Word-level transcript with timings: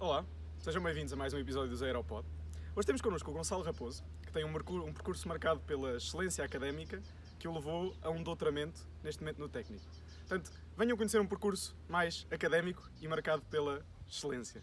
Olá, 0.00 0.24
sejam 0.60 0.82
bem-vindos 0.82 1.12
a 1.12 1.16
mais 1.16 1.34
um 1.34 1.38
episódio 1.38 1.76
do 1.76 1.84
Aeropod. 1.84 2.26
Hoje 2.74 2.86
temos 2.86 3.02
connosco 3.02 3.30
o 3.30 3.34
Gonçalo 3.34 3.62
Raposo, 3.62 4.02
que 4.22 4.32
tem 4.32 4.46
um 4.46 4.52
percurso, 4.54 4.88
um 4.88 4.94
percurso 4.94 5.28
marcado 5.28 5.60
pela 5.60 5.98
excelência 5.98 6.42
académica 6.42 7.02
que 7.38 7.46
o 7.46 7.52
levou 7.52 7.94
a 8.00 8.08
um 8.08 8.22
doutoramento, 8.22 8.80
neste 9.04 9.20
momento 9.20 9.40
no 9.40 9.46
técnico. 9.46 9.84
Portanto, 10.20 10.50
venham 10.74 10.96
conhecer 10.96 11.20
um 11.20 11.26
percurso 11.26 11.76
mais 11.86 12.26
académico 12.30 12.90
e 12.98 13.06
marcado 13.06 13.42
pela 13.50 13.84
excelência. 14.08 14.62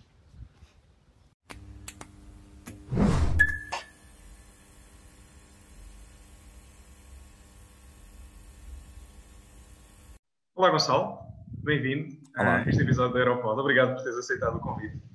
Olá, 10.56 10.72
Gonçalo. 10.72 11.20
Bem-vindo 11.60 12.18
a 12.36 12.68
este 12.68 12.82
episódio 12.82 13.12
do 13.12 13.20
Aeropod. 13.20 13.60
Obrigado 13.60 13.94
por 13.94 14.02
teres 14.02 14.18
aceitado 14.18 14.58
o 14.58 14.60
convite. 14.60 15.07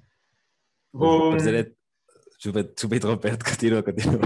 Vou. 0.92 1.32
Desculpa, 1.36 2.62
desculpa 2.64 2.96
interromper, 2.96 3.38
continua, 3.44 3.82
continua. 3.82 4.20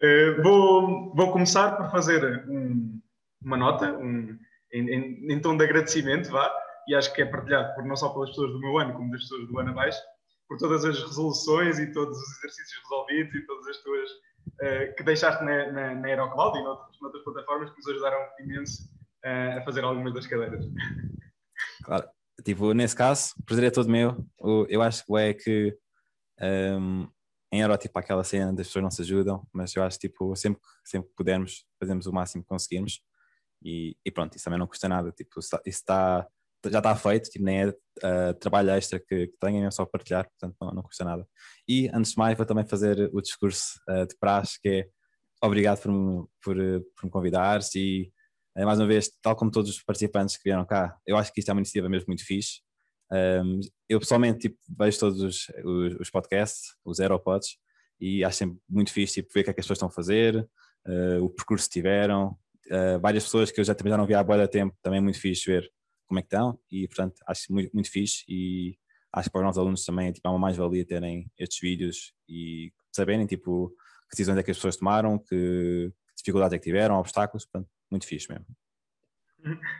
eh, 0.00 0.40
vou, 0.42 1.14
vou 1.14 1.32
começar 1.32 1.76
por 1.76 1.90
fazer 1.90 2.44
um- 2.48 3.00
uma 3.42 3.56
nota 3.56 3.92
um, 3.98 4.38
em, 4.72 4.88
em- 4.88 5.32
em 5.32 5.40
tom 5.40 5.56
de 5.56 5.64
agradecimento, 5.64 6.30
vá, 6.30 6.50
e 6.88 6.94
acho 6.94 7.12
que 7.12 7.22
é 7.22 7.26
partilhado 7.26 7.74
por, 7.74 7.84
não 7.84 7.96
só 7.96 8.08
pelas 8.10 8.30
pessoas 8.30 8.52
do 8.52 8.60
meu 8.60 8.78
ano, 8.78 8.92
como 8.94 9.10
das 9.10 9.22
pessoas 9.22 9.48
do 9.48 9.58
ano 9.58 9.70
abaixo, 9.70 10.00
por 10.48 10.58
todas 10.58 10.84
as 10.84 11.00
resoluções 11.00 11.78
e 11.78 11.92
todos 11.92 12.16
os 12.16 12.38
exercícios 12.38 12.80
resolvidos 12.84 13.34
e 13.34 13.46
todas 13.46 13.66
as 13.66 13.76
tuas 13.78 14.10
eh, 14.60 14.86
que 14.96 15.02
deixaste 15.02 15.42
na, 15.44 15.72
na, 15.72 15.94
na 15.96 16.06
Aerocloud 16.08 16.58
e 16.58 16.62
noutras, 16.62 16.96
noutras 17.00 17.24
plataformas 17.24 17.70
que 17.70 17.76
nos 17.78 17.88
ajudaram 17.88 18.18
imenso 18.40 18.88
eh, 19.24 19.58
a 19.58 19.64
fazer 19.64 19.82
algumas 19.84 20.14
das 20.14 20.26
cadeiras. 20.26 20.64
Claro, 21.84 22.08
tipo, 22.44 22.72
nesse 22.74 22.94
caso, 22.96 23.32
o 23.38 23.44
prazer 23.44 23.64
é 23.64 23.70
todo 23.70 23.88
meu. 23.90 24.24
Eu 24.68 24.82
acho 24.82 25.04
que 25.04 25.16
é 25.18 25.34
que 25.34 25.76
um, 26.40 27.08
em 27.52 27.60
Euro, 27.60 27.76
tipo, 27.76 27.98
aquela 27.98 28.24
cena 28.24 28.52
das 28.52 28.66
pessoas 28.68 28.82
não 28.82 28.90
se 28.90 29.02
ajudam, 29.02 29.46
mas 29.52 29.74
eu 29.76 29.82
acho 29.82 29.98
tipo, 29.98 30.34
sempre, 30.36 30.60
que- 30.60 30.90
sempre 30.90 31.08
que 31.10 31.14
pudermos, 31.16 31.64
fazemos 31.78 32.06
o 32.06 32.12
máximo 32.12 32.42
que 32.42 32.48
conseguirmos. 32.48 33.00
E, 33.62 33.96
e 34.04 34.10
pronto, 34.10 34.34
isso 34.36 34.44
também 34.44 34.58
não 34.58 34.66
custa 34.66 34.88
nada. 34.88 35.12
Tipo, 35.12 35.38
isso 35.38 35.54
está- 35.56 35.62
está, 35.66 36.28
já 36.70 36.78
está 36.78 36.96
feito, 36.96 37.30
tipo, 37.30 37.44
nem 37.44 37.62
é 37.62 37.68
uh, 37.68 38.34
trabalho 38.40 38.70
extra 38.70 38.98
que, 39.00 39.28
que 39.28 39.36
tenham, 39.40 39.66
é 39.66 39.70
só 39.70 39.84
partilhar, 39.86 40.28
portanto 40.28 40.56
não, 40.60 40.70
não 40.72 40.82
custa 40.82 41.04
nada. 41.04 41.26
E 41.68 41.88
antes 41.92 42.12
de 42.12 42.18
mais, 42.18 42.36
vou 42.36 42.46
também 42.46 42.64
fazer 42.64 43.10
o 43.12 43.20
discurso 43.20 43.80
uh, 43.88 44.06
de 44.06 44.16
praxe, 44.18 44.58
que 44.60 44.68
é 44.68 44.88
obrigado 45.42 45.80
por 45.82 45.90
me, 45.92 46.24
por, 46.42 46.56
uh, 46.56 46.80
por 46.96 47.04
me 47.04 47.10
convidares 47.10 47.74
e 47.74 48.10
eh, 48.10 48.12
mais 48.56 48.78
uma 48.78 48.86
vez, 48.86 49.10
tal 49.22 49.34
como 49.34 49.50
todos 49.50 49.70
os 49.70 49.82
participantes 49.82 50.36
que 50.36 50.44
vieram 50.44 50.64
cá, 50.64 50.98
eu 51.06 51.16
acho 51.16 51.32
que 51.32 51.40
isto 51.40 51.48
é 51.48 51.52
uma 51.52 51.60
iniciativa 51.60 51.88
mesmo 51.88 52.06
muito 52.08 52.24
fixe. 52.24 52.60
Um, 53.10 53.60
eu 53.88 54.00
pessoalmente 54.00 54.40
tipo, 54.40 54.58
vejo 54.78 54.98
todos 54.98 55.20
os, 55.20 55.48
os, 55.64 56.00
os 56.00 56.10
podcasts, 56.10 56.74
os 56.84 56.98
Aeropods, 57.00 57.58
e 58.00 58.24
acho 58.24 58.38
sempre 58.38 58.58
muito 58.68 58.92
fixe 58.92 59.14
tipo, 59.14 59.32
ver 59.32 59.40
o 59.40 59.44
que 59.44 59.50
é 59.50 59.52
que 59.52 59.60
as 59.60 59.66
pessoas 59.66 59.76
estão 59.76 59.88
a 59.88 59.92
fazer, 59.92 60.36
uh, 60.86 61.22
o 61.22 61.30
percurso 61.30 61.68
que 61.68 61.74
tiveram. 61.74 62.36
Uh, 62.66 62.98
várias 63.00 63.24
pessoas 63.24 63.50
que 63.50 63.60
eu 63.60 63.64
já, 63.64 63.74
também 63.74 63.90
já 63.90 63.96
não 63.96 64.06
vi 64.06 64.14
há 64.14 64.22
boa 64.22 64.48
tempo, 64.48 64.76
também 64.82 64.98
é 64.98 65.00
muito 65.00 65.20
fixe 65.20 65.50
ver 65.50 65.70
como 66.06 66.18
é 66.18 66.22
que 66.22 66.26
estão, 66.26 66.58
e 66.70 66.86
portanto 66.88 67.14
acho 67.26 67.52
muito, 67.52 67.70
muito 67.72 67.90
fixe. 67.90 68.24
E 68.28 68.76
acho 69.12 69.28
que 69.28 69.32
para 69.32 69.40
os 69.40 69.44
nossos 69.46 69.58
alunos 69.58 69.84
também 69.84 70.12
tipo, 70.12 70.26
é 70.26 70.30
uma 70.30 70.38
mais-valia 70.38 70.84
terem 70.84 71.30
estes 71.38 71.58
vídeos 71.60 72.12
e 72.28 72.72
saberem 72.94 73.26
tipo, 73.26 73.68
que 74.10 74.16
decisões 74.16 74.38
é 74.38 74.42
que 74.42 74.50
as 74.50 74.56
pessoas 74.56 74.76
tomaram, 74.76 75.18
que, 75.18 75.26
que 75.90 76.16
dificuldades 76.18 76.54
é 76.54 76.58
que 76.58 76.64
tiveram, 76.64 76.96
obstáculos, 76.98 77.44
portanto, 77.44 77.70
muito 77.92 78.06
fixe 78.06 78.28
mesmo. 78.30 78.46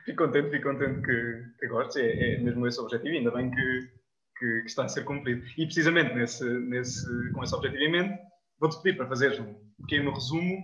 Fico 0.05 0.25
contente, 0.25 0.51
fico 0.51 0.69
contente 0.69 1.03
que, 1.03 1.45
que 1.59 1.69
gostes, 1.69 1.97
é, 1.97 2.35
é 2.35 2.39
mesmo 2.39 2.67
esse 2.67 2.81
o 2.81 2.85
objetivo, 2.85 3.15
ainda 3.15 3.31
bem 3.31 3.51
que, 3.51 3.91
que, 4.39 4.61
que 4.63 4.67
está 4.67 4.85
a 4.85 4.89
ser 4.89 5.05
cumprido. 5.05 5.45
E 5.57 5.65
precisamente 5.65 6.15
nesse, 6.15 6.45
nesse, 6.45 7.07
com 7.33 7.43
esse 7.43 7.55
objetivo 7.55 7.83
em 7.83 7.93
mente, 7.93 8.19
vou-te 8.59 8.83
pedir 8.83 8.97
para 8.97 9.09
fazeres 9.09 9.39
um 9.39 9.55
pequeno 9.83 10.13
resumo 10.13 10.63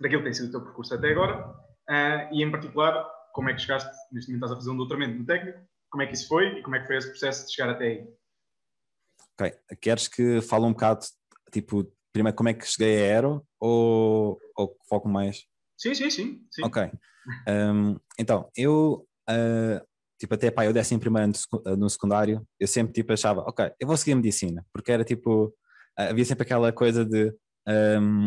daquilo 0.00 0.22
que 0.22 0.26
tem 0.26 0.34
sido 0.34 0.48
o 0.48 0.50
teu 0.52 0.62
percurso 0.62 0.94
até 0.94 1.10
agora 1.10 1.54
ah, 1.88 2.28
e, 2.32 2.42
em 2.42 2.50
particular, 2.50 3.04
como 3.32 3.50
é 3.50 3.54
que 3.54 3.60
chegaste, 3.60 3.90
neste 4.12 4.30
momento 4.30 4.44
estás 4.44 4.52
a 4.52 4.56
fazer 4.56 4.70
um 4.70 4.76
doutoramento 4.76 5.18
no 5.18 5.26
técnico, 5.26 5.58
como 5.90 6.02
é 6.02 6.06
que 6.06 6.14
isso 6.14 6.28
foi 6.28 6.58
e 6.58 6.62
como 6.62 6.76
é 6.76 6.80
que 6.80 6.86
foi 6.86 6.96
esse 6.96 7.08
processo 7.08 7.46
de 7.46 7.52
chegar 7.52 7.70
até 7.70 7.84
aí. 7.84 8.08
Ok, 9.34 9.52
queres 9.80 10.06
que 10.06 10.40
fale 10.40 10.64
um 10.64 10.72
bocado, 10.72 11.04
tipo, 11.50 11.92
primeiro 12.12 12.36
como 12.36 12.48
é 12.48 12.54
que 12.54 12.66
cheguei 12.66 12.96
a 12.96 13.14
Aero 13.14 13.46
ou, 13.58 14.40
ou 14.56 14.76
foco 14.88 15.08
mais? 15.08 15.49
Sim, 15.80 15.94
sim, 15.94 16.10
sim. 16.10 16.46
sim. 16.50 16.62
Ok. 16.62 16.90
Um, 17.48 17.96
então, 18.18 18.50
eu, 18.54 19.08
uh, 19.30 19.86
tipo, 20.18 20.34
até 20.34 20.50
pá, 20.50 20.66
eu 20.66 20.74
décimo 20.74 21.00
primeiro 21.00 21.24
ano 21.24 21.34
uh, 21.66 21.74
no 21.76 21.88
secundário, 21.88 22.46
eu 22.58 22.68
sempre, 22.68 22.92
tipo, 22.92 23.10
achava, 23.14 23.40
ok, 23.40 23.72
eu 23.80 23.86
vou 23.86 23.96
seguir 23.96 24.14
medicina, 24.14 24.64
porque 24.74 24.92
era, 24.92 25.02
tipo, 25.04 25.46
uh, 25.46 25.52
havia 25.96 26.24
sempre 26.26 26.42
aquela 26.42 26.70
coisa 26.70 27.02
de, 27.02 27.34
um, 27.66 28.26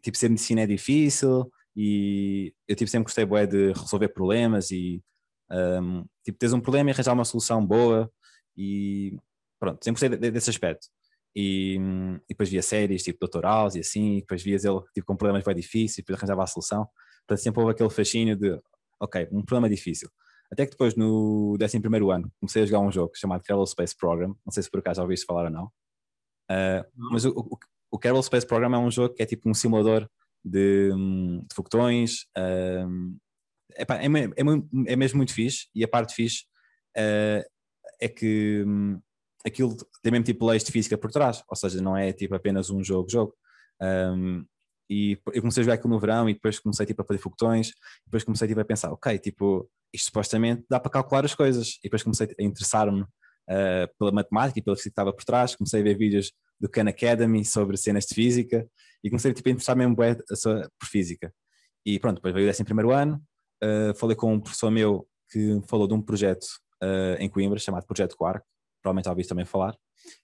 tipo, 0.00 0.16
ser 0.16 0.28
medicina 0.28 0.60
é 0.60 0.66
difícil 0.66 1.50
e 1.74 2.54
eu, 2.68 2.76
tipo, 2.76 2.88
sempre 2.88 3.06
gostei, 3.06 3.24
bué, 3.24 3.46
de 3.48 3.72
resolver 3.72 4.08
problemas 4.10 4.70
e, 4.70 5.02
um, 5.50 6.04
tipo, 6.24 6.38
teres 6.38 6.52
um 6.52 6.60
problema 6.60 6.90
e 6.90 6.92
arranjar 6.92 7.14
uma 7.14 7.24
solução 7.24 7.66
boa 7.66 8.08
e, 8.56 9.18
pronto, 9.58 9.82
sempre 9.84 10.00
gostei 10.08 10.18
de- 10.20 10.30
desse 10.30 10.50
aspecto. 10.50 10.86
E, 11.34 11.76
e 12.24 12.28
depois 12.28 12.50
via 12.50 12.62
séries, 12.62 13.02
tipo, 13.02 13.26
Dr. 13.26 13.42
House 13.42 13.74
e 13.74 13.80
assim, 13.80 14.18
e 14.18 14.20
depois 14.20 14.42
vias 14.42 14.64
ele, 14.64 14.80
tipo, 14.94 15.06
com 15.06 15.16
problemas 15.16 15.44
bem 15.44 15.54
difíceis 15.54 15.98
e 15.98 16.02
depois 16.02 16.18
arranjava 16.18 16.42
a 16.42 16.46
solução. 16.46 16.86
Portanto, 17.26 17.42
sempre 17.42 17.60
houve 17.60 17.72
aquele 17.72 17.90
fascínio 17.90 18.36
de, 18.36 18.60
ok, 19.00 19.28
um 19.32 19.42
problema 19.42 19.68
difícil. 19.68 20.08
Até 20.52 20.66
que 20.66 20.72
depois, 20.72 20.94
no 20.94 21.56
11 21.60 21.80
ano, 22.12 22.30
comecei 22.38 22.62
a 22.62 22.66
jogar 22.66 22.80
um 22.80 22.92
jogo 22.92 23.12
chamado 23.16 23.42
Kerbal 23.42 23.66
Space 23.66 23.96
Program. 23.96 24.36
Não 24.44 24.52
sei 24.52 24.62
se 24.62 24.70
por 24.70 24.80
acaso 24.80 24.98
já 24.98 25.02
ouviste 25.02 25.24
falar 25.24 25.44
ou 25.44 25.50
não. 25.50 25.64
Uh, 26.50 26.84
mas 26.94 27.24
o, 27.24 27.30
o, 27.30 27.58
o 27.92 27.98
Kerbal 27.98 28.22
Space 28.22 28.46
Program 28.46 28.74
é 28.74 28.78
um 28.78 28.90
jogo 28.90 29.14
que 29.14 29.22
é 29.22 29.26
tipo 29.26 29.48
um 29.48 29.54
simulador 29.54 30.06
de, 30.44 30.90
de 30.90 31.54
foguetões. 31.54 32.26
epá, 33.76 33.96
é, 33.96 34.06
é, 34.06 34.92
é 34.92 34.96
mesmo 34.96 35.16
muito 35.16 35.32
fixe. 35.32 35.68
E 35.74 35.82
a 35.82 35.88
parte 35.88 36.14
fixe 36.14 36.44
uh, 36.98 37.42
é 37.98 38.08
que 38.08 38.62
hum, 38.66 39.00
aquilo 39.44 39.76
tem 40.02 40.12
mesmo 40.12 40.24
tipo 40.24 40.46
leis 40.46 40.64
de 40.64 40.72
física 40.72 40.96
por 40.98 41.10
trás. 41.10 41.42
Ou 41.48 41.56
seja, 41.56 41.80
não 41.82 41.96
é 41.96 42.12
tipo 42.12 42.34
apenas 42.34 42.70
um 42.70 42.82
jogo-jogo. 42.82 43.34
Um, 43.80 44.44
e 44.90 45.18
eu 45.32 45.40
comecei 45.40 45.62
a 45.62 45.64
jogar 45.64 45.74
aquilo 45.74 45.94
no 45.94 45.98
verão 46.00 46.28
e 46.28 46.34
depois 46.34 46.58
comecei 46.58 46.84
tipo 46.84 47.02
a 47.02 47.04
fazer 47.04 47.18
foguetões, 47.18 47.72
depois 48.04 48.24
comecei 48.24 48.46
tipo 48.46 48.60
a 48.60 48.64
pensar, 48.64 48.92
ok, 48.92 49.18
tipo, 49.18 49.68
isto 49.92 50.06
supostamente 50.06 50.64
dá 50.68 50.78
para 50.78 50.90
calcular 50.90 51.24
as 51.24 51.34
coisas, 51.34 51.78
e 51.78 51.84
depois 51.84 52.02
comecei 52.02 52.28
a 52.38 52.42
interessar-me 52.42 53.04
ah, 53.48 53.88
pela 53.98 54.12
matemática 54.12 54.58
e 54.58 54.62
pela 54.62 54.76
física 54.76 54.90
que 54.90 54.92
estava 54.92 55.12
por 55.12 55.24
trás, 55.24 55.56
comecei 55.56 55.80
a 55.80 55.84
ver 55.84 55.96
vídeos 55.96 56.32
do 56.60 56.68
Khan 56.68 56.88
Academy 56.88 57.44
sobre 57.44 57.76
cenas 57.76 58.04
de 58.04 58.14
física 58.14 58.66
e 59.02 59.08
comecei 59.08 59.32
tipo, 59.32 59.48
a 59.48 59.52
interessar 59.52 59.76
mesmo 59.76 59.96
bué 59.96 60.16
a 60.30 60.36
sua- 60.36 60.68
por 60.78 60.86
física. 60.86 61.32
E 61.84 61.98
pronto, 61.98 62.16
depois 62.16 62.34
veio 62.34 62.46
o 62.46 62.48
décimo 62.48 62.66
primeiro 62.66 62.92
ano, 62.92 63.20
ah, 63.62 63.92
falei 63.96 64.16
com 64.16 64.32
um 64.34 64.40
professor 64.40 64.70
meu 64.70 65.08
que 65.30 65.60
falou 65.66 65.88
de 65.88 65.94
um 65.94 66.02
projeto 66.02 66.46
ah, 66.82 67.16
em 67.18 67.28
Coimbra 67.28 67.58
chamado 67.58 67.86
Projeto 67.86 68.16
Quark, 68.16 68.44
provavelmente 68.82 69.04
já 69.06 69.10
ouviste 69.10 69.28
também 69.28 69.44
falar, 69.44 69.76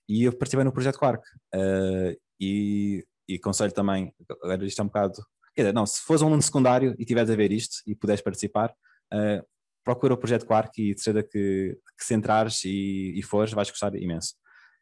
e 0.09 0.25
eu 0.25 0.33
participei 0.37 0.65
no 0.65 0.73
Projeto 0.73 0.99
Quark. 0.99 1.23
ah, 1.55 2.15
e 2.41 3.05
e 3.29 3.35
aconselho 3.35 3.73
também, 3.73 4.13
agora 4.43 4.65
isto 4.65 4.81
é 4.81 4.83
um 4.83 4.87
bocado. 4.87 5.15
Quer 5.55 5.63
dizer, 5.63 5.75
não, 5.75 5.85
se 5.85 6.01
fores 6.01 6.23
um 6.23 6.27
aluno 6.29 6.41
secundário 6.41 6.95
e 6.99 7.05
tiveres 7.05 7.29
a 7.29 7.37
ver 7.37 7.53
isto 7.53 7.83
e 7.87 7.95
puderes 7.95 8.23
participar, 8.23 8.71
uh, 9.13 9.45
procura 9.85 10.15
o 10.15 10.17
projeto 10.17 10.47
Quark 10.47 10.81
e 10.81 10.95
de 10.95 11.01
certeza 11.03 11.29
que, 11.31 11.79
que 11.99 12.05
se 12.05 12.15
entrares 12.15 12.65
e, 12.65 13.13
e 13.19 13.23
fores, 13.23 13.53
vais 13.53 13.71
gostar 13.71 13.95
imenso. 13.97 14.35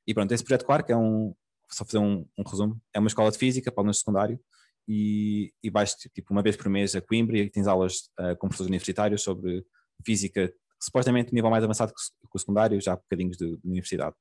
E 0.06 0.14
pronto, 0.14 0.30
esse 0.32 0.44
projeto 0.44 0.64
Quark 0.64 0.92
é 0.92 0.96
um, 0.96 1.34
só 1.70 1.84
fazer 1.84 1.98
um, 1.98 2.24
um 2.38 2.48
resumo, 2.48 2.80
é 2.94 3.00
uma 3.00 3.08
escola 3.08 3.30
de 3.32 3.38
física 3.38 3.72
para 3.72 3.82
alunos 3.82 3.98
secundário 3.98 4.38
e, 4.86 5.52
e 5.62 5.68
vais 5.68 5.94
tipo 5.94 6.32
uma 6.32 6.42
vez 6.42 6.56
por 6.56 6.68
mês 6.68 6.94
a 6.94 7.00
Coimbra 7.00 7.38
e 7.38 7.50
tens 7.50 7.66
aulas 7.66 8.10
uh, 8.20 8.36
com 8.38 8.46
professores 8.46 8.68
universitários 8.68 9.22
sobre 9.22 9.64
física, 10.04 10.52
supostamente 10.80 11.34
nível 11.34 11.50
mais 11.50 11.64
avançado 11.64 11.92
que 11.92 12.00
o- 12.34 12.38
secundário, 12.38 12.80
já 12.80 12.92
há 12.92 12.96
bocadinhos 12.96 13.36
de, 13.36 13.56
de 13.56 13.68
universidade. 13.68 14.14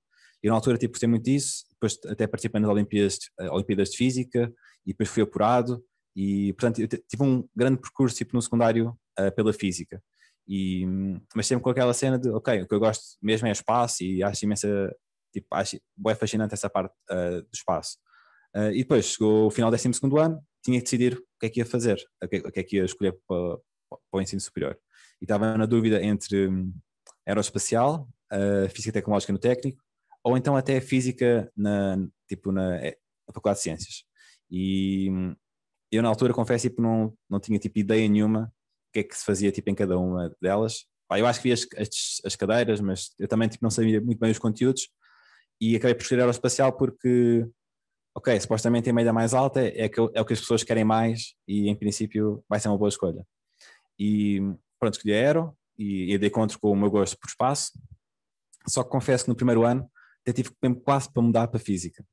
E 0.44 0.48
na 0.48 0.56
altura 0.56 0.78
tipo, 0.78 0.94
gostei 0.94 1.10
muito 1.10 1.24
disso, 1.26 1.66
depois 1.72 1.98
até 2.08 2.28
participei 2.28 2.62
nas 2.62 2.70
Olimpíadas, 2.70 3.18
eh, 3.40 3.50
Olimpíadas 3.52 3.90
de 3.90 3.98
Física 3.98 4.54
e 4.86 4.92
depois 4.92 5.10
fui 5.10 5.24
apurado 5.24 5.84
e 6.16 6.54
portanto 6.54 6.80
eu 6.80 6.88
tive 6.88 7.24
um 7.24 7.48
grande 7.56 7.80
percurso 7.82 8.16
tipo, 8.16 8.36
no 8.36 8.42
secundário 8.42 8.98
eh, 9.18 9.32
pela 9.32 9.52
física. 9.54 10.02
E, 10.48 10.86
mas 11.36 11.48
sempre 11.48 11.64
com 11.64 11.70
aquela 11.72 11.94
cena 11.94 12.20
de, 12.20 12.30
ok, 12.30 12.62
o 12.62 12.68
que 12.68 12.76
eu 12.76 12.80
gosto 12.80 13.04
mesmo 13.22 13.48
é 13.48 13.52
espaço 13.52 14.04
e 14.04 14.22
acho 14.24 14.46
imensa, 14.46 14.96
tipo, 15.34 15.48
acho 15.52 15.80
bué 15.98 16.14
fascinante 16.16 16.54
essa 16.54 16.70
parte 16.70 16.94
eh, 17.10 17.42
do 17.42 17.50
espaço. 17.54 17.98
Eh, 18.56 18.72
e 18.76 18.78
depois 18.80 19.06
chegou 19.06 19.48
o 19.48 19.52
final 19.52 19.72
do 19.72 19.78
12 19.78 20.00
ano, 20.22 20.42
tinha 20.64 20.80
que 20.80 20.84
decidir 20.84 21.16
o 21.18 21.40
que 21.40 21.46
é 21.48 21.50
que 21.50 21.60
ia 21.60 21.66
fazer, 21.66 21.98
o 22.24 22.28
que 22.28 22.60
é 22.60 22.64
que 22.64 22.78
ia 22.78 22.86
escolher 22.86 23.14
para, 23.28 23.58
para 23.90 24.00
o 24.14 24.22
ensino 24.22 24.42
superior. 24.42 24.78
E 25.22 25.26
estava 25.26 25.58
na 25.58 25.66
dúvida 25.66 26.04
entre 26.04 26.48
hum, 26.48 26.74
aeroespacial, 27.26 28.08
eh, 28.32 28.68
física 28.70 28.94
tecnológica 28.94 29.34
no 29.34 29.40
técnico, 29.40 29.82
ou 30.24 30.38
então 30.38 30.56
até 30.56 30.82
física 30.82 31.52
na, 31.56 31.98
tipo, 32.28 32.52
na, 32.52 32.78
eh, 32.78 32.98
na 33.28 33.34
Faculdade 33.34 33.60
de 33.60 33.64
Ciências. 33.64 34.04
E 34.50 35.10
hum, 35.12 35.36
eu 35.92 36.02
na 36.04 36.10
altura, 36.10 36.34
confesso, 36.34 36.68
tipo, 36.70 36.82
não, 36.82 37.14
não 37.30 37.40
tinha 37.40 37.60
tipo, 37.60 37.80
ideia 37.80 38.08
nenhuma 38.08 38.52
o 38.90 38.94
que 38.94 39.00
é 39.00 39.04
que 39.04 39.18
se 39.18 39.26
fazia 39.26 39.52
tipo, 39.52 39.70
em 39.70 39.76
cada 39.76 39.98
uma 39.98 40.34
delas. 40.42 40.86
Pá, 41.08 41.20
eu 41.20 41.28
acho 41.28 41.42
que 41.42 41.50
vi 41.50 41.54
as, 41.54 41.68
as, 41.78 42.22
as 42.26 42.36
cadeiras, 42.36 42.82
mas 42.82 43.14
eu 43.20 43.28
também 43.28 43.48
tipo, 43.50 43.64
não 43.64 43.70
sabia 43.70 44.02
muito 44.02 44.20
bem 44.20 44.32
os 44.32 44.40
conteúdos. 44.40 44.90
e 45.62 45.76
acabei 45.76 45.96
por 45.96 46.04
escolher 46.04 46.22
aeroespacial 46.22 46.74
porque, 46.74 47.48
ok, 48.16 48.40
supostamente 48.40 48.90
a 48.90 48.94
média 48.94 49.14
mais 49.14 49.34
alta 49.34 49.62
é, 49.62 49.90
que, 49.90 50.00
é 50.00 50.22
o 50.22 50.26
que 50.26 50.34
as 50.34 50.40
pessoas 50.40 50.64
querem 50.64 50.84
mais 50.84 51.36
e 51.48 51.70
em 51.70 51.76
princípio 51.76 52.44
vai 52.50 52.60
ser 52.60 52.70
uma 52.70 52.78
boa 52.78 52.90
escolha. 52.90 53.26
E 54.00 54.42
pronto, 54.80 54.96
escolhi 54.96 55.14
aero 55.14 55.56
e, 55.78 56.14
e 56.14 56.18
dei 56.18 56.30
com 56.30 56.46
o 56.62 56.76
meu 56.76 56.90
gosto 56.90 57.18
por 57.18 57.28
espaço, 57.28 57.72
só 58.68 58.84
que 58.84 58.90
confesso 58.90 59.26
que 59.26 59.30
no 59.30 59.36
primeiro 59.36 59.64
ano 59.64 59.90
até 60.22 60.34
tive 60.34 60.50
mesmo 60.62 60.82
quase 60.82 61.12
para 61.12 61.22
mudar 61.22 61.48
para 61.48 61.60
física, 61.60 62.04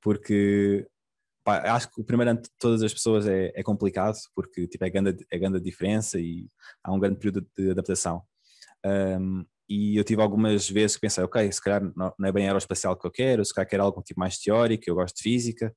porque 0.00 0.86
pá, 1.44 1.74
acho 1.74 1.90
que 1.90 2.00
o 2.00 2.04
primeiro 2.04 2.30
ano 2.30 2.42
de 2.42 2.50
todas 2.58 2.82
as 2.82 2.92
pessoas 2.92 3.26
é, 3.26 3.52
é 3.54 3.62
complicado, 3.62 4.16
porque 4.34 4.66
tipo, 4.66 4.84
é, 4.84 4.90
grande, 4.90 5.26
é 5.30 5.38
grande 5.38 5.58
a 5.58 5.60
diferença 5.60 6.18
e 6.18 6.48
há 6.84 6.92
um 6.92 6.98
grande 6.98 7.18
período 7.18 7.46
de 7.56 7.70
adaptação. 7.70 8.22
Um, 8.84 9.44
e 9.68 9.96
eu 9.96 10.04
tive 10.04 10.20
algumas 10.20 10.68
vezes 10.68 10.96
que 10.96 11.00
pensei, 11.00 11.24
ok, 11.24 11.50
se 11.50 11.62
calhar 11.62 11.82
não, 11.96 12.12
é 12.24 12.32
bem 12.32 12.46
aeroespacial 12.46 12.96
que 12.96 13.06
eu 13.06 13.10
quero, 13.10 13.44
se 13.44 13.54
calhar 13.54 13.68
quero 13.68 13.82
algo 13.84 14.02
tipo 14.02 14.20
mais 14.20 14.36
teórico, 14.38 14.84
eu 14.86 14.94
gosto 14.94 15.16
de 15.16 15.22
física, 15.22 15.74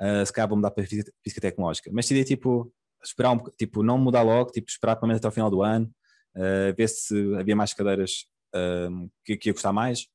uh, 0.00 0.26
se 0.26 0.32
calhar 0.32 0.48
vou 0.48 0.56
mudar 0.56 0.70
para 0.70 0.84
física, 0.84 1.10
física 1.22 1.40
tecnológica. 1.40 1.90
Mas 1.92 2.06
decidi, 2.06 2.24
tipo, 2.24 2.70
esperar 3.02 3.32
um 3.32 3.38
tipo, 3.56 3.82
não 3.82 3.98
mudar 3.98 4.22
logo, 4.22 4.50
tipo, 4.50 4.68
esperar 4.68 4.96
pelo 4.96 5.08
menos 5.08 5.18
até 5.18 5.28
o 5.28 5.32
final 5.32 5.50
do 5.50 5.62
ano, 5.62 5.90
uh, 6.36 6.74
ver 6.76 6.88
se 6.88 7.34
havia 7.36 7.56
mais 7.56 7.72
cadeiras 7.72 8.26
uh, 8.54 9.10
que, 9.24 9.36
que 9.36 9.48
ia 9.48 9.52
gostar 9.52 9.72
mais. 9.72 10.06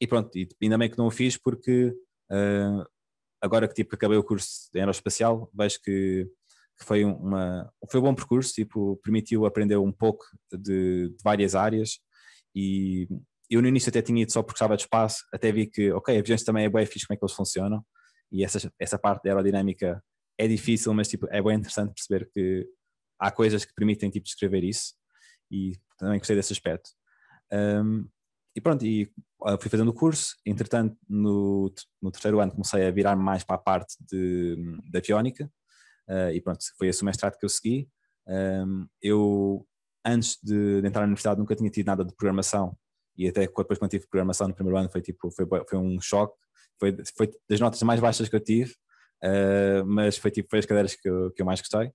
e 0.00 0.06
pronto, 0.06 0.36
e 0.36 0.48
ainda 0.62 0.78
bem 0.78 0.90
que 0.90 0.98
não 0.98 1.06
o 1.06 1.10
fiz 1.10 1.36
porque 1.36 1.94
uh, 2.30 2.86
agora 3.40 3.68
que 3.68 3.74
tipo, 3.74 3.94
acabei 3.94 4.18
o 4.18 4.24
curso 4.24 4.70
de 4.72 4.80
aeroespacial, 4.80 5.50
vejo 5.54 5.80
que 5.82 6.28
que 6.78 6.84
foi 6.84 7.04
uma 7.04 7.70
foi 7.90 8.00
um 8.00 8.02
bom 8.02 8.14
percurso, 8.14 8.52
tipo, 8.52 8.96
permitiu 8.96 9.46
aprender 9.46 9.76
um 9.76 9.92
pouco 9.92 10.24
de, 10.52 11.08
de, 11.08 11.16
várias 11.22 11.54
áreas 11.54 12.00
e 12.54 13.08
eu 13.48 13.62
no 13.62 13.68
início 13.68 13.90
até 13.90 14.02
tinha 14.02 14.22
ido 14.22 14.32
só 14.32 14.42
porque 14.42 14.56
estava 14.56 14.76
de 14.76 14.82
espaço, 14.82 15.24
até 15.32 15.52
vi 15.52 15.66
que, 15.66 15.92
ok, 15.92 16.18
aviões 16.18 16.42
também 16.42 16.64
é 16.64 16.68
bem 16.68 16.86
fixe 16.86 17.06
como 17.06 17.14
é 17.14 17.18
que 17.18 17.24
eles 17.24 17.34
funcionam 17.34 17.84
e 18.32 18.44
essa, 18.44 18.72
essa 18.78 18.98
parte 18.98 19.22
da 19.24 19.30
aerodinâmica 19.30 20.02
é 20.38 20.48
difícil, 20.48 20.92
mas 20.94 21.08
tipo, 21.08 21.26
é 21.30 21.40
bem 21.42 21.56
interessante 21.56 21.94
perceber 21.94 22.28
que 22.32 22.66
há 23.18 23.30
coisas 23.30 23.64
que 23.64 23.74
permitem 23.74 24.10
tipo, 24.10 24.24
descrever 24.24 24.64
isso 24.64 24.94
e 25.50 25.78
também 25.98 26.18
gostei 26.18 26.36
desse 26.36 26.52
aspecto. 26.52 26.90
Um, 27.52 28.08
e 28.56 28.60
pronto, 28.60 28.84
e 28.84 29.10
ah, 29.44 29.58
fui 29.58 29.68
fazendo 29.70 29.88
o 29.88 29.94
curso, 29.94 30.36
entretanto 30.46 30.96
no, 31.08 31.72
no 32.00 32.10
terceiro 32.10 32.40
ano 32.40 32.52
comecei 32.52 32.86
a 32.86 32.90
virar 32.90 33.16
mais 33.16 33.42
para 33.42 33.56
a 33.56 33.58
parte 33.58 33.96
de, 34.00 34.56
de 34.90 34.98
aviónica, 34.98 35.50
uh, 36.08 36.30
e 36.32 36.40
pronto, 36.40 36.60
foi 36.78 36.88
esse 36.88 37.02
o 37.02 37.04
mestrado 37.04 37.36
que 37.38 37.44
eu 37.44 37.48
segui. 37.48 37.88
Um, 38.26 38.86
eu, 39.02 39.66
antes 40.04 40.38
de, 40.42 40.80
de, 40.80 40.86
entrar 40.86 41.02
na 41.02 41.06
universidade, 41.06 41.40
nunca 41.40 41.54
tinha 41.54 41.68
tido 41.68 41.86
nada 41.86 42.04
de 42.04 42.14
programação 42.14 42.76
e 43.16 43.28
até 43.28 43.40
depois 43.42 43.78
quando 43.78 43.90
tive 43.90 44.08
programação 44.08 44.48
no 44.48 44.54
primeiro 44.54 44.78
ano 44.78 44.90
foi 44.90 45.02
tipo, 45.02 45.30
foi, 45.30 45.46
foi 45.68 45.78
um 45.78 46.00
choque, 46.00 46.36
foi, 46.78 46.96
foi 47.16 47.30
das 47.48 47.60
notas 47.60 47.82
mais 47.82 48.00
baixas 48.00 48.28
que 48.28 48.36
eu 48.36 48.40
tive, 48.40 48.74
uh, 49.24 49.84
mas 49.86 50.16
foi 50.16 50.30
tipo, 50.30 50.48
foi 50.50 50.58
as 50.58 50.66
cadeiras 50.66 50.94
que 50.94 51.08
eu, 51.08 51.30
que 51.32 51.42
eu 51.42 51.46
mais 51.46 51.60
gostei. 51.60 51.90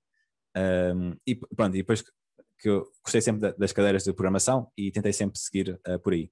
Um, 0.57 1.15
e 1.25 1.35
pronto, 1.35 1.75
e 1.75 1.79
depois 1.79 2.03
que 2.59 2.69
eu 2.69 2.87
gostei 3.03 3.21
sempre 3.21 3.53
das 3.53 3.71
cadeiras 3.71 4.03
de 4.03 4.13
programação 4.13 4.69
e 4.77 4.91
tentei 4.91 5.13
sempre 5.13 5.39
seguir 5.39 5.79
uh, 5.87 5.99
por 5.99 6.13
aí. 6.13 6.29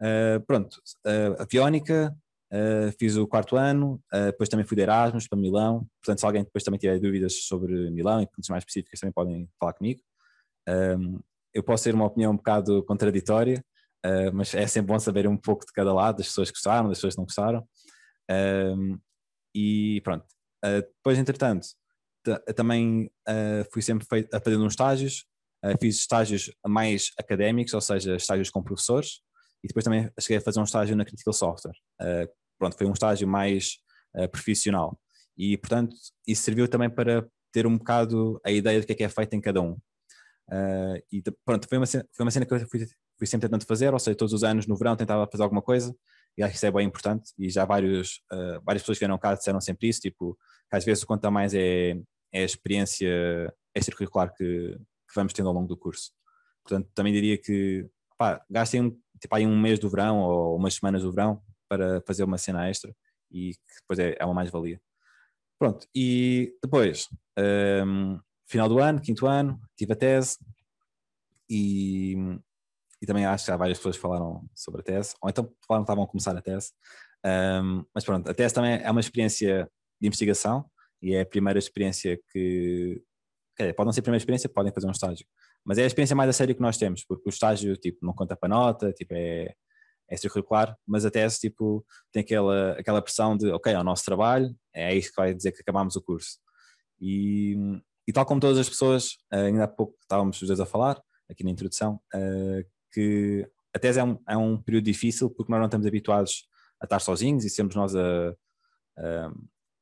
Uh, 0.00 0.44
pronto, 0.46 0.80
uh, 1.06 1.42
aviónica, 1.42 2.14
Uh, 2.54 2.92
fiz 2.98 3.16
o 3.16 3.26
quarto 3.26 3.56
ano, 3.56 3.98
depois 4.12 4.46
também 4.46 4.66
fui 4.66 4.76
de 4.76 4.82
Erasmus 4.82 5.26
para 5.26 5.38
Milão. 5.38 5.86
Portanto, 6.02 6.18
se 6.18 6.26
alguém 6.26 6.44
depois 6.44 6.62
também 6.62 6.78
tiver 6.78 7.00
dúvidas 7.00 7.44
sobre 7.44 7.90
Milão 7.90 8.20
e 8.20 8.26
pontos 8.26 8.50
mais 8.50 8.60
específicas, 8.60 9.00
também 9.00 9.10
podem 9.10 9.48
falar 9.58 9.72
comigo. 9.72 10.02
Um, 10.68 11.18
eu 11.54 11.62
posso 11.62 11.84
ter 11.84 11.94
uma 11.94 12.04
opinião 12.04 12.30
um 12.30 12.36
bocado 12.36 12.84
contraditória, 12.84 13.64
mas 14.34 14.54
é 14.54 14.66
sempre 14.66 14.92
bom 14.92 14.98
saber 14.98 15.26
um 15.26 15.34
pouco 15.34 15.64
de 15.64 15.72
cada 15.72 15.94
lado, 15.94 16.18
das 16.18 16.26
pessoas 16.26 16.50
que 16.50 16.56
gostaram, 16.56 16.90
das 16.90 16.98
pessoas 16.98 17.14
que 17.14 17.18
não 17.20 17.24
gostaram. 17.24 17.66
Um, 18.30 18.98
e 19.54 20.00
pronto. 20.02 20.24
depois, 20.62 21.18
entretanto, 21.18 21.66
também 22.54 23.10
fui 23.72 23.82
sempre 23.82 24.06
feito, 24.06 24.34
a 24.34 24.40
fazer 24.40 24.56
uns 24.56 24.72
estágios. 24.72 25.24
fiz 25.80 25.96
estágios 25.96 26.52
mais 26.66 27.10
académicos, 27.18 27.74
ou 27.74 27.80
seja, 27.80 28.16
estágios 28.16 28.50
com 28.50 28.62
professores. 28.62 29.20
E 29.62 29.68
depois 29.68 29.84
também 29.84 30.10
cheguei 30.18 30.38
a 30.38 30.40
fazer 30.40 30.60
um 30.60 30.64
estágio 30.64 30.96
na 30.96 31.04
Critical 31.04 31.32
Software, 31.32 31.76
pronto, 32.58 32.76
foi 32.76 32.86
um 32.86 32.92
estágio 32.92 33.26
mais 33.26 33.78
uh, 34.16 34.28
profissional. 34.28 34.98
E, 35.36 35.56
portanto, 35.56 35.96
isso 36.26 36.42
serviu 36.42 36.68
também 36.68 36.90
para 36.90 37.26
ter 37.52 37.66
um 37.66 37.76
bocado 37.76 38.40
a 38.44 38.50
ideia 38.50 38.80
do 38.80 38.86
que 38.86 38.92
é 38.92 38.96
que 38.96 39.04
é 39.04 39.08
feito 39.08 39.34
em 39.34 39.40
cada 39.40 39.60
um. 39.60 39.72
Uh, 40.48 40.98
e 41.10 41.22
pronto, 41.44 41.66
foi 41.68 41.78
uma, 41.78 41.86
cena, 41.86 42.06
foi 42.12 42.24
uma 42.24 42.30
cena 42.30 42.46
que 42.46 42.54
eu 42.54 42.60
fui, 42.68 42.86
fui, 43.18 43.26
sempre 43.26 43.48
tentando 43.48 43.66
fazer, 43.66 43.92
ou 43.92 43.98
seja, 43.98 44.16
todos 44.16 44.32
os 44.32 44.44
anos 44.44 44.66
no 44.66 44.76
verão 44.76 44.96
tentava 44.96 45.28
fazer 45.30 45.42
alguma 45.42 45.62
coisa, 45.62 45.94
e 46.36 46.42
acho 46.42 46.52
que 46.52 46.56
isso 46.56 46.66
é 46.66 46.70
bem 46.70 46.86
importante, 46.86 47.32
e 47.38 47.50
já 47.50 47.64
vários, 47.64 48.22
uh, 48.32 48.60
várias 48.64 48.82
pessoas 48.82 48.98
que 48.98 49.04
vieram 49.04 49.18
cá 49.18 49.34
disseram 49.34 49.60
sempre 49.60 49.88
isso, 49.88 50.00
tipo, 50.00 50.38
que 50.70 50.76
às 50.76 50.84
vezes 50.84 51.02
o 51.02 51.06
conta 51.06 51.30
mais 51.30 51.54
é, 51.54 51.90
é 52.32 52.42
a 52.42 52.44
experiência 52.44 53.52
extracurricular 53.74 54.32
que, 54.34 54.76
que 54.76 55.14
vamos 55.14 55.32
tendo 55.32 55.48
ao 55.48 55.54
longo 55.54 55.68
do 55.68 55.76
curso. 55.76 56.12
Portanto, 56.64 56.88
também 56.94 57.12
diria 57.12 57.36
que, 57.36 57.86
pá, 58.16 58.42
gastem 58.48 58.96
tipo, 59.20 59.34
aí 59.34 59.46
um 59.46 59.58
mês 59.58 59.78
do 59.78 59.88
verão, 59.88 60.20
ou 60.20 60.56
umas 60.56 60.74
semanas 60.74 61.02
do 61.02 61.12
verão, 61.12 61.42
para 61.68 62.02
fazer 62.02 62.24
uma 62.24 62.36
cena 62.36 62.68
extra 62.68 62.94
e 63.30 63.52
que 63.52 63.80
depois 63.80 63.98
é, 63.98 64.14
é 64.18 64.24
uma 64.24 64.34
mais-valia. 64.34 64.80
Pronto, 65.58 65.86
e 65.94 66.54
depois, 66.62 67.08
um, 67.86 68.18
final 68.46 68.68
do 68.68 68.78
ano, 68.78 69.00
quinto 69.00 69.26
ano, 69.26 69.60
tive 69.76 69.92
a 69.92 69.96
tese 69.96 70.38
e, 71.48 72.16
e 73.02 73.06
também 73.06 73.26
acho 73.26 73.44
que 73.44 73.50
há 73.50 73.56
várias 73.56 73.78
pessoas 73.78 73.96
falaram 73.96 74.48
sobre 74.54 74.80
a 74.80 74.84
tese, 74.84 75.14
ou 75.20 75.28
então 75.28 75.52
falaram 75.66 75.84
que 75.84 75.90
estavam 75.90 76.04
a 76.04 76.06
começar 76.06 76.36
a 76.36 76.40
tese, 76.40 76.70
um, 77.26 77.84
mas 77.92 78.04
pronto, 78.04 78.30
a 78.30 78.34
tese 78.34 78.54
também 78.54 78.80
é 78.80 78.90
uma 78.90 79.00
experiência 79.00 79.68
de 80.00 80.06
investigação 80.06 80.64
e 81.02 81.14
é 81.14 81.22
a 81.22 81.26
primeira 81.26 81.58
experiência 81.58 82.18
que, 82.30 83.02
dizer, 83.58 83.72
pode 83.74 83.86
não 83.86 83.92
ser 83.92 84.00
a 84.00 84.02
primeira 84.04 84.22
experiência, 84.22 84.48
podem 84.48 84.72
fazer 84.72 84.86
um 84.86 84.92
estágio, 84.92 85.26
mas 85.64 85.78
é 85.78 85.82
a 85.82 85.86
experiência 85.86 86.14
mais 86.14 86.30
a 86.30 86.32
sério 86.32 86.54
que 86.54 86.62
nós 86.62 86.78
temos, 86.78 87.04
porque 87.04 87.28
o 87.28 87.30
estágio 87.30 87.76
tipo, 87.76 87.98
não 88.06 88.14
conta 88.14 88.36
para 88.36 88.48
nota, 88.48 88.92
tipo, 88.92 89.12
é, 89.14 89.52
extracurricular, 90.08 90.76
mas 90.86 91.04
a 91.04 91.10
tese 91.10 91.40
tipo, 91.40 91.84
tem 92.12 92.22
aquela, 92.22 92.72
aquela 92.72 93.02
pressão 93.02 93.36
de, 93.36 93.50
ok, 93.50 93.72
é 93.72 93.78
o 93.78 93.84
nosso 93.84 94.04
trabalho, 94.04 94.54
é 94.72 94.94
isso 94.94 95.10
que 95.10 95.16
vai 95.16 95.34
dizer 95.34 95.50
que 95.52 95.60
acabamos 95.60 95.96
o 95.96 96.02
curso. 96.02 96.38
E, 97.00 97.56
e 98.06 98.12
tal 98.12 98.24
como 98.24 98.40
todas 98.40 98.58
as 98.58 98.68
pessoas, 98.68 99.16
eh, 99.32 99.46
ainda 99.46 99.64
há 99.64 99.68
pouco 99.68 99.96
estávamos 100.02 100.40
os 100.40 100.46
dois 100.46 100.60
a 100.60 100.66
falar, 100.66 101.02
aqui 101.28 101.42
na 101.44 101.50
introdução, 101.50 102.00
eh, 102.14 102.64
que 102.92 103.48
a 103.74 103.78
tese 103.78 104.00
é 104.00 104.04
um, 104.04 104.18
é 104.28 104.36
um 104.36 104.60
período 104.60 104.84
difícil 104.84 105.30
porque 105.30 105.50
nós 105.50 105.58
não 105.58 105.66
estamos 105.66 105.86
habituados 105.86 106.46
a 106.80 106.84
estar 106.84 107.00
sozinhos 107.00 107.44
e 107.44 107.50
sermos 107.50 107.74
nós 107.74 107.94
a, 107.96 108.34
a, 108.98 109.32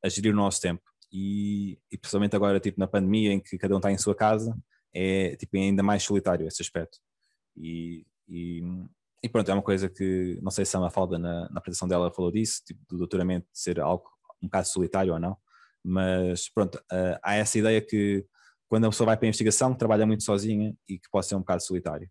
a 0.04 0.08
gerir 0.08 0.32
o 0.32 0.36
nosso 0.36 0.60
tempo. 0.60 0.82
E, 1.12 1.78
e 1.90 1.98
principalmente 1.98 2.36
agora, 2.36 2.60
tipo, 2.60 2.78
na 2.78 2.86
pandemia, 2.86 3.32
em 3.32 3.40
que 3.40 3.58
cada 3.58 3.74
um 3.74 3.78
está 3.78 3.90
em 3.90 3.98
sua 3.98 4.14
casa, 4.14 4.56
é 4.94 5.34
tipo, 5.36 5.56
ainda 5.56 5.82
mais 5.82 6.02
solitário 6.02 6.46
esse 6.46 6.62
aspecto. 6.62 6.98
E, 7.56 8.06
e, 8.28 8.62
e 9.22 9.28
pronto, 9.28 9.50
é 9.50 9.54
uma 9.54 9.62
coisa 9.62 9.88
que 9.88 10.38
não 10.40 10.50
sei 10.50 10.64
se 10.64 10.76
a 10.76 10.80
Mafalda 10.80 11.18
na, 11.18 11.48
na 11.50 11.58
apresentação 11.58 11.88
dela 11.88 12.12
falou 12.12 12.30
disso, 12.30 12.62
tipo, 12.64 12.80
do 12.88 12.98
doutoramento 12.98 13.46
ser 13.52 13.80
algo 13.80 14.08
um 14.42 14.46
bocado 14.46 14.68
solitário 14.68 15.12
ou 15.12 15.18
não, 15.18 15.36
mas 15.84 16.48
pronto, 16.48 16.76
uh, 16.76 17.18
há 17.22 17.34
essa 17.34 17.58
ideia 17.58 17.80
que 17.80 18.24
quando 18.68 18.86
a 18.86 18.90
pessoa 18.90 19.06
vai 19.06 19.16
para 19.16 19.26
a 19.26 19.28
investigação 19.28 19.74
trabalha 19.74 20.06
muito 20.06 20.22
sozinha 20.22 20.74
e 20.88 20.98
que 20.98 21.10
pode 21.10 21.26
ser 21.26 21.34
um 21.34 21.40
bocado 21.40 21.62
solitário. 21.62 22.08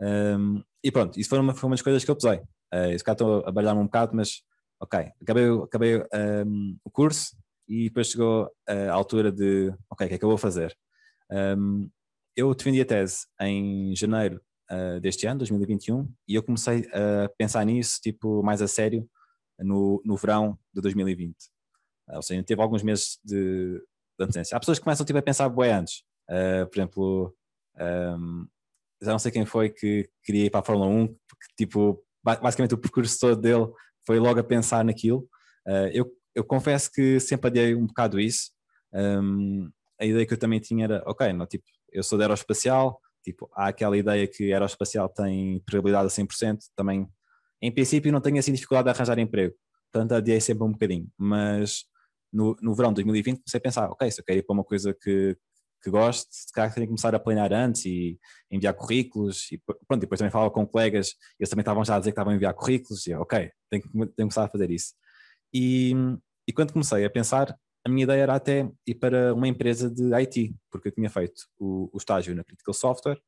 Um, 0.00 0.62
e 0.82 0.90
pronto, 0.90 1.18
isso 1.18 1.28
foi 1.28 1.38
uma, 1.38 1.54
foi 1.54 1.68
uma 1.68 1.74
das 1.74 1.82
coisas 1.82 2.04
que 2.04 2.10
eu 2.10 2.16
pesei. 2.16 2.38
Uh, 2.72 2.90
esse 2.90 3.08
estou 3.08 3.44
a 3.46 3.52
baralhar-me 3.52 3.82
um 3.82 3.86
bocado, 3.86 4.14
mas 4.14 4.42
ok, 4.80 5.10
acabei, 5.22 5.48
acabei 5.62 5.98
um, 6.44 6.76
o 6.84 6.90
curso 6.90 7.36
e 7.68 7.84
depois 7.84 8.08
chegou 8.08 8.50
a 8.66 8.92
altura 8.92 9.30
de, 9.30 9.72
ok, 9.88 10.06
o 10.06 10.08
que 10.08 10.14
é 10.14 10.18
que 10.18 10.24
eu 10.24 10.28
vou 10.28 10.38
fazer? 10.38 10.76
Um, 11.30 11.88
eu 12.36 12.54
defendi 12.54 12.80
a 12.80 12.84
tese 12.84 13.26
em 13.40 13.94
janeiro 13.94 14.40
uh, 14.70 15.00
deste 15.00 15.26
ano, 15.26 15.38
2021, 15.38 16.10
e 16.26 16.34
eu 16.34 16.42
comecei 16.42 16.88
a 16.92 17.28
pensar 17.38 17.64
nisso 17.64 18.00
tipo 18.02 18.42
mais 18.42 18.60
a 18.60 18.68
sério 18.68 19.08
no, 19.58 20.02
no 20.04 20.16
verão 20.16 20.58
de 20.74 20.80
2020. 20.80 21.34
Uh, 22.08 22.16
ou 22.16 22.22
seja, 22.22 22.42
teve 22.42 22.60
alguns 22.60 22.82
meses 22.82 23.18
de, 23.24 23.78
de 24.18 24.24
antecedência. 24.24 24.56
Há 24.56 24.60
pessoas 24.60 24.78
que 24.78 24.84
começam 24.84 25.06
tipo, 25.06 25.18
a 25.18 25.22
pensar 25.22 25.48
bem 25.48 25.72
antes. 25.72 26.02
Uh, 26.28 26.66
por 26.66 26.78
exemplo, 26.78 27.36
um, 28.18 28.46
já 29.02 29.12
não 29.12 29.18
sei 29.18 29.32
quem 29.32 29.44
foi 29.44 29.70
que 29.70 30.08
queria 30.24 30.46
ir 30.46 30.50
para 30.50 30.60
a 30.60 30.64
Fórmula 30.64 30.88
1, 30.88 31.06
porque 31.06 31.46
tipo, 31.56 32.02
basicamente 32.22 32.74
o 32.74 32.78
percurso 32.78 33.18
todo 33.18 33.40
dele 33.40 33.66
foi 34.06 34.18
logo 34.18 34.40
a 34.40 34.44
pensar 34.44 34.84
naquilo. 34.84 35.28
Uh, 35.66 35.88
eu, 35.92 36.10
eu 36.34 36.44
confesso 36.44 36.90
que 36.90 37.20
sempre 37.20 37.48
adiei 37.48 37.74
um 37.74 37.86
bocado 37.86 38.18
isso. 38.20 38.50
Um, 38.92 39.70
a 40.00 40.04
ideia 40.04 40.26
que 40.26 40.32
eu 40.32 40.38
também 40.38 40.60
tinha 40.60 40.84
era, 40.84 41.02
ok, 41.06 41.32
não, 41.32 41.46
tipo, 41.46 41.64
eu 41.92 42.02
sou 42.02 42.18
de 42.18 42.24
aeroespacial, 42.24 43.00
Tipo, 43.22 43.48
há 43.54 43.68
aquela 43.68 43.96
ideia 43.96 44.26
que 44.26 44.52
aeroespacial 44.52 45.08
tem 45.08 45.60
probabilidade 45.64 46.06
a 46.06 46.10
100%, 46.10 46.58
também, 46.74 47.08
em 47.60 47.72
princípio, 47.72 48.10
não 48.10 48.20
tenho 48.20 48.38
assim 48.38 48.52
dificuldade 48.52 48.86
de 48.86 48.90
arranjar 48.90 49.18
emprego, 49.18 49.54
portanto, 49.92 50.12
adiei 50.12 50.40
sempre 50.40 50.64
um 50.64 50.72
bocadinho, 50.72 51.08
mas 51.16 51.84
no, 52.32 52.56
no 52.60 52.74
verão 52.74 52.90
de 52.90 52.96
2020 52.96 53.38
comecei 53.38 53.58
a 53.58 53.60
pensar, 53.60 53.90
ok, 53.90 54.10
se 54.10 54.20
eu 54.20 54.24
quero 54.24 54.40
ir 54.40 54.42
para 54.42 54.54
uma 54.54 54.64
coisa 54.64 54.92
que, 54.92 55.36
que 55.82 55.90
gosto, 55.90 56.28
se 56.30 56.52
calhar 56.52 56.72
tenho 56.72 56.86
que 56.86 56.90
começar 56.90 57.14
a 57.14 57.18
planear 57.18 57.52
antes 57.52 57.84
e 57.86 58.18
enviar 58.50 58.74
currículos, 58.74 59.50
e 59.50 59.58
pronto, 59.86 60.00
depois 60.00 60.18
também 60.18 60.30
falava 60.30 60.50
com 60.50 60.66
colegas, 60.66 61.14
eles 61.38 61.50
também 61.50 61.62
estavam 61.62 61.84
já 61.84 61.96
a 61.96 61.98
dizer 61.98 62.10
que 62.10 62.14
estavam 62.14 62.32
a 62.32 62.36
enviar 62.36 62.54
currículos, 62.54 63.06
e 63.06 63.14
ok, 63.14 63.50
tenho 63.70 63.82
que, 63.82 63.88
tenho 63.90 64.06
que 64.08 64.16
começar 64.16 64.44
a 64.44 64.48
fazer 64.48 64.70
isso. 64.70 64.94
E, 65.52 65.94
e 66.46 66.52
quando 66.52 66.72
comecei 66.72 67.04
a 67.04 67.10
pensar, 67.10 67.56
a 67.84 67.88
minha 67.88 68.04
ideia 68.04 68.22
era 68.22 68.34
até 68.34 68.70
ir 68.86 68.94
para 68.94 69.34
uma 69.34 69.48
empresa 69.48 69.90
de 69.90 70.14
IT, 70.14 70.54
porque 70.70 70.88
eu 70.88 70.92
tinha 70.92 71.10
feito 71.10 71.42
o, 71.58 71.90
o 71.92 71.98
estágio 71.98 72.34
na 72.34 72.44
Critical 72.44 72.74
Software 72.74 73.20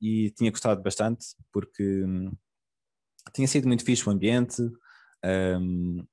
e 0.00 0.30
tinha 0.32 0.50
gostado 0.50 0.82
bastante, 0.82 1.26
porque 1.52 2.04
hum, 2.04 2.32
tinha 3.32 3.46
sido 3.46 3.68
muito 3.68 3.84
fixe 3.84 4.08
o 4.08 4.12
ambiente, 4.12 4.60
um, 5.24 6.04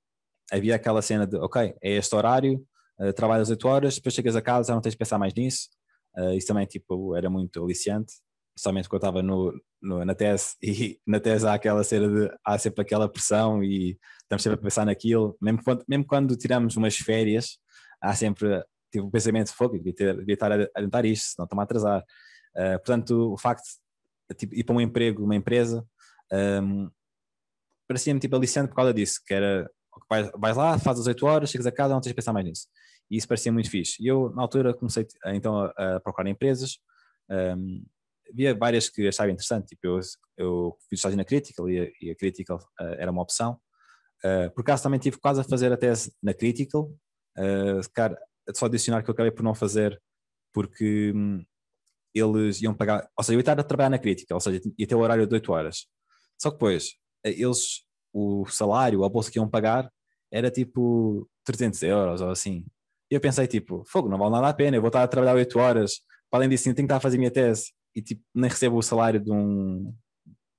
havia 0.51 0.75
aquela 0.75 1.01
cena 1.01 1.25
de, 1.25 1.35
ok, 1.37 1.75
é 1.81 1.97
este 1.97 2.15
horário, 2.15 2.63
uh, 2.99 3.11
trabalhas 3.13 3.49
8 3.49 3.67
horas, 3.67 3.95
depois 3.95 4.13
chegas 4.13 4.35
a 4.35 4.41
casa, 4.41 4.73
não 4.73 4.81
tens 4.81 4.91
de 4.91 4.97
pensar 4.97 5.17
mais 5.17 5.33
nisso, 5.33 5.69
uh, 6.19 6.33
isso 6.33 6.47
também 6.47 6.65
tipo, 6.65 7.15
era 7.15 7.29
muito 7.29 7.63
aliciante, 7.63 8.13
especialmente 8.55 8.89
quando 8.89 9.03
eu 9.03 9.07
estava 9.07 9.23
no, 9.23 9.53
no, 9.81 10.03
na 10.05 10.13
tese, 10.13 10.55
e 10.61 10.99
na 11.07 11.19
tese 11.19 11.47
há 11.47 11.53
aquela 11.53 11.83
cena 11.83 12.07
de, 12.07 12.37
há 12.45 12.57
sempre 12.57 12.81
aquela 12.81 13.09
pressão 13.09 13.63
e 13.63 13.97
estamos 14.21 14.43
sempre 14.43 14.59
a 14.59 14.61
pensar 14.61 14.85
naquilo, 14.85 15.37
mesmo 15.41 15.63
quando, 15.63 15.83
mesmo 15.87 16.05
quando 16.05 16.35
tiramos 16.35 16.75
umas 16.75 16.95
férias, 16.97 17.57
há 18.01 18.13
sempre 18.13 18.63
tipo, 18.91 19.07
um 19.07 19.11
pensamento 19.11 19.47
de 19.47 19.53
fogo, 19.53 19.77
devia, 19.77 19.93
ter, 19.93 20.17
devia 20.17 20.33
estar 20.33 20.51
a, 20.51 20.63
a 20.63 20.81
tentar 20.81 21.05
isto, 21.05 21.35
senão 21.35 21.45
estou-me 21.45 21.61
a 21.61 21.63
atrasar. 21.63 22.03
Uh, 22.55 22.77
portanto, 22.79 23.33
o 23.33 23.37
facto 23.37 23.63
de 24.29 24.35
tipo, 24.35 24.55
ir 24.55 24.63
para 24.63 24.75
um 24.75 24.81
emprego, 24.81 25.23
uma 25.23 25.35
empresa, 25.35 25.85
um, 26.31 26.89
parecia-me 27.87 28.19
tipo 28.19 28.35
aliciante 28.35 28.69
por 28.69 28.75
causa 28.75 28.93
disso, 28.93 29.19
que 29.25 29.33
era 29.33 29.69
vais, 30.09 30.29
vais 30.35 30.57
lá, 30.57 30.77
fazes 30.79 31.01
as 31.01 31.07
8 31.07 31.25
horas, 31.25 31.49
chegas 31.49 31.65
a 31.65 31.71
casa, 31.71 31.93
não 31.93 32.01
tens 32.01 32.11
de 32.11 32.15
pensar 32.15 32.33
mais 32.33 32.45
nisso. 32.45 32.67
E 33.09 33.17
isso 33.17 33.27
parecia 33.27 33.51
muito 33.51 33.69
fixe. 33.69 34.01
E 34.01 34.07
eu, 34.07 34.31
na 34.35 34.41
altura, 34.41 34.73
comecei 34.73 35.07
então 35.27 35.57
a, 35.57 35.95
a 35.95 35.99
procurar 35.99 36.29
empresas, 36.29 36.79
um, 37.29 37.83
havia 38.31 38.55
várias 38.55 38.89
que 38.89 39.07
achava 39.07 39.31
interessante, 39.31 39.69
tipo 39.69 39.87
eu, 39.87 39.99
eu 40.37 40.77
fiz 40.89 40.99
estágio 40.99 41.17
na 41.17 41.25
Critical 41.25 41.69
e 41.69 41.79
a, 41.79 41.91
e 42.01 42.11
a 42.11 42.15
Critical 42.15 42.57
uh, 42.79 42.95
era 42.97 43.11
uma 43.11 43.21
opção. 43.21 43.59
Uh, 44.23 44.51
por 44.53 44.61
acaso 44.61 44.83
também 44.83 44.99
tive 44.99 45.17
quase 45.17 45.41
a 45.41 45.43
fazer 45.43 45.71
a 45.71 45.77
tese 45.77 46.13
na 46.21 46.33
Critical, 46.33 46.91
uh, 47.37 47.91
cara, 47.93 48.17
só 48.55 48.65
adicionar 48.65 49.03
que 49.03 49.09
eu 49.09 49.13
acabei 49.13 49.31
por 49.31 49.43
não 49.43 49.55
fazer 49.55 49.99
porque 50.53 51.11
um, 51.15 51.43
eles 52.13 52.61
iam 52.61 52.73
pagar, 52.73 53.07
ou 53.17 53.23
seja, 53.23 53.35
eu 53.35 53.39
ia 53.39 53.41
estar 53.41 53.59
a 53.59 53.63
trabalhar 53.63 53.89
na 53.89 53.99
Critical, 53.99 54.37
ou 54.37 54.41
seja, 54.41 54.61
ia 54.77 54.87
ter 54.87 54.95
o 54.95 54.99
horário 54.99 55.27
de 55.27 55.33
8 55.33 55.51
horas. 55.51 55.85
Só 56.39 56.49
que 56.49 56.55
depois, 56.55 56.95
eles, 57.23 57.83
o 58.13 58.45
salário, 58.47 59.03
a 59.03 59.09
bolsa 59.09 59.31
que 59.31 59.37
iam 59.37 59.49
pagar 59.49 59.91
era 60.31 60.49
tipo 60.49 61.29
300 61.43 61.83
euros 61.83 62.21
ou 62.21 62.29
assim. 62.29 62.65
E 63.09 63.15
eu 63.15 63.19
pensei 63.19 63.47
tipo, 63.47 63.83
fogo, 63.85 64.07
não 64.07 64.17
vale 64.17 64.31
nada 64.31 64.49
a 64.49 64.53
pena, 64.53 64.77
eu 64.77 64.81
vou 64.81 64.89
estar 64.89 65.03
a 65.03 65.07
trabalhar 65.07 65.35
8 65.35 65.59
horas, 65.59 66.01
para 66.29 66.39
além 66.39 66.49
disso 66.49 66.65
tenho 66.65 66.75
que 66.75 66.81
estar 66.83 66.97
a 66.97 66.99
fazer 66.99 67.17
a 67.17 67.19
minha 67.19 67.31
tese 67.31 67.71
e 67.95 68.01
tipo, 68.01 68.21
nem 68.33 68.49
recebo 68.49 68.77
o 68.77 68.83
salário 68.83 69.19
de 69.19 69.31
um, 69.31 69.93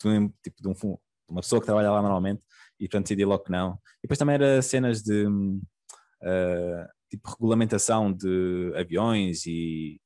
de 0.02 0.08
um 0.08 0.28
tipo 0.42 0.60
de, 0.60 0.68
um, 0.68 0.72
de 0.72 0.98
uma 1.28 1.40
pessoa 1.40 1.60
que 1.60 1.66
trabalha 1.66 1.90
lá 1.90 2.02
normalmente 2.02 2.42
e 2.78 2.88
portanto 2.88 3.04
decidi 3.04 3.24
logo 3.24 3.44
que 3.44 3.52
não. 3.52 3.78
E 3.98 4.02
depois 4.02 4.18
também 4.18 4.34
era 4.34 4.60
cenas 4.62 5.02
de 5.02 5.26
uh, 5.26 6.88
tipo 7.08 7.30
regulamentação 7.30 8.12
de 8.12 8.72
aviões 8.76 9.46
e, 9.46 10.00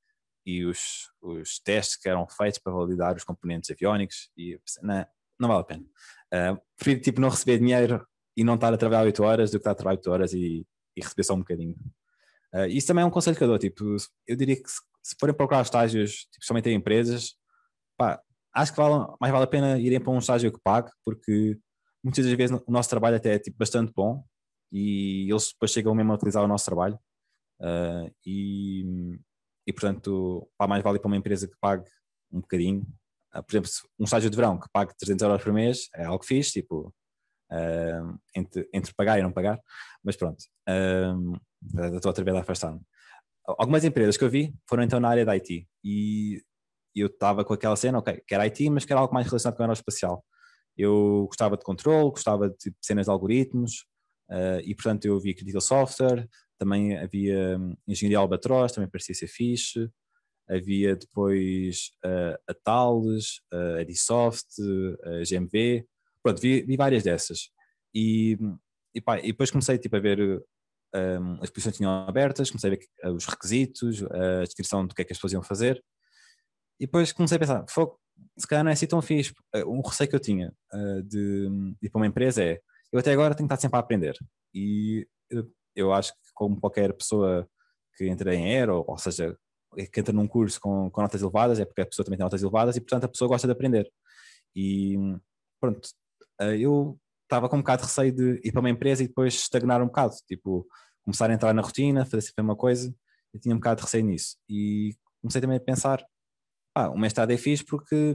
e 0.44 0.64
os, 0.64 1.10
os 1.22 1.58
testes 1.60 1.96
que 1.96 2.08
eram 2.08 2.26
feitos 2.28 2.58
para 2.58 2.72
validar 2.72 3.16
os 3.16 3.24
componentes 3.24 3.70
aviónicos 3.70 4.30
e 4.36 4.58
não, 4.82 5.06
não 5.38 5.48
vale 5.48 5.60
a 5.60 5.64
pena. 5.64 5.84
Uh, 6.32 6.60
prefiro 6.76 7.00
tipo 7.00 7.20
não 7.20 7.28
receber 7.28 7.58
dinheiro 7.58 8.06
e 8.36 8.44
não 8.44 8.56
estar 8.56 8.74
a 8.74 8.76
trabalhar 8.76 9.04
8 9.04 9.22
horas 9.22 9.50
do 9.50 9.58
que 9.58 9.60
estar 9.60 9.70
a 9.70 9.74
trabalhar 9.74 9.98
8 9.98 10.10
horas 10.10 10.32
e, 10.34 10.66
e 10.96 11.00
receber 11.00 11.24
só 11.24 11.34
um 11.34 11.38
bocadinho. 11.38 11.76
Uh, 12.54 12.66
isso 12.68 12.86
também 12.86 13.02
é 13.02 13.06
um 13.06 13.10
conselho 13.10 13.36
que 13.36 13.42
eu 13.42 13.48
dou, 13.48 13.58
tipo, 13.58 13.84
eu 14.26 14.36
diria 14.36 14.54
que 14.54 14.70
se, 14.70 14.80
se 15.02 15.16
forem 15.18 15.34
procurar 15.34 15.62
estágios, 15.62 16.26
tipo, 16.30 16.44
somente 16.44 16.68
em 16.68 16.74
empresas, 16.74 17.34
pá, 17.96 18.22
acho 18.54 18.72
que 18.72 18.78
vale, 18.78 19.12
mais 19.20 19.32
vale 19.32 19.44
a 19.44 19.48
pena 19.48 19.78
irem 19.78 20.00
para 20.00 20.12
um 20.12 20.18
estágio 20.18 20.52
que 20.52 20.60
pague, 20.62 20.90
porque 21.04 21.58
muitas 22.02 22.24
das 22.24 22.34
vezes 22.34 22.60
o 22.66 22.70
nosso 22.70 22.88
trabalho 22.88 23.16
até 23.16 23.34
é 23.34 23.38
tipo, 23.38 23.58
bastante 23.58 23.92
bom 23.94 24.24
e 24.70 25.28
eles 25.30 25.52
depois 25.52 25.70
chegam 25.72 25.94
mesmo 25.94 26.12
a 26.12 26.14
utilizar 26.14 26.44
o 26.44 26.48
nosso 26.48 26.64
trabalho. 26.64 26.98
Uh, 27.60 28.12
e, 28.26 29.18
e 29.66 29.72
portanto 29.72 30.48
pá, 30.58 30.66
mais 30.66 30.82
vale 30.82 30.98
para 30.98 31.06
uma 31.06 31.16
empresa 31.16 31.48
que 31.48 31.56
pague 31.60 31.88
um 32.32 32.40
bocadinho. 32.40 32.82
Uh, 33.34 33.42
por 33.42 33.52
exemplo, 33.52 33.70
um 33.98 34.04
estágio 34.04 34.30
de 34.30 34.36
verão 34.36 34.58
que 34.58 34.68
pague 34.72 34.96
300 34.96 35.22
euros 35.22 35.42
por 35.42 35.52
mês 35.52 35.88
é 35.94 36.04
algo 36.04 36.24
fixe, 36.24 36.60
tipo 36.60 36.94
uh, 37.54 38.18
entre, 38.34 38.68
entre 38.72 38.94
pagar 38.94 39.18
e 39.18 39.22
não 39.22 39.32
pagar, 39.32 39.58
mas 40.02 40.16
pronto 40.16 40.44
estou 41.94 42.10
outra 42.10 42.24
vez 42.24 42.36
a 42.36 42.40
afastar-me 42.40 42.80
algumas 43.46 43.84
empresas 43.84 44.16
que 44.16 44.24
eu 44.24 44.30
vi 44.30 44.54
foram 44.68 44.82
então 44.82 45.00
na 45.00 45.08
área 45.08 45.24
da 45.24 45.32
IT 45.32 45.66
e 45.82 46.42
eu 46.94 47.08
estava 47.08 47.44
com 47.44 47.52
aquela 47.52 47.76
cena, 47.76 47.98
ok, 47.98 48.22
quero 48.26 48.42
IT, 48.44 48.70
mas 48.70 48.84
quero 48.84 49.00
algo 49.00 49.12
mais 49.12 49.26
relacionado 49.26 49.56
com 49.56 49.62
o 49.62 49.64
aeroespacial. 49.64 50.24
Eu 50.76 51.24
gostava 51.26 51.56
de 51.56 51.64
controle, 51.64 52.10
gostava 52.10 52.48
de 52.48 52.56
tipo, 52.56 52.76
cenas 52.80 53.06
de 53.06 53.10
algoritmos, 53.10 53.84
Uh, 54.30 54.60
e 54.64 54.74
portanto 54.74 55.04
eu 55.04 55.20
vi 55.20 55.34
Critical 55.34 55.60
Software, 55.60 56.28
também 56.58 56.96
havia 56.96 57.58
um, 57.58 57.76
Engenharia 57.86 58.18
Albatroz, 58.18 58.72
também 58.72 58.88
parecia 58.88 59.14
ser 59.14 59.28
fixe, 59.28 59.90
havia 60.48 60.96
depois 60.96 61.90
uh, 62.04 62.34
a 62.48 62.54
Thales, 62.54 63.40
uh, 63.52 63.76
a 63.76 63.82
Edisoft, 63.82 64.46
a 65.04 65.22
GMV, 65.24 65.86
pronto, 66.24 66.40
vi, 66.40 66.62
vi, 66.62 66.76
várias 66.76 67.02
dessas. 67.04 67.50
E, 67.94 68.38
e, 68.94 69.00
pá, 69.00 69.18
e 69.18 69.28
depois 69.28 69.50
comecei 69.50 69.78
tipo, 69.78 69.94
a 69.94 70.00
ver 70.00 70.42
um, 70.94 71.34
as 71.42 71.50
posições 71.50 71.74
que 71.74 71.78
tinham 71.78 71.92
abertas, 72.08 72.50
comecei 72.50 72.72
a 72.72 72.74
ver 72.74 73.14
os 73.14 73.26
requisitos, 73.26 74.02
a 74.04 74.42
descrição 74.42 74.86
do 74.86 74.94
que 74.94 75.02
é 75.02 75.04
que 75.04 75.12
as 75.12 75.18
pessoas 75.18 75.34
iam 75.34 75.42
fazer, 75.42 75.84
e 76.80 76.86
depois 76.86 77.12
comecei 77.12 77.36
a 77.36 77.38
pensar, 77.38 77.64
se 78.38 78.46
calhar 78.46 78.64
não 78.64 78.70
é 78.70 78.74
assim 78.74 78.86
tão 78.86 79.02
fixe. 79.02 79.32
Um 79.66 79.80
receio 79.80 80.08
que 80.08 80.16
eu 80.16 80.20
tinha 80.20 80.52
de, 81.04 81.48
de 81.48 81.86
ir 81.86 81.90
para 81.90 82.00
uma 82.00 82.06
empresa 82.06 82.42
é 82.42 82.60
eu 82.92 82.98
até 83.00 83.12
agora 83.12 83.34
tenho 83.34 83.48
que 83.48 83.54
estar 83.54 83.60
sempre 83.60 83.76
a 83.76 83.80
aprender. 83.80 84.16
E 84.54 85.06
eu, 85.74 85.92
acho 85.92 86.12
que, 86.12 86.18
como 86.32 86.60
qualquer 86.60 86.92
pessoa 86.92 87.48
que 87.96 88.06
entra 88.08 88.34
em 88.34 88.44
aero, 88.54 88.84
ou 88.86 88.98
seja, 88.98 89.36
que 89.92 90.00
entra 90.00 90.12
num 90.12 90.28
curso 90.28 90.60
com, 90.60 90.88
com 90.90 91.02
notas 91.02 91.20
elevadas, 91.20 91.58
é 91.58 91.64
porque 91.64 91.80
a 91.80 91.86
pessoa 91.86 92.04
também 92.04 92.16
tem 92.16 92.24
notas 92.24 92.42
elevadas 92.42 92.76
e, 92.76 92.80
portanto, 92.80 93.04
a 93.04 93.08
pessoa 93.08 93.28
gosta 93.28 93.48
de 93.48 93.52
aprender. 93.52 93.90
E 94.54 94.96
pronto, 95.60 95.88
eu 96.58 96.98
estava 97.22 97.48
com 97.48 97.56
um 97.56 97.60
bocado 97.60 97.82
de 97.82 97.88
receio 97.88 98.12
de 98.12 98.40
ir 98.44 98.52
para 98.52 98.60
uma 98.60 98.70
empresa 98.70 99.02
e 99.02 99.08
depois 99.08 99.34
estagnar 99.34 99.82
um 99.82 99.86
bocado, 99.86 100.14
tipo, 100.26 100.66
começar 101.02 101.30
a 101.30 101.34
entrar 101.34 101.52
na 101.52 101.62
rotina, 101.62 102.04
fazer 102.04 102.22
sempre 102.22 102.40
a 102.40 102.42
mesma 102.42 102.56
coisa, 102.56 102.94
eu 103.32 103.40
tinha 103.40 103.54
um 103.54 103.58
bocado 103.58 103.80
de 103.80 103.84
receio 103.84 104.04
nisso. 104.04 104.36
E 104.48 104.96
comecei 105.20 105.40
também 105.40 105.56
a 105.56 105.60
pensar, 105.60 106.04
ah, 106.74 106.90
o 106.90 106.98
mestrado 106.98 107.30
é 107.30 107.36
fixe 107.36 107.64
porque, 107.64 108.12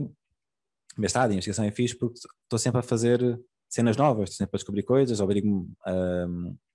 o 0.96 1.00
mestrado, 1.00 1.30
a 1.30 1.34
investigação 1.34 1.64
é 1.64 1.70
fixe 1.70 1.96
porque 1.96 2.18
estou 2.18 2.58
sempre 2.58 2.80
a 2.80 2.82
fazer 2.82 3.20
cenas 3.68 3.96
novas, 3.96 4.34
sempre 4.34 4.56
a 4.56 4.58
descobrir 4.58 4.82
coisas, 4.82 5.20
obrigo-me 5.20 5.72
a, 5.86 5.92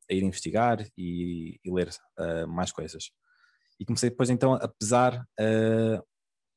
a, 0.09 0.13
ir 0.13 0.23
investigar 0.23 0.85
e, 0.97 1.59
e 1.63 1.71
ler 1.71 1.89
uh, 2.19 2.47
mais 2.47 2.71
coisas. 2.71 3.11
E 3.79 3.85
comecei 3.85 4.09
depois 4.09 4.29
então 4.29 4.53
a 4.53 4.67
pesar 4.67 5.25
uh, 5.39 6.01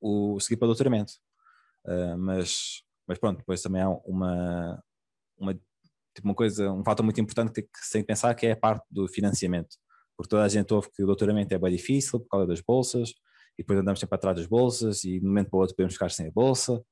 o 0.00 0.38
seguir 0.38 0.56
para 0.56 0.66
o 0.66 0.68
doutoramento. 0.68 1.12
Uh, 1.84 2.16
mas, 2.16 2.82
mas 3.08 3.18
pronto, 3.18 3.38
depois 3.38 3.62
também 3.62 3.80
há 3.80 3.88
uma, 3.88 4.82
uma, 5.38 5.54
tipo 5.54 6.28
uma 6.28 6.34
coisa, 6.34 6.70
um 6.70 6.84
fator 6.84 7.02
muito 7.02 7.20
importante 7.20 7.62
que, 7.62 7.68
tem 7.90 8.02
que 8.02 8.06
pensar 8.06 8.34
que 8.34 8.46
é 8.46 8.52
a 8.52 8.56
parte 8.56 8.84
do 8.90 9.08
financiamento. 9.08 9.76
Porque 10.16 10.28
toda 10.28 10.44
a 10.44 10.48
gente 10.48 10.72
ouve 10.74 10.90
que 10.92 11.02
o 11.02 11.06
doutoramento 11.06 11.54
é 11.54 11.58
bem 11.58 11.72
difícil 11.74 12.20
por 12.20 12.28
causa 12.28 12.46
das 12.46 12.60
bolsas, 12.60 13.10
e 13.58 13.62
depois 13.62 13.78
andamos 13.78 13.98
sempre 13.98 14.14
atrás 14.14 14.36
das 14.36 14.46
bolsas, 14.46 15.04
e 15.04 15.18
de 15.18 15.24
um 15.24 15.28
momento 15.28 15.48
para 15.48 15.56
o 15.56 15.60
outro 15.60 15.74
podemos 15.74 15.94
ficar 15.94 16.10
sem 16.10 16.28
a 16.28 16.30
bolsa, 16.30 16.82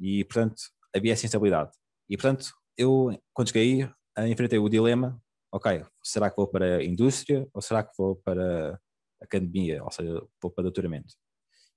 e 0.00 0.24
portanto 0.24 0.60
havia 0.94 1.12
essa 1.12 1.26
instabilidade. 1.26 1.70
E 2.10 2.16
portanto 2.16 2.52
eu, 2.76 3.16
quando 3.32 3.48
cheguei 3.48 3.88
aí, 4.16 4.30
enfrentei 4.30 4.58
o 4.58 4.68
dilema: 4.68 5.20
ok, 5.52 5.84
será 6.02 6.30
que 6.30 6.36
vou 6.36 6.48
para 6.48 6.78
a 6.78 6.84
indústria 6.84 7.46
ou 7.52 7.62
será 7.62 7.82
que 7.82 7.92
vou 7.96 8.16
para 8.16 8.74
a 9.20 9.24
academia, 9.24 9.84
ou 9.84 9.90
seja, 9.90 10.26
vou 10.40 10.50
para 10.50 10.62
doutoramento? 10.62 11.14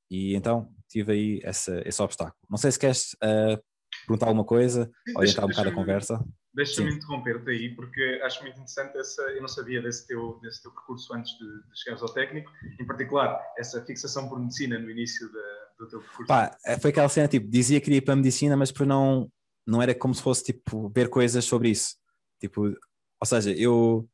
E 0.09 0.35
então 0.35 0.73
tive 0.89 1.11
aí 1.11 1.39
essa, 1.43 1.81
esse 1.87 2.01
obstáculo. 2.01 2.37
Não 2.49 2.57
sei 2.57 2.71
se 2.71 2.79
queres 2.79 3.13
uh, 3.15 3.61
perguntar 4.05 4.27
alguma 4.27 4.45
coisa, 4.45 4.89
orientar 5.15 5.45
um 5.45 5.49
bocado 5.49 5.69
a 5.69 5.73
conversa. 5.73 6.25
Deixa-me 6.53 6.93
interromper-te 6.93 7.49
aí, 7.49 7.75
porque 7.75 8.21
acho 8.23 8.41
muito 8.41 8.55
interessante 8.55 8.97
essa. 8.97 9.21
Eu 9.23 9.41
não 9.41 9.47
sabia 9.47 9.81
desse 9.81 10.07
teu, 10.07 10.39
desse 10.41 10.61
teu 10.61 10.71
percurso 10.71 11.13
antes 11.13 11.33
de, 11.33 11.45
de 11.45 11.81
chegares 11.83 12.01
ao 12.01 12.13
técnico, 12.13 12.49
em 12.79 12.85
particular, 12.85 13.41
essa 13.57 13.83
fixação 13.85 14.29
por 14.29 14.39
medicina 14.39 14.79
no 14.79 14.89
início 14.89 15.27
da, 15.33 15.65
do 15.79 15.89
teu 15.89 15.99
percurso. 15.99 16.27
Pá, 16.27 16.57
foi 16.79 16.91
aquela 16.91 17.09
cena 17.09 17.27
tipo, 17.27 17.49
dizia 17.49 17.79
que 17.79 17.85
queria 17.85 17.97
ir 17.97 18.01
para 18.01 18.13
a 18.13 18.17
medicina, 18.17 18.55
mas 18.55 18.71
por 18.71 18.85
não, 18.85 19.29
não 19.67 19.81
era 19.81 19.93
como 19.93 20.15
se 20.15 20.21
fosse 20.21 20.45
tipo 20.45 20.89
ver 20.89 21.09
coisas 21.09 21.43
sobre 21.43 21.69
isso. 21.69 21.95
Tipo, 22.39 22.67
ou 22.67 23.25
seja, 23.25 23.51
eu 23.51 24.07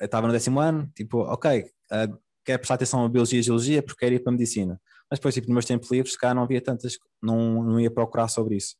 estava 0.00 0.26
no 0.26 0.32
décimo 0.32 0.60
ano, 0.60 0.90
tipo, 0.94 1.18
ok, 1.18 1.60
uh, 1.60 2.18
quero 2.44 2.58
prestar 2.58 2.74
atenção 2.74 3.04
a 3.04 3.08
biologia 3.08 3.40
e 3.40 3.42
geologia 3.42 3.82
porque 3.82 4.00
quero 4.00 4.14
ir 4.14 4.20
para 4.20 4.30
a 4.30 4.36
medicina. 4.36 4.80
Mas 5.10 5.18
depois, 5.18 5.34
tipo, 5.34 5.48
nos 5.48 5.54
meus 5.54 5.64
tempos 5.66 5.90
livres, 5.90 6.16
cá 6.16 6.32
não 6.32 6.42
havia 6.42 6.60
tantas, 6.62 6.98
não, 7.22 7.62
não 7.62 7.80
ia 7.80 7.90
procurar 7.90 8.28
sobre 8.28 8.56
isso. 8.56 8.76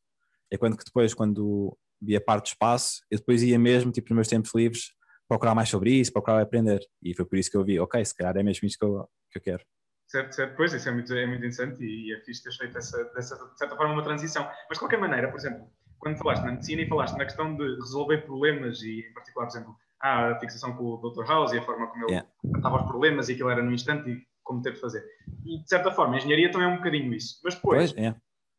É 0.52 0.59
quando 0.59 0.76
que 0.76 0.85
depois, 0.85 1.14
quando 1.14 1.76
via 2.00 2.21
parte 2.21 2.44
do 2.44 2.49
espaço, 2.49 3.00
eu 3.11 3.18
depois 3.18 3.42
ia 3.42 3.59
mesmo, 3.59 3.90
tipo, 3.90 4.11
nos 4.11 4.16
meus 4.16 4.28
tempos 4.28 4.54
livres, 4.54 4.92
procurar 5.26 5.54
mais 5.54 5.71
sobre 5.71 5.92
isso, 5.92 6.12
procurar 6.12 6.42
aprender. 6.42 6.80
E 7.02 7.14
foi 7.14 7.25
por 7.25 7.38
isso 7.38 7.50
que 7.50 7.56
eu 7.56 7.64
vi, 7.64 7.80
ok, 7.80 8.04
se 8.04 8.14
calhar 8.14 8.37
é 8.37 8.42
mesmo 8.42 8.66
isto 8.66 8.78
que 8.78 8.85
eu, 8.85 9.09
que 9.30 9.38
eu 9.38 9.42
quero. 9.42 9.64
Certo, 10.06 10.35
certo. 10.35 10.54
Pois, 10.54 10.75
isso 10.75 10.87
é 10.87 10.92
muito, 10.92 11.14
é 11.14 11.25
muito 11.25 11.38
interessante 11.38 11.82
e 11.82 12.12
é 12.12 12.21
fixe 12.21 12.42
ter 12.42 12.52
feito 12.52 12.76
essa, 12.76 13.02
dessa, 13.14 13.35
de 13.35 13.59
certa 13.59 13.75
forma, 13.75 13.94
uma 13.94 14.02
transição. 14.02 14.44
Mas, 14.68 14.76
de 14.76 14.78
qualquer 14.80 14.99
maneira, 14.99 15.30
por 15.30 15.38
exemplo, 15.38 15.66
quando 15.99 16.18
falaste 16.18 16.42
na 16.42 16.52
medicina 16.52 16.82
e 16.82 16.88
falaste 16.88 17.16
na 17.16 17.25
questão 17.25 17.56
de 17.56 17.64
resolver 17.76 18.18
problemas 18.18 18.82
e, 18.82 19.09
em 19.09 19.14
particular, 19.14 19.47
por 19.47 19.56
exemplo, 19.56 19.76
a 20.02 20.38
fixação 20.38 20.76
com 20.76 20.85
o 20.85 21.11
Dr. 21.11 21.25
House 21.25 21.52
e 21.52 21.59
a 21.59 21.62
forma 21.62 21.87
como 21.87 22.04
ele 22.04 22.12
yeah. 22.12 22.28
tratava 22.50 22.82
os 22.82 22.87
problemas 22.87 23.28
e 23.30 23.32
aquilo 23.32 23.49
era 23.49 23.62
no 23.62 23.73
instante 23.73 24.11
e 24.11 24.26
como 24.42 24.61
teve 24.61 24.75
de 24.75 24.82
fazer. 24.82 25.02
E, 25.47 25.62
de 25.62 25.68
certa 25.68 25.90
forma, 25.92 26.14
a 26.14 26.18
engenharia 26.18 26.50
também 26.50 26.66
é 26.66 26.71
um 26.71 26.76
bocadinho 26.76 27.14
isso. 27.14 27.40
Mas 27.42 27.54
depois, 27.54 27.92
pois. 27.92 28.04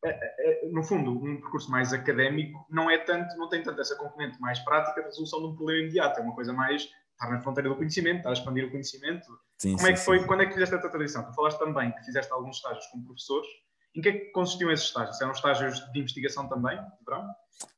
É, 0.04 0.43
é, 0.43 0.43
no 0.74 0.82
fundo, 0.82 1.12
um 1.12 1.40
percurso 1.40 1.70
mais 1.70 1.92
académico 1.92 2.66
não 2.68 2.90
é 2.90 2.98
tanto, 2.98 3.36
não 3.36 3.48
tem 3.48 3.62
tanto 3.62 3.80
essa 3.80 3.94
componente 3.94 4.40
mais 4.40 4.58
prática 4.58 5.00
de 5.00 5.06
resolução 5.06 5.38
de 5.38 5.46
um 5.46 5.54
problema 5.54 5.82
imediato. 5.82 6.18
É 6.18 6.22
uma 6.22 6.34
coisa 6.34 6.52
mais 6.52 6.82
estar 7.12 7.30
na 7.30 7.40
fronteira 7.40 7.68
do 7.68 7.76
conhecimento, 7.76 8.16
estar 8.18 8.30
a 8.30 8.32
expandir 8.32 8.66
o 8.66 8.70
conhecimento. 8.72 9.24
Sim, 9.56 9.76
como 9.76 9.86
é 9.86 9.92
que 9.92 10.00
foi, 10.00 10.18
sim. 10.18 10.26
quando 10.26 10.42
é 10.42 10.46
que 10.46 10.52
fizeste 10.52 10.74
essa 10.74 10.88
tradição? 10.88 11.24
Tu 11.24 11.32
falaste 11.32 11.58
também 11.60 11.92
que 11.92 12.04
fizeste 12.04 12.32
alguns 12.32 12.56
estágios 12.56 12.84
com 12.86 13.00
professores. 13.04 13.46
Em 13.94 14.00
que 14.00 14.08
é 14.08 14.12
que 14.12 14.32
consistiam 14.32 14.72
esses 14.72 14.86
estágios? 14.86 15.20
Eram 15.20 15.30
estágios 15.30 15.92
de 15.92 16.00
investigação 16.00 16.48
também, 16.48 16.76
de 16.76 17.04
verão? 17.06 17.24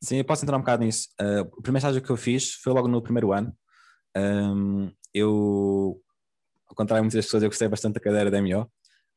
Sim, 0.00 0.16
eu 0.16 0.24
posso 0.24 0.46
entrar 0.46 0.56
um 0.56 0.60
bocado 0.60 0.82
nisso. 0.82 1.08
Uh, 1.20 1.42
o 1.42 1.60
primeiro 1.60 1.86
estágio 1.86 2.00
que 2.00 2.08
eu 2.08 2.16
fiz 2.16 2.54
foi 2.54 2.72
logo 2.72 2.88
no 2.88 3.02
primeiro 3.02 3.30
ano. 3.30 3.54
Um, 4.16 4.90
eu, 5.12 6.00
ao 6.66 6.74
contrário 6.74 7.02
de 7.02 7.12
muitas 7.12 7.26
pessoas, 7.26 7.42
eu 7.42 7.50
gostei 7.50 7.68
bastante 7.68 7.96
da 7.96 8.00
cadeira 8.00 8.30
da 8.30 8.40
MO, 8.40 8.62
uh, 8.62 8.68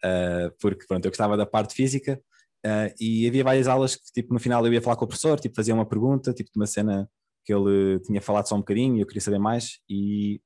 ah, 0.04 0.52
porque 0.60 0.86
pronto, 0.86 1.06
eu 1.06 1.12
gostava 1.12 1.38
da 1.38 1.46
parte 1.46 1.74
física 1.74 2.22
uh, 2.66 2.94
e 3.00 3.28
havia 3.28 3.44
várias 3.44 3.68
aulas 3.68 3.96
que 3.96 4.12
tipo, 4.14 4.34
no 4.34 4.40
final 4.40 4.66
eu 4.66 4.74
ia 4.74 4.82
falar 4.82 4.96
com 4.96 5.06
o 5.06 5.08
professor, 5.08 5.40
tipo, 5.40 5.56
fazia 5.56 5.74
uma 5.74 5.86
pergunta, 5.86 6.34
tipo 6.34 6.50
de 6.52 6.60
uma 6.60 6.68
cena 6.68 7.10
que 7.46 7.54
ele 7.54 8.00
tinha 8.02 8.22
falado 8.22 8.48
só 8.48 8.56
um 8.56 8.60
bocadinho 8.60 8.98
e 8.98 9.02
eu 9.02 9.08
queria 9.08 9.22
saber 9.22 9.40
mais 9.40 9.80
e, 9.90 10.42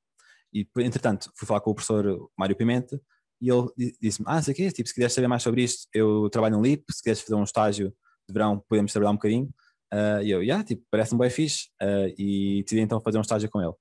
e 0.53 0.67
entretanto 0.77 1.31
fui 1.35 1.47
falar 1.47 1.61
com 1.61 1.71
o 1.71 1.75
professor 1.75 2.29
Mário 2.37 2.55
Pimenta 2.55 2.99
e 3.41 3.49
ele 3.49 3.95
disse-me, 4.01 4.25
ah, 4.29 4.41
sei 4.41 4.53
o 4.53 4.55
quê, 4.55 4.71
tipo, 4.71 4.87
se 4.87 4.93
quiseres 4.93 5.13
saber 5.13 5.27
mais 5.27 5.43
sobre 5.43 5.63
isto, 5.63 5.87
eu 5.93 6.29
trabalho 6.29 6.55
no 6.55 6.63
LIP, 6.63 6.85
se 6.91 7.01
quiseres 7.01 7.19
fazer 7.19 7.35
um 7.35 7.43
estágio 7.43 7.89
de 7.89 8.33
verão, 8.33 8.63
podemos 8.69 8.91
trabalhar 8.91 9.11
um 9.11 9.15
bocadinho. 9.15 9.49
Uh, 9.93 10.23
e 10.23 10.31
eu, 10.31 10.41
yeah, 10.41 10.63
tipo, 10.63 10.83
parece-me 10.89 11.19
bem 11.19 11.29
fixe. 11.29 11.67
Uh, 11.81 12.13
e 12.17 12.63
decidi 12.63 12.81
então 12.81 13.01
fazer 13.01 13.17
um 13.17 13.21
estágio 13.21 13.49
com 13.49 13.61
ele. 13.61 13.73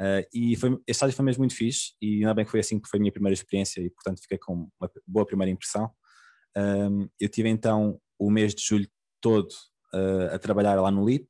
Uh, 0.00 0.26
e 0.34 0.56
foi, 0.56 0.70
esse 0.70 0.82
estágio 0.88 1.14
foi 1.14 1.24
mesmo 1.24 1.42
muito 1.42 1.54
fixe, 1.54 1.92
e 2.02 2.16
ainda 2.16 2.34
bem 2.34 2.44
que 2.44 2.50
foi 2.50 2.60
assim, 2.60 2.78
porque 2.78 2.90
foi 2.90 2.98
a 2.98 3.02
minha 3.02 3.12
primeira 3.12 3.34
experiência 3.34 3.80
e, 3.80 3.88
portanto, 3.88 4.20
fiquei 4.20 4.36
com 4.36 4.68
uma 4.80 4.90
boa 5.06 5.24
primeira 5.24 5.50
impressão. 5.50 5.88
Um, 6.56 7.08
eu 7.20 7.28
tive 7.28 7.48
então 7.48 8.00
o 8.18 8.30
mês 8.30 8.54
de 8.54 8.62
julho 8.62 8.88
todo 9.20 9.48
a 10.32 10.38
trabalhar 10.40 10.74
lá 10.80 10.90
no 10.90 11.06
LIP, 11.06 11.28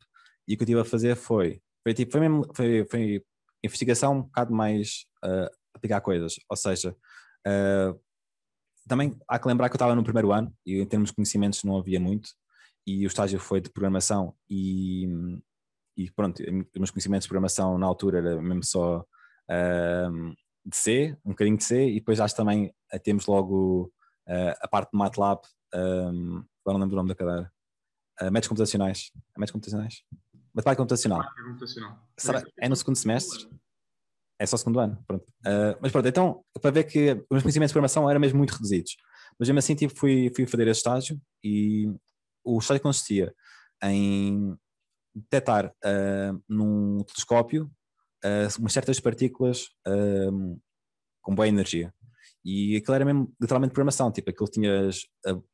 e 0.49 0.55
o 0.55 0.57
que 0.57 0.63
eu 0.63 0.67
tive 0.67 0.81
a 0.81 0.85
fazer 0.87 1.17
foi, 1.17 1.61
foi 1.83 1.93
tipo, 1.93 2.13
foi 2.13 2.21
mesmo, 2.23 2.47
foi, 2.55 2.87
foi 2.91 3.23
investigação 3.63 4.19
um 4.19 4.23
bocado 4.23 4.55
mais 4.55 5.05
uh, 5.23 5.51
aplicar 5.75 6.01
coisas, 6.01 6.37
ou 6.49 6.57
seja, 6.57 6.97
Uh, 7.47 8.01
também 8.89 9.17
há 9.29 9.39
que 9.39 9.49
lembrar 9.49 9.69
que 9.69 9.75
eu 9.75 9.77
estava 9.77 9.95
no 9.95 10.05
primeiro 10.05 10.33
ano 10.33 10.53
e 10.65 10.81
em 10.81 10.87
termos 10.87 11.11
de 11.11 11.15
conhecimentos 11.15 11.63
não 11.63 11.77
havia 11.77 12.01
muito 12.01 12.31
e 12.87 13.05
o 13.05 13.09
estágio 13.09 13.39
foi 13.39 13.61
de 13.61 13.71
programação 13.71 14.35
e, 14.49 15.07
e 15.97 16.11
pronto, 16.11 16.43
os 16.43 16.79
meus 16.79 16.91
conhecimentos 16.91 17.25
de 17.25 17.29
programação 17.29 17.79
na 17.79 17.87
altura 17.87 18.19
era 18.19 18.43
mesmo 18.43 18.65
só 18.65 19.01
uh, 19.01 20.35
de 20.67 20.77
C, 20.77 21.17
um 21.25 21.31
bocadinho 21.31 21.57
de 21.57 21.65
C 21.65 21.89
e 21.89 21.95
depois 21.95 22.21
acho 22.21 22.37
também 22.37 22.67
uh, 22.93 22.99
temos 23.03 23.27
logo 23.27 23.93
uh, 24.29 24.55
a 24.61 24.69
parte 24.69 24.91
de 24.93 24.99
MATLAB, 24.99 25.41
um, 25.75 26.45
agora 26.65 26.79
não 26.79 26.81
lembro 26.81 26.95
o 26.95 26.97
nome 26.97 27.09
da 27.09 27.15
cadeira, 27.15 27.53
uh, 28.21 28.25
métodos 28.25 28.49
computacionais, 28.49 29.11
métodos 29.37 29.53
computacionais? 29.53 30.03
Matemática 30.55 30.83
computacional. 30.83 31.25
computacional. 31.45 31.99
Será, 32.17 32.43
é 32.61 32.69
no 32.69 32.77
segundo 32.77 32.97
semestre? 32.97 33.49
É 34.39 34.47
só 34.47 34.57
o 34.57 34.59
segundo 34.59 34.81
ano, 34.81 35.03
pronto. 35.07 35.25
Uh, 35.47 35.79
mas 35.81 35.93
pronto, 35.93 36.09
então, 36.09 36.45
para 36.61 36.71
ver 36.71 36.85
que 36.85 37.13
os 37.13 37.27
meus 37.31 37.43
conhecimentos 37.43 37.71
de 37.71 37.75
programação 37.75 38.09
eram 38.09 38.21
mesmo 38.21 38.39
muito 38.39 38.53
reduzidos. 38.53 38.97
Mas 39.39 39.49
mesmo 39.49 39.59
assim, 39.59 39.75
tipo, 39.75 39.95
fui, 39.97 40.31
fui 40.35 40.47
fazer 40.47 40.69
esse 40.69 40.79
estágio 40.79 41.21
e 41.43 41.93
o 42.45 42.59
estágio 42.59 42.83
consistia 42.83 43.35
em 43.83 44.57
detectar 45.15 45.67
uh, 45.67 46.43
num 46.49 47.03
telescópio 47.05 47.71
uh, 48.25 48.61
umas 48.61 48.73
certas 48.73 48.99
partículas 49.01 49.69
com 51.23 51.35
boa 51.35 51.49
energia. 51.49 51.93
E 52.45 52.77
aquilo 52.77 52.95
era 52.95 53.05
mesmo 53.05 53.33
literalmente 53.41 53.73
programação, 53.73 54.13
tipo, 54.13 54.31
aquilo 54.31 54.49
tinha 54.49 54.91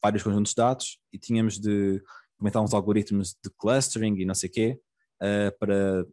vários 0.02 0.22
conjuntos 0.22 0.50
de 0.50 0.56
dados 0.56 0.98
e 1.12 1.18
tínhamos 1.18 1.58
de 1.58 2.02
implementar 2.34 2.62
uns 2.62 2.74
algoritmos 2.74 3.36
de 3.44 3.50
clustering 3.58 4.16
e 4.18 4.24
não 4.24 4.34
sei 4.34 4.48
o 4.48 4.52
quê 4.52 4.80
para, 5.60 6.04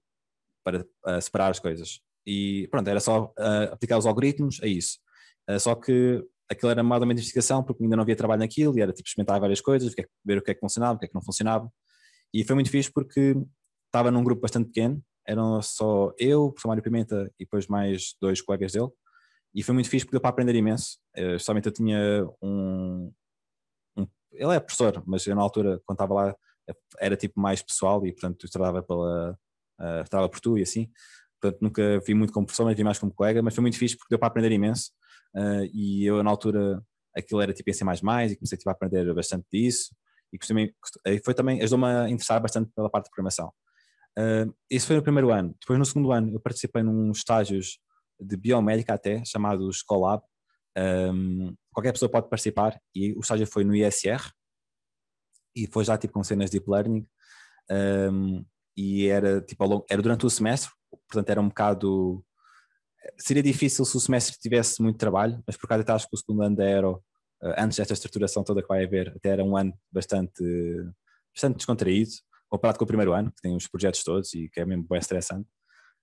para 0.63 1.22
separar 1.22 1.50
as 1.50 1.60
coisas. 1.60 2.00
E 2.28 2.68
pronto, 2.70 2.88
era 2.90 3.00
só 3.00 3.34
uh, 3.40 3.72
aplicar 3.72 3.98
os 3.98 4.06
algoritmos 4.06 4.60
a 4.62 4.68
isso. 4.68 5.00
Uh, 5.50 5.58
só 5.58 5.74
que 5.74 6.22
aquilo 6.52 6.72
era 6.72 6.84
mais 6.84 7.02
ou 7.02 7.08
menos 7.08 7.22
investigação, 7.22 7.63
porque 7.63 7.84
ainda 7.84 7.96
não 7.96 8.04
havia 8.04 8.18
trabalho 8.18 8.40
naquilo, 8.40 8.78
e 8.78 8.82
era 8.82 8.92
tipo 8.92 9.08
experimentar 9.08 9.40
várias 9.40 9.62
coisas, 9.62 9.94
ver 10.26 10.38
o 10.38 10.42
que 10.42 10.52
é 10.52 10.54
que 10.54 10.60
funcionava, 10.60 10.96
o 10.96 11.00
que 11.00 11.06
é 11.06 11.08
que 11.08 11.16
não 11.16 11.24
funcionava. 11.24 11.72
E 12.34 12.44
foi 12.44 12.56
muito 12.56 12.70
fixe 12.70 12.92
porque 12.92 13.36
estava 13.86 14.12
num 14.12 14.24
grupo 14.24 14.42
bastante 14.42 14.68
pequeno, 14.68 15.02
eram 15.26 15.62
só 15.62 16.13
eu, 16.18 16.44
o 16.44 16.52
professor 16.52 16.68
Mário 16.68 16.84
Pimenta 16.84 17.32
e 17.40 17.46
depois 17.46 17.68
mais 17.68 18.16
dois 18.22 18.42
colegas 18.42 18.74
dele. 18.74 18.90
E 19.53 19.63
foi 19.63 19.73
muito 19.73 19.89
fixe 19.89 20.05
porque 20.05 20.15
deu 20.15 20.21
para 20.21 20.29
aprender 20.29 20.55
imenso. 20.55 20.97
Uh, 21.17 21.39
somente 21.39 21.67
eu 21.67 21.71
tinha 21.71 22.25
um, 22.41 23.12
um, 23.97 24.07
Ele 24.31 24.55
é 24.55 24.60
professor, 24.60 25.03
mas 25.05 25.25
eu 25.25 25.36
na 25.36 25.41
altura, 25.41 25.81
quando 25.86 25.95
estava 25.95 26.13
lá, 26.13 26.36
era 26.99 27.15
tipo 27.15 27.39
mais 27.39 27.62
pessoal 27.62 28.05
e 28.05 28.12
portanto 28.12 28.43
eu 28.43 28.47
estava 28.47 28.83
pela. 28.83 29.38
Uh, 29.79 30.29
por 30.29 30.39
tu 30.39 30.57
e 30.57 30.63
assim 30.63 30.89
portanto 31.39 31.62
nunca 31.62 31.99
vi 31.99 32.13
muito 32.13 32.33
como 32.33 32.47
professor, 32.47 32.65
mas 32.65 32.75
vi 32.75 32.83
mais 32.83 32.97
como 32.97 33.13
colega, 33.13 33.41
mas 33.41 33.53
foi 33.53 33.62
muito 33.62 33.77
fixe 33.77 33.95
porque 33.95 34.10
deu 34.10 34.19
para 34.19 34.27
aprender 34.27 34.51
imenso 34.51 34.91
uh, 35.36 35.63
e 35.71 36.03
eu 36.03 36.23
na 36.23 36.31
altura 36.31 36.83
aquilo 37.15 37.41
era 37.41 37.53
tipo 37.53 37.69
em 37.69 37.73
C++ 37.73 37.83
e 37.86 38.36
comecei 38.36 38.57
tipo, 38.57 38.69
a 38.69 38.73
aprender 38.73 39.13
bastante 39.13 39.45
disso 39.51 39.95
e 40.31 40.38
também, 40.39 40.73
foi 41.23 41.33
também, 41.33 41.62
ajudou-me 41.62 41.86
a 41.86 42.10
interessar 42.10 42.41
bastante 42.41 42.69
pela 42.75 42.89
parte 42.89 43.05
de 43.05 43.12
programação. 43.12 43.51
Uh, 44.17 44.53
esse 44.69 44.86
foi 44.86 44.95
no 44.95 45.01
primeiro 45.01 45.31
ano. 45.31 45.55
Depois 45.60 45.79
no 45.79 45.86
segundo 45.86 46.12
ano 46.12 46.33
eu 46.33 46.39
participei 46.39 46.83
num 46.83 47.12
estágios 47.12 47.79
de 48.19 48.38
biomédica 48.38 48.93
até, 48.93 49.23
chamado 49.25 49.71
Scolab. 49.71 50.23
Um, 50.77 51.56
qualquer 51.71 51.91
pessoa 51.91 52.10
pode 52.10 52.30
participar 52.30 52.80
e 52.93 53.13
o 53.13 53.19
estágio 53.19 53.47
foi 53.47 53.63
no 53.63 53.75
ISR 53.75 54.32
e 55.56 55.65
foi 55.65 55.84
já 55.84 55.97
tipo 55.97 56.13
com 56.13 56.23
cenas 56.23 56.51
de 56.51 56.60
deep 56.60 56.69
learning 56.69 57.08
um, 58.12 58.45
e 58.75 59.08
era 59.08 59.41
tipo 59.41 59.65
longo, 59.65 59.86
era 59.89 60.03
durante 60.03 60.23
o 60.23 60.30
semestre 60.30 60.69
portanto 61.08 61.30
era 61.30 61.41
um 61.41 61.47
bocado. 61.47 62.23
Seria 63.17 63.43
difícil 63.43 63.86
se 63.86 63.95
o 63.95 63.99
semestre 63.99 64.38
tivesse 64.39 64.82
muito 64.82 64.97
trabalho, 64.97 65.41
mas 65.45 65.56
por 65.56 65.67
causa 65.67 65.86
acho 65.93 66.08
que 66.08 66.15
o 66.15 66.17
segundo 66.17 66.41
ano 66.41 66.56
da 66.56 66.63
Aero, 66.63 67.03
eh, 67.41 67.56
antes 67.58 67.77
desta 67.77 67.93
estruturação 67.93 68.43
toda 68.43 68.62
que 68.62 68.67
vai 68.67 68.84
haver, 68.84 69.13
até 69.15 69.30
era 69.30 69.43
um 69.43 69.56
ano 69.56 69.73
bastante, 69.91 70.43
bastante 71.34 71.58
descontraído, 71.58 72.12
comparado 72.49 72.77
com 72.77 72.84
o 72.84 72.88
primeiro 72.88 73.13
ano, 73.13 73.32
que 73.32 73.41
tem 73.41 73.56
os 73.56 73.67
projetos 73.67 74.03
todos 74.03 74.34
e 74.34 74.49
que 74.49 74.60
é 74.60 74.65
mesmo 74.65 74.86
bem 74.89 74.99
estressante. 74.99 75.47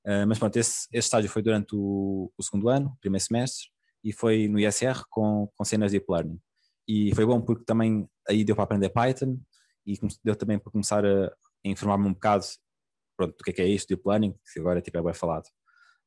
Uh, 0.07 0.27
mas 0.29 0.38
pronto, 0.38 0.57
esse, 0.57 0.87
esse 0.93 1.07
estágio 1.07 1.31
foi 1.31 1.43
durante 1.43 1.75
o, 1.75 2.31
o, 2.37 2.43
segundo 2.43 2.69
ano, 2.69 2.97
primeiro 3.01 3.25
semestre, 3.25 3.69
e 4.03 4.12
foi 4.12 4.47
no 4.49 4.61
ISR 4.61 5.03
com, 5.09 5.49
com 5.57 5.64
cenas 5.64 5.90
de 5.90 5.99
deep 5.99 6.12
learning. 6.12 6.38
E 6.87 7.14
foi 7.14 7.25
bom 7.25 7.40
porque 7.40 7.64
também 7.64 8.07
aí 8.29 8.45
deu 8.45 8.55
para 8.55 8.64
aprender 8.64 8.90
Python 8.90 9.40
e 9.87 9.99
deu 10.23 10.37
também 10.37 10.59
para 10.59 10.71
começar 10.71 11.05
a, 11.07 11.27
a 11.27 11.69
informar-me 11.69 12.07
um 12.07 12.12
bocado 12.12 12.45
pronto, 13.17 13.35
do 13.35 13.43
que 13.43 13.51
é, 13.51 13.53
que 13.55 13.62
é 13.62 13.67
isto, 13.67 13.88
deep 13.88 14.03
learning, 14.07 14.35
que 14.53 14.61
agora 14.61 14.83
tipo, 14.83 14.99
é 14.99 15.03
bem 15.03 15.14
falado. 15.14 15.47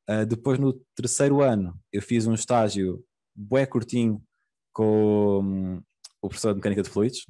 Uh, 0.07 0.25
depois, 0.27 0.59
no 0.59 0.73
terceiro 0.95 1.41
ano, 1.41 1.77
eu 1.91 2.01
fiz 2.01 2.27
um 2.27 2.35
estágio 2.35 3.03
bué 3.35 3.65
curtinho 3.65 4.23
com 4.71 5.81
o 6.21 6.29
professor 6.29 6.51
de 6.51 6.57
Mecânica 6.57 6.83
de 6.83 6.89
Fluidos, 6.89 7.25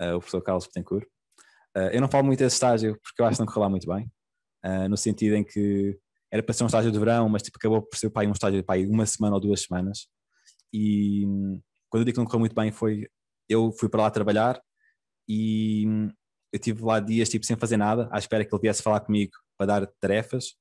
uh, 0.00 0.14
o 0.14 0.18
professor 0.20 0.40
Carlos 0.40 0.66
Betancourt. 0.66 1.06
Eu 1.90 2.02
não 2.02 2.08
falo 2.08 2.26
muito 2.26 2.38
desse 2.38 2.56
estágio 2.56 3.00
porque 3.02 3.22
eu 3.22 3.24
acho 3.24 3.38
que 3.38 3.40
não 3.40 3.46
correu 3.46 3.62
lá 3.62 3.70
muito 3.70 3.88
bem, 3.88 4.12
no 4.90 4.94
sentido 4.94 5.36
em 5.36 5.42
que 5.42 5.98
era 6.32 6.42
para 6.42 6.54
ser 6.54 6.64
um 6.64 6.66
estágio 6.66 6.90
de 6.90 6.98
verão, 6.98 7.28
mas 7.28 7.42
tipo, 7.42 7.58
acabou 7.58 7.82
por 7.82 7.96
ser 7.96 8.08
pai, 8.10 8.26
um 8.26 8.32
estágio 8.32 8.62
de 8.62 8.86
uma 8.86 9.04
semana 9.04 9.34
ou 9.34 9.40
duas 9.40 9.62
semanas. 9.62 10.08
E 10.72 11.26
hum, 11.26 11.60
quando 11.90 12.00
eu 12.00 12.04
digo 12.06 12.14
que 12.14 12.20
não 12.20 12.24
correu 12.24 12.40
muito 12.40 12.54
bem, 12.54 12.72
foi 12.72 13.06
eu 13.48 13.70
fui 13.72 13.88
para 13.88 14.02
lá 14.02 14.10
trabalhar 14.10 14.60
e 15.28 15.84
hum, 15.86 16.10
eu 16.52 16.58
tive 16.58 16.82
lá 16.82 17.00
dias 17.00 17.28
tipo 17.28 17.44
sem 17.44 17.56
fazer 17.56 17.76
nada, 17.76 18.08
à 18.10 18.18
espera 18.18 18.44
que 18.44 18.54
ele 18.54 18.62
viesse 18.62 18.82
falar 18.82 19.00
comigo 19.00 19.32
para 19.58 19.66
dar 19.66 19.86
tarefas. 20.00 20.54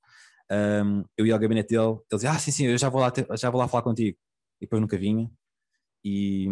Um, 0.51 1.05
eu 1.17 1.25
ia 1.25 1.33
ao 1.33 1.39
gabinete 1.39 1.69
dele, 1.69 1.91
ele 1.91 2.01
dizia, 2.11 2.31
ah 2.31 2.39
sim, 2.39 2.51
sim, 2.51 2.65
eu 2.67 2.77
já 2.77 2.89
vou 2.89 2.99
lá, 2.99 3.11
já 3.37 3.49
vou 3.49 3.61
lá 3.61 3.67
falar 3.69 3.83
contigo. 3.83 4.17
E 4.59 4.65
depois 4.65 4.81
nunca 4.81 4.97
vinha. 4.97 5.31
E 6.03 6.47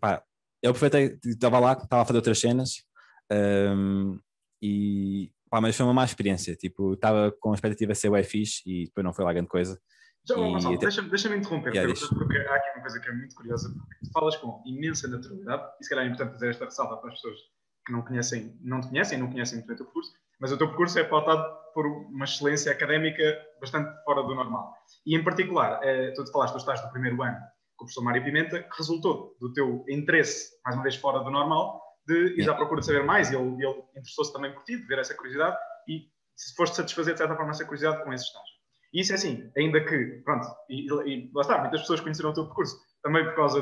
pá, 0.00 0.22
eu 0.62 0.70
aproveitei, 0.70 1.18
estava 1.24 1.58
lá, 1.58 1.72
estava 1.72 2.02
a 2.02 2.04
fazer 2.04 2.18
outras 2.18 2.38
cenas. 2.38 2.84
Um, 3.32 4.20
e 4.62 5.32
pá, 5.54 5.60
mas 5.60 5.76
foi 5.76 5.86
uma 5.86 5.94
má 5.94 6.04
experiência. 6.04 6.56
Tipo, 6.56 6.94
estava 6.94 7.30
com 7.38 7.52
a 7.52 7.54
expectativa 7.54 7.92
de 7.92 7.98
ser 7.98 8.10
o 8.10 8.24
fixe 8.24 8.60
e 8.66 8.86
depois 8.86 9.04
não 9.04 9.12
foi 9.12 9.24
lá 9.24 9.32
grande 9.32 9.48
coisa. 9.48 9.80
Já, 10.26 10.34
Gonçalo, 10.34 10.74
até... 10.74 10.86
deixa-me 10.86 11.10
deixa 11.10 11.36
interromper, 11.36 11.72
yeah, 11.72 11.94
porque, 11.94 12.14
porque 12.14 12.38
há 12.38 12.54
aqui 12.56 12.70
uma 12.70 12.80
coisa 12.80 12.98
que 13.00 13.08
é 13.08 13.12
muito 13.12 13.34
curiosa, 13.36 13.68
porque 13.68 14.06
tu 14.06 14.10
falas 14.10 14.36
com 14.36 14.62
imensa 14.66 15.06
naturalidade, 15.06 15.62
e 15.78 15.84
se 15.84 15.90
calhar 15.90 16.06
é 16.06 16.08
importante 16.08 16.32
fazer 16.32 16.48
esta 16.48 16.64
ressalva 16.64 16.96
para 16.96 17.10
as 17.10 17.16
pessoas 17.16 17.38
que 17.86 17.92
não 17.92 18.02
conhecem, 18.02 18.58
não 18.62 18.80
te 18.80 18.88
conhecem, 18.88 19.18
não 19.18 19.30
conhecem 19.30 19.58
muito 19.58 19.66
bem 19.66 19.74
o 19.74 19.76
teu 19.76 19.86
percurso, 19.86 20.12
mas 20.40 20.50
o 20.50 20.56
teu 20.56 20.66
percurso 20.68 20.98
é 20.98 21.04
pautado 21.04 21.44
por 21.74 21.86
uma 21.86 22.24
excelência 22.24 22.72
académica 22.72 23.22
bastante 23.60 23.90
fora 24.04 24.22
do 24.22 24.34
normal. 24.34 24.72
E 25.06 25.14
em 25.14 25.22
particular, 25.22 25.78
eh, 25.82 26.12
tu 26.12 26.24
te 26.24 26.32
falaste 26.32 26.54
do 26.54 26.58
estágio 26.58 26.86
do 26.86 26.90
primeiro 26.90 27.22
ano 27.22 27.36
com 27.76 27.84
o 27.84 27.86
professor 27.86 28.02
Mário 28.02 28.24
Pimenta, 28.24 28.62
que 28.62 28.78
resultou 28.78 29.36
do 29.38 29.52
teu 29.52 29.84
interesse, 29.88 30.58
mais 30.64 30.74
uma 30.74 30.82
vez 30.82 30.96
fora 30.96 31.22
do 31.22 31.30
normal, 31.30 31.83
de 32.06 32.40
ir 32.40 32.48
à 32.48 32.54
procura 32.54 32.80
de 32.80 32.86
saber 32.86 33.04
mais 33.04 33.30
e 33.30 33.36
ele, 33.36 33.64
ele 33.64 33.82
interessou-se 33.90 34.32
também 34.32 34.52
por 34.52 34.62
ti, 34.64 34.76
de 34.76 34.86
ver 34.86 34.98
essa 34.98 35.14
curiosidade 35.14 35.56
e 35.88 36.06
se 36.36 36.54
foste 36.54 36.76
satisfazer 36.76 37.14
de 37.14 37.18
certa 37.18 37.36
forma 37.36 37.50
essa 37.50 37.64
curiosidade 37.64 38.02
com 38.04 38.12
esse 38.12 38.24
estágio. 38.24 38.54
E 38.92 39.00
isso 39.00 39.12
é 39.12 39.16
assim, 39.16 39.50
ainda 39.56 39.84
que, 39.84 40.22
pronto, 40.24 40.46
e, 40.68 40.86
e 40.86 41.30
lá 41.34 41.42
está, 41.42 41.58
muitas 41.58 41.80
pessoas 41.80 42.00
conheceram 42.00 42.30
o 42.30 42.34
teu 42.34 42.46
percurso, 42.46 42.76
também 43.02 43.24
por 43.24 43.34
causa 43.34 43.60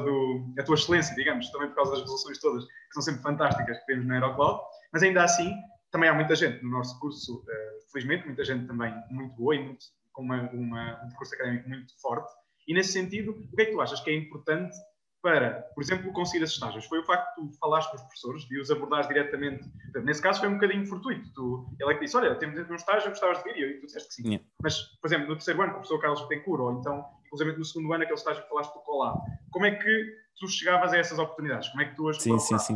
da 0.55 0.63
tua 0.63 0.75
excelência, 0.75 1.15
digamos, 1.15 1.51
também 1.51 1.69
por 1.69 1.77
causa 1.77 1.93
das 1.93 2.01
resoluções 2.03 2.39
todas, 2.39 2.65
que 2.65 2.93
são 2.93 3.03
sempre 3.03 3.23
fantásticas 3.23 3.79
que 3.79 3.87
temos 3.87 4.07
na 4.07 4.15
Aerocloud, 4.15 4.61
mas 4.93 5.03
ainda 5.03 5.25
assim, 5.25 5.55
também 5.91 6.11
há 6.11 6.15
muita 6.15 6.35
gente 6.35 6.63
no 6.63 6.71
nosso 6.71 6.99
curso, 7.01 7.39
uh, 7.39 7.91
felizmente, 7.91 8.27
muita 8.27 8.45
gente 8.45 8.67
também 8.67 8.93
muito 9.11 9.35
boa 9.37 9.57
e 9.57 9.65
muito, 9.65 9.85
com 10.13 10.23
uma, 10.23 10.51
uma, 10.51 11.03
um 11.03 11.09
percurso 11.09 11.35
académico 11.35 11.69
muito 11.69 12.01
forte. 12.01 12.31
E 12.69 12.75
nesse 12.75 12.93
sentido, 12.93 13.33
o 13.33 13.57
que 13.57 13.63
é 13.63 13.65
que 13.67 13.73
tu 13.73 13.81
achas 13.81 14.01
que 14.01 14.11
é 14.11 14.15
importante 14.15 14.77
para, 15.23 15.63
por 15.75 15.83
exemplo, 15.83 16.13
conseguir 16.13 16.43
esses 16.43 16.57
estágios? 16.57 16.85
Foi 16.87 16.99
o 16.99 17.05
facto 17.05 17.41
de 17.41 17.49
tu 17.49 17.59
falares 17.59 17.87
com 17.87 17.97
os 17.97 18.03
professores, 18.03 18.43
de 18.43 18.61
os 18.61 18.71
abordares 18.71 19.07
diretamente. 19.07 19.65
Nesse 20.03 20.21
caso 20.21 20.41
foi 20.41 20.49
um 20.49 20.55
bocadinho 20.55 20.85
fortuito. 20.85 21.33
Tu, 21.33 21.77
ele 21.81 21.93
é 21.93 21.95
que 21.95 22.01
disse: 22.01 22.17
Olha, 22.17 22.35
temos 22.35 22.59
um 22.69 22.75
estágio, 22.75 23.09
gostavas 23.09 23.39
de 23.39 23.45
vir? 23.45 23.57
E 23.57 23.81
tu 23.81 23.87
disseste 23.87 24.09
que 24.09 24.15
sim. 24.15 24.29
Yeah. 24.29 24.45
Mas, 24.61 24.81
por 25.01 25.07
exemplo, 25.07 25.29
no 25.29 25.35
terceiro 25.35 25.63
ano, 25.63 25.73
com 25.73 25.79
o 25.79 25.81
professor 25.81 26.01
Carlos 26.01 26.29
Betancourt, 26.29 26.61
ou 26.61 26.73
então, 26.73 27.05
inclusive 27.27 27.57
no 27.57 27.65
segundo 27.65 27.93
ano, 27.93 28.03
aquele 28.03 28.19
estágio 28.19 28.43
que 28.43 28.49
falaste 28.49 28.75
do 28.75 28.81
Colab, 28.81 29.21
como 29.51 29.67
é 29.67 29.71
que 29.77 30.17
tu 30.39 30.49
chegavas 30.49 30.93
a 30.93 30.99
essas 30.99 31.19
oportunidades? 31.19 31.69
Como 31.69 31.83
é 31.83 31.87
que 31.87 31.95
tu 31.95 32.09
as 32.09 32.21
Sim, 32.21 32.39
sim, 32.39 32.59
sim. 32.59 32.75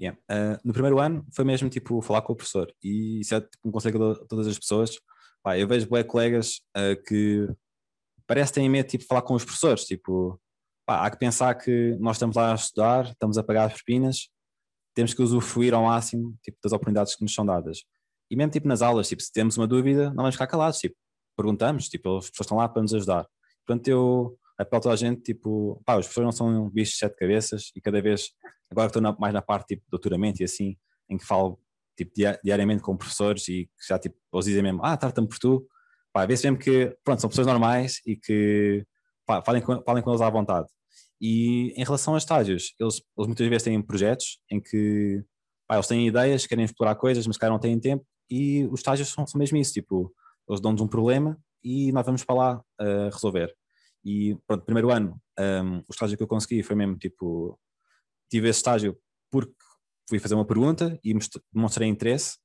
Yeah. 0.00 0.18
Uh, 0.30 0.58
no 0.64 0.72
primeiro 0.72 0.98
ano 0.98 1.24
foi 1.32 1.44
mesmo 1.44 1.68
tipo 1.68 2.00
falar 2.02 2.22
com 2.22 2.32
o 2.32 2.36
professor, 2.36 2.72
e 2.82 3.20
isso 3.20 3.34
é 3.34 3.40
tipo, 3.40 3.68
um 3.68 3.70
conselho 3.70 4.12
a 4.12 4.26
todas 4.26 4.48
as 4.48 4.58
pessoas. 4.58 4.98
Pá, 5.42 5.56
eu 5.56 5.68
vejo 5.68 5.88
bué 5.88 6.02
colegas 6.02 6.60
uh, 6.76 7.00
que 7.06 7.46
parece 8.26 8.52
que 8.52 8.60
têm 8.60 8.68
medo 8.68 8.88
tipo, 8.88 9.02
de 9.02 9.08
falar 9.08 9.22
com 9.22 9.34
os 9.34 9.44
professores, 9.44 9.84
tipo 9.84 10.40
pá, 10.86 11.04
há 11.04 11.10
que 11.10 11.18
pensar 11.18 11.54
que 11.56 11.96
nós 11.98 12.16
estamos 12.16 12.36
lá 12.36 12.52
a 12.52 12.54
estudar, 12.54 13.06
estamos 13.06 13.36
a 13.36 13.42
pagar 13.42 13.64
as 13.64 13.74
propinas, 13.74 14.28
temos 14.94 15.12
que 15.12 15.20
usufruir 15.20 15.74
ao 15.74 15.82
máximo 15.82 16.38
tipo, 16.42 16.56
das 16.62 16.72
oportunidades 16.72 17.16
que 17.16 17.22
nos 17.22 17.34
são 17.34 17.44
dadas. 17.44 17.84
E 18.30 18.36
mesmo 18.36 18.52
tipo 18.52 18.68
nas 18.68 18.80
aulas, 18.80 19.08
tipo, 19.08 19.22
se 19.22 19.32
temos 19.32 19.58
uma 19.58 19.66
dúvida, 19.66 20.08
não 20.10 20.22
vamos 20.22 20.36
ficar 20.36 20.46
calados, 20.46 20.78
tipo, 20.78 20.96
perguntamos, 21.36 21.88
tipo, 21.88 22.16
as 22.16 22.30
pessoas 22.30 22.46
estão 22.46 22.56
lá 22.56 22.68
para 22.68 22.82
nos 22.82 22.94
ajudar. 22.94 23.26
Portanto, 23.66 23.88
eu 23.88 24.38
apelo 24.56 24.82
toda 24.82 24.94
a 24.94 24.96
gente, 24.96 25.22
tipo, 25.22 25.82
pá, 25.84 25.96
os 25.96 26.06
professores 26.06 26.24
não 26.24 26.32
são 26.32 26.70
bichos 26.70 26.94
de 26.94 27.00
sete 27.00 27.16
cabeças 27.16 27.70
e 27.74 27.80
cada 27.80 28.00
vez, 28.00 28.30
agora 28.70 28.86
estou 28.86 29.02
na, 29.02 29.12
mais 29.18 29.34
na 29.34 29.42
parte 29.42 29.74
tipo 29.74 29.84
doutoramento 29.90 30.40
e 30.40 30.44
assim, 30.44 30.76
em 31.10 31.18
que 31.18 31.26
falo 31.26 31.60
tipo, 31.96 32.12
diariamente 32.42 32.82
com 32.82 32.96
professores 32.96 33.48
e 33.48 33.68
já 33.86 33.98
tipo, 33.98 34.16
eles 34.32 34.46
dizem 34.46 34.62
mesmo, 34.62 34.80
ah, 34.82 34.96
trata-me 34.96 35.28
por 35.28 35.38
tu, 35.38 35.66
pá, 36.12 36.24
vê-se 36.24 36.46
mesmo 36.46 36.58
que, 36.58 36.96
pronto, 37.04 37.20
são 37.20 37.28
pessoas 37.28 37.46
normais 37.46 38.00
e 38.06 38.16
que, 38.16 38.86
falem 39.26 39.62
com, 39.62 39.82
falem 39.82 40.02
com 40.02 40.10
eles 40.10 40.20
à 40.20 40.30
vontade. 40.30 40.68
E 41.20 41.72
em 41.76 41.84
relação 41.84 42.14
a 42.14 42.18
estágios, 42.18 42.74
eles, 42.78 43.02
eles 43.16 43.26
muitas 43.26 43.48
vezes 43.48 43.62
têm 43.62 43.80
projetos 43.80 44.38
em 44.50 44.60
que 44.60 45.24
pá, 45.66 45.76
eles 45.76 45.86
têm 45.86 46.06
ideias, 46.06 46.46
querem 46.46 46.64
explorar 46.64 46.94
coisas, 46.94 47.26
mas 47.26 47.36
cara 47.36 47.52
não 47.52 47.58
têm 47.58 47.78
tempo, 47.78 48.06
e 48.30 48.64
os 48.66 48.80
estágios 48.80 49.08
são, 49.08 49.26
são 49.26 49.38
mesmo 49.38 49.56
isso, 49.56 49.72
tipo, 49.72 50.12
eles 50.48 50.60
dão-nos 50.60 50.80
um 50.80 50.88
problema 50.88 51.38
e 51.62 51.90
nós 51.92 52.04
vamos 52.04 52.24
para 52.24 52.34
lá 52.34 52.62
uh, 52.80 53.10
resolver. 53.12 53.54
E 54.04 54.36
pronto, 54.46 54.64
primeiro 54.64 54.90
ano, 54.90 55.20
um, 55.38 55.78
o 55.78 55.90
estágio 55.90 56.16
que 56.16 56.22
eu 56.22 56.28
consegui 56.28 56.62
foi 56.62 56.76
mesmo 56.76 56.96
tipo, 56.96 57.58
tive 58.30 58.48
esse 58.48 58.60
estágio 58.60 58.96
porque 59.30 59.52
fui 60.08 60.18
fazer 60.18 60.34
uma 60.34 60.44
pergunta 60.44 60.98
e 61.02 61.12
demonstrei 61.52 61.88
interesse, 61.88 62.38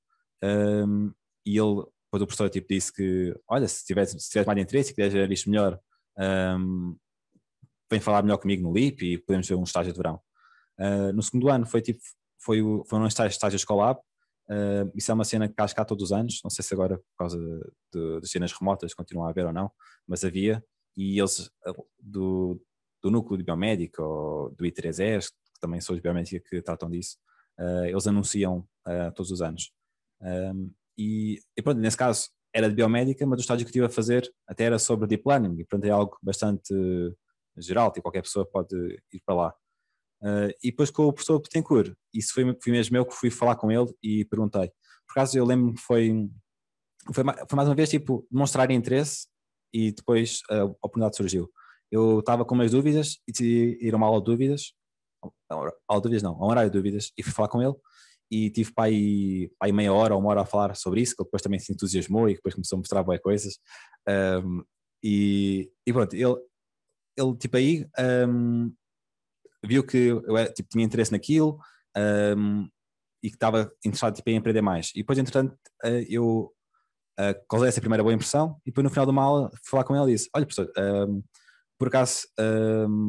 um, 0.44 1.12
e 1.46 1.58
ele, 1.58 1.84
depois 2.06 2.24
o 2.24 2.28
professor 2.28 2.50
tipo, 2.50 2.67
disse 2.67 2.91
que, 2.91 3.36
olha, 3.48 3.67
se 3.67 3.86
tiveres, 3.86 4.12
se 4.12 4.30
tiveres 4.30 4.48
mais 4.48 4.60
interesse 4.60 4.91
e 4.91 4.96
quiseres 4.96 5.13
ver 5.13 5.32
isto 5.32 5.50
melhor, 5.50 5.80
um, 6.17 6.97
vem 7.89 8.00
falar 8.00 8.24
melhor 8.24 8.38
comigo 8.38 8.63
no 8.63 8.74
LIP 8.74 9.13
e 9.13 9.17
podemos 9.17 9.47
ver 9.47 9.56
um 9.56 9.63
estágio 9.63 9.91
de 9.91 9.97
verão. 9.97 10.19
Uh, 10.80 11.12
no 11.13 11.21
segundo 11.21 11.50
ano 11.50 11.65
foi 11.65 11.82
tipo, 11.82 12.00
foi, 12.39 12.62
o, 12.62 12.84
foi 12.86 13.00
um 13.00 13.06
estágio, 13.06 13.56
Escolab, 13.56 14.00
uh, 14.50 14.91
isso 14.95 15.12
é 15.12 15.13
uma 15.13 15.26
cena 15.26 15.47
que 15.47 15.54
acho 15.58 15.76
que 15.76 15.82
há 15.82 15.86
todos 15.86 16.06
os 16.06 16.12
anos, 16.12 16.39
não 16.43 16.50
sei 16.50 16.63
se 16.63 16.74
agora 16.74 16.97
por 16.97 17.17
causa 17.17 17.38
de, 17.93 18.21
cenas 18.28 18.54
remotas 18.54 18.93
continuam 18.93 19.28
a 19.28 19.30
haver 19.30 19.45
ou 19.45 19.54
não, 19.54 19.69
mas 20.08 20.24
havia, 20.24 20.63
e 20.95 21.19
eles 21.19 21.52
do, 22.00 22.62
do 23.02 23.12
núcleo 23.12 23.38
de 23.38 23.43
biomédica 23.43 24.02
ou 24.02 24.50
do 24.52 24.63
I3S, 24.63 25.28
que 25.28 25.60
também 25.60 25.82
são 25.82 25.95
os 25.95 26.02
biomédicos 26.02 26.50
que 26.50 26.62
tratam 26.62 26.89
disso, 26.89 27.17
uh, 27.60 27.86
eles 27.86 28.08
anunciam 28.08 28.67
todos 29.15 29.30
os 29.30 29.43
anos. 29.43 29.71
Um, 30.19 30.74
e, 30.97 31.39
e 31.56 31.62
pronto, 31.62 31.80
nesse 31.80 31.95
caso 31.95 32.30
era 32.54 32.70
de 32.70 32.76
biomédica, 32.76 33.26
mas 33.26 33.40
o 33.40 33.42
estágio 33.42 33.66
que 33.66 33.70
estive 33.70 33.86
a 33.86 33.90
fazer 33.90 34.30
até 34.48 34.66
era 34.66 34.78
sobre 34.78 35.08
deep 35.08 35.24
learning, 35.26 35.54
e 35.54 35.66
portanto 35.66 35.86
é 35.86 35.90
algo 35.90 36.18
bastante 36.22 36.74
geral, 37.58 37.92
tipo, 37.92 38.04
qualquer 38.04 38.22
pessoa 38.22 38.46
pode 38.46 38.76
ir 39.12 39.22
para 39.26 39.36
lá. 39.36 39.56
Uh, 40.22 40.54
e 40.64 40.70
depois 40.70 40.92
com 40.92 41.08
o 41.08 41.14
professor 41.14 41.40
Betancourt, 41.40 41.94
isso 42.14 42.34
foi, 42.34 42.44
foi 42.62 42.72
mesmo 42.72 42.96
eu 42.96 43.06
que 43.06 43.16
fui 43.16 43.32
falar 43.32 43.56
com 43.56 43.72
ele 43.72 43.92
e 44.04 44.24
perguntei. 44.26 44.70
Por 45.08 45.14
acaso 45.14 45.38
eu 45.38 45.46
lembro 45.46 45.74
que 45.74 45.82
foi, 45.82 46.30
foi, 47.14 47.24
foi 47.24 47.56
mais 47.56 47.68
uma 47.68 47.76
vez 47.76 47.90
tipo 47.90 48.28
demonstrar 48.30 48.70
interesse 48.70 49.28
e 49.74 49.92
depois 49.92 50.42
a 50.50 50.66
oportunidade 50.66 51.16
surgiu. 51.16 51.50
Eu 51.90 52.20
estava 52.20 52.46
com 52.46 52.54
umas 52.54 52.72
dúvidas 52.72 53.20
e 53.28 53.78
ir 53.82 53.94
a 53.94 53.98
uma 53.98 54.08
aula 54.08 54.20
de 54.20 54.26
dúvidas, 54.26 54.74
aula 55.50 55.72
de 55.96 56.02
dúvidas 56.02 56.24
não, 56.24 56.34
a 56.34 56.46
um 56.46 56.50
horário 56.50 56.70
de 56.70 56.78
dúvidas, 56.78 57.12
e 57.18 57.24
fui 57.24 57.34
falar 57.34 57.50
com 57.50 57.62
ele 57.62 57.74
e 58.32 58.50
tive 58.50 58.74
para 58.74 58.86
aí, 58.86 59.52
para 59.60 59.67
aí 59.67 59.74
meia 59.74 59.91
hora 59.91 60.15
ou 60.15 60.22
uma 60.22 60.30
hora 60.30 60.41
a 60.41 60.46
falar 60.46 60.74
sobre 60.76 61.02
isso, 61.02 61.13
que 61.13 61.22
ele 61.22 61.28
depois 61.28 61.41
também 61.41 61.60
se 61.60 61.74
entusiasmou 61.74 62.30
e 62.30 62.36
depois 62.36 62.56
começou 62.56 62.78
a 62.78 62.80
mostrar 62.80 63.04
boas 63.04 63.20
coisas. 63.20 63.60
Um, 64.08 64.63
e, 65.04 65.70
e 65.86 65.91
pronto, 65.91 66.15
ele, 66.15 66.36
ele 67.17 67.36
tipo 67.38 67.58
aí 67.58 67.86
um, 68.28 68.74
viu 69.65 69.86
que 69.86 69.98
eu 69.98 70.54
tipo, 70.54 70.70
tinha 70.70 70.86
interesse 70.86 71.12
naquilo 71.12 71.60
um, 72.38 72.70
e 73.22 73.30
que 73.30 73.36
estava 73.36 73.70
interessado 73.86 74.15
tipo, 74.15 74.30
em 74.30 74.38
aprender 74.38 74.62
mais. 74.62 74.91
E 74.96 75.00
depois, 75.00 75.20
entretanto, 75.20 75.54
uh, 75.84 76.06
eu 76.08 76.54
uh, 77.20 77.48
causei 77.50 77.67
essa 77.67 77.82
primeira 77.82 78.02
boa 78.02 78.13
impressão 78.13 78.56
e 78.65 78.70
depois 78.70 78.84
no 78.86 78.89
final 78.89 79.06
de 79.06 79.12
uma 79.12 79.24
aula 79.24 79.50
fui 79.50 79.72
falar 79.72 79.84
com 79.84 79.94
ele 79.96 80.13
e 80.13 80.15
disse, 80.15 80.30
olha 80.34 80.46
professor, 80.46 80.72
por 81.78 81.89
acaso 81.89 82.28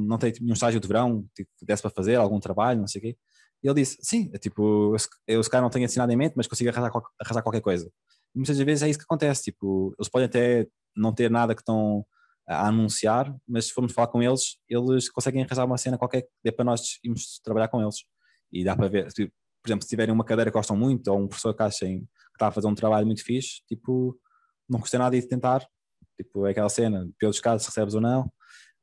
não 0.09 0.19
tem 0.19 0.33
tipo, 0.33 0.45
nenhum 0.45 0.55
estágio 0.55 0.81
de 0.81 0.89
verão 0.89 1.29
tipo, 1.37 1.49
que 1.59 1.65
desse 1.65 1.83
para 1.83 1.91
fazer, 1.93 2.17
algum 2.17 2.41
trabalho, 2.41 2.81
não 2.81 2.89
sei 2.89 2.99
o 2.99 3.03
quê. 3.03 3.17
E 3.63 3.69
ele 3.69 3.81
disse, 3.81 3.99
sim, 4.03 4.31
é, 4.33 4.39
tipo, 4.39 4.95
eu, 5.27 5.43
se 5.43 5.49
calhar 5.49 5.63
não 5.63 5.71
tenho 5.71 5.87
assinado 5.87 6.11
em 6.11 6.17
mente, 6.17 6.35
mas 6.37 6.47
consigo 6.47 6.71
arrasar, 6.71 6.91
arrasar 7.21 7.43
qualquer 7.43 7.61
coisa. 7.61 7.91
E 8.35 8.39
muitas 8.39 8.59
vezes 8.59 8.83
é 8.83 8.89
isso 8.89 8.99
que 8.99 9.05
acontece, 9.05 9.45
tipo, 9.45 9.95
eles 9.99 10.09
podem 10.09 10.27
até 10.27 10.67
não 10.97 11.13
ter 11.13 11.31
nada 11.31 11.55
que 11.55 11.61
estão 11.61 12.05
a 12.49 12.67
anunciar, 12.69 13.35
mas 13.47 13.67
se 13.67 13.73
formos 13.73 13.93
falar 13.93 14.09
com 14.09 14.23
eles, 14.23 14.59
eles 14.69 15.09
conseguem 15.09 15.43
arranjar 15.43 15.65
uma 15.65 15.79
cena 15.79 15.97
qualquer 15.97 16.23
que 16.23 16.29
dê 16.45 16.51
para 16.51 16.65
nós 16.65 16.99
irmos 17.05 17.41
trabalhar 17.45 17.69
com 17.69 17.81
eles. 17.81 18.05
E 18.51 18.65
dá 18.65 18.75
para 18.75 18.89
ver, 18.89 19.07
por 19.07 19.69
exemplo, 19.69 19.85
se 19.85 19.89
tiverem 19.89 20.13
uma 20.13 20.25
cadeira 20.25 20.51
que 20.51 20.57
gostam 20.57 20.77
muito, 20.77 21.09
ou 21.09 21.21
um 21.21 21.29
professor 21.29 21.55
que 21.55 21.63
achem 21.63 22.01
que 22.01 22.07
está 22.35 22.49
a 22.49 22.51
fazer 22.51 22.67
um 22.67 22.75
trabalho 22.75 23.07
muito 23.07 23.25
fixe, 23.25 23.63
tipo, 23.69 24.19
não 24.69 24.81
custa 24.81 24.99
nada 24.99 25.19
de 25.19 25.27
tentar. 25.27 25.65
Tipo, 26.17 26.47
é 26.47 26.51
aquela 26.51 26.69
cena, 26.69 27.09
dos 27.21 27.41
casos, 27.41 27.67
recebes 27.67 27.95
ou 27.95 28.01
não. 28.01 28.31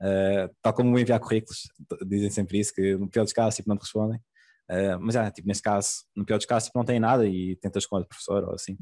Uh, 0.01 0.49
tal 0.61 0.73
como 0.73 0.97
enviar 0.97 1.19
currículos, 1.19 1.63
dizem 2.07 2.29
sempre 2.29 2.59
isso, 2.59 2.73
que 2.73 2.95
dos 2.95 3.33
casos, 3.33 3.55
tipo, 3.55 3.67
não 3.67 3.75
te 3.75 3.81
respondem. 3.81 4.19
Uh, 4.69 4.99
mas 4.99 5.15
é, 5.15 5.31
tipo, 5.31 5.47
nesse 5.47 5.63
caso, 5.63 6.05
no 6.15 6.23
pior 6.23 6.37
dos 6.37 6.45
casos, 6.45 6.67
tipo, 6.67 6.77
não 6.77 6.85
tem 6.85 6.99
nada 6.99 7.25
e 7.25 7.55
tentas 7.55 7.87
com 7.87 7.97
o 7.97 8.05
professor 8.05 8.43
ou 8.43 8.53
assim. 8.53 8.77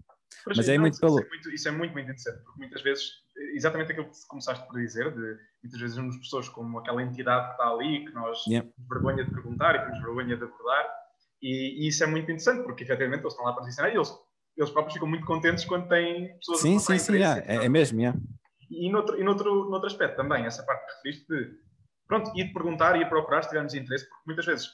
Mas, 0.45 0.57
mas 0.57 0.69
é, 0.69 0.77
muito 0.77 0.99
pelo. 0.99 1.17
Isso 1.17 1.25
é 1.25 1.29
muito, 1.29 1.49
isso 1.51 1.67
é 1.67 1.71
muito, 1.71 1.93
muito 1.93 2.05
interessante, 2.05 2.43
porque 2.43 2.59
muitas 2.59 2.81
vezes, 2.81 3.03
exatamente 3.55 3.93
aquilo 3.93 4.07
que 4.07 4.27
começaste 4.27 4.67
por 4.67 4.77
dizer, 4.77 5.13
de 5.13 5.37
muitas 5.63 5.79
vezes 5.79 5.95
vemos 5.95 6.17
pessoas 6.17 6.49
como 6.49 6.79
aquela 6.79 7.01
entidade 7.01 7.47
que 7.47 7.51
está 7.51 7.69
ali, 7.69 8.05
que 8.05 8.13
nós 8.13 8.45
yeah. 8.47 8.69
temos 8.69 8.89
vergonha 8.89 9.23
de 9.23 9.31
perguntar 9.31 9.75
e 9.75 9.79
temos 9.79 9.99
vergonha 10.01 10.37
de 10.37 10.43
abordar, 10.43 10.89
e, 11.41 11.85
e, 11.85 11.87
isso 11.87 12.03
é 12.03 12.07
muito 12.07 12.25
interessante, 12.25 12.63
porque 12.63 12.83
efetivamente 12.83 13.21
eles 13.21 13.33
estão 13.33 13.45
lá 13.45 13.53
para 13.53 13.67
ensinar 13.67 13.89
e 13.89 13.95
eles, 13.95 14.11
eles 14.57 14.71
próprios 14.71 14.93
ficam 14.93 15.07
muito 15.07 15.25
contentes 15.25 15.63
quando 15.65 15.87
têm 15.87 16.35
pessoas 16.37 16.59
sim, 16.59 16.79
Sim, 16.79 16.97
sim, 16.97 17.13
yeah. 17.13 17.41
é, 17.45 17.65
é 17.65 17.69
mesmo, 17.69 17.99
yeah. 17.99 18.19
E 18.69 18.91
noutro, 18.91 19.17
e 19.17 19.23
noutro, 19.23 19.69
noutro 19.69 19.87
aspecto 19.87 20.17
também, 20.17 20.45
essa 20.45 20.63
parte 20.63 20.85
que 20.85 20.91
referiste 20.95 21.27
de, 21.27 21.57
pronto, 22.07 22.31
ir 22.37 22.51
proguntar 22.51 22.99
e 22.99 23.05
procurar 23.05 23.43
se 23.43 23.49
tivermos 23.49 23.73
interesse, 23.73 24.07
porque 24.09 24.23
muitas 24.25 24.45
vezes 24.45 24.67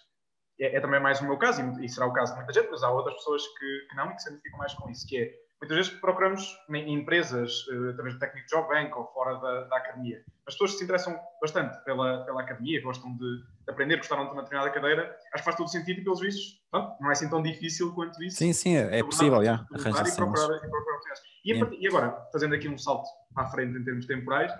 é, 0.59 0.77
é, 0.77 0.79
também 0.79 0.99
mais 0.99 1.19
o 1.21 1.25
meu 1.25 1.37
caso, 1.37 1.61
e, 1.61 1.85
e 1.85 1.89
será 1.89 2.05
o 2.05 2.13
caso 2.13 2.33
de 2.33 2.37
muita 2.37 2.53
gente, 2.53 2.69
mas 2.69 2.83
há 2.83 2.91
outras 2.91 3.15
pessoas 3.15 3.41
que, 3.59 3.87
que 3.89 3.95
não 3.95 4.11
e 4.11 4.15
que 4.15 4.21
se 4.21 4.29
identificam 4.29 4.59
mais 4.59 4.73
com 4.73 4.89
isso, 4.89 5.07
que 5.07 5.17
é 5.17 5.43
Muitas 5.63 5.77
vezes 5.77 6.01
procuramos 6.01 6.57
em 6.71 6.93
empresas, 6.93 7.65
uh, 7.67 7.91
através 7.91 8.15
do 8.15 8.19
técnico 8.19 8.45
Job 8.49 8.67
Bank 8.67 8.93
ou 8.97 9.07
fora 9.13 9.39
da, 9.39 9.63
da, 9.63 9.77
academia. 9.77 10.21
As 10.45 10.55
pessoas 10.55 10.71
que 10.71 10.79
se 10.79 10.83
interessam 10.83 11.17
bastante 11.39 11.81
pela, 11.85 12.25
pela 12.25 12.41
academia, 12.41 12.81
gostam 12.81 13.15
de, 13.15 13.37
de, 13.37 13.71
aprender, 13.71 13.95
gostaram 13.95 14.25
de 14.25 14.33
uma 14.33 14.43
determinada 14.43 14.73
cadeira, 14.73 15.15
acho 15.33 15.41
que 15.41 15.45
faz 15.45 15.55
todo 15.55 15.69
sentido 15.69 16.01
e, 16.01 16.03
pelos 16.03 16.19
vistos, 16.19 16.61
pronto, 16.69 16.97
não 16.99 17.07
é 17.07 17.13
assim 17.13 17.29
tão 17.29 17.41
difícil 17.41 17.93
quanto 17.93 18.21
isso. 18.21 18.39
Sim, 18.39 18.51
sim, 18.51 18.75
é, 18.75 18.99
é 18.99 19.03
possível, 19.05 19.37
já. 19.37 19.51
Yeah. 19.53 19.67
E 19.71 19.77
procurar, 19.77 20.57
e 20.57 20.59
procurar 20.59 20.59
e, 21.45 21.51
yeah. 21.53 21.75
e 21.79 21.87
agora, 21.87 22.27
fazendo 22.33 22.55
aqui 22.55 22.67
um 22.67 22.77
salto 22.77 23.07
à 23.33 23.45
frente 23.45 23.77
em 23.77 23.85
termos 23.85 24.05
temporais, 24.05 24.51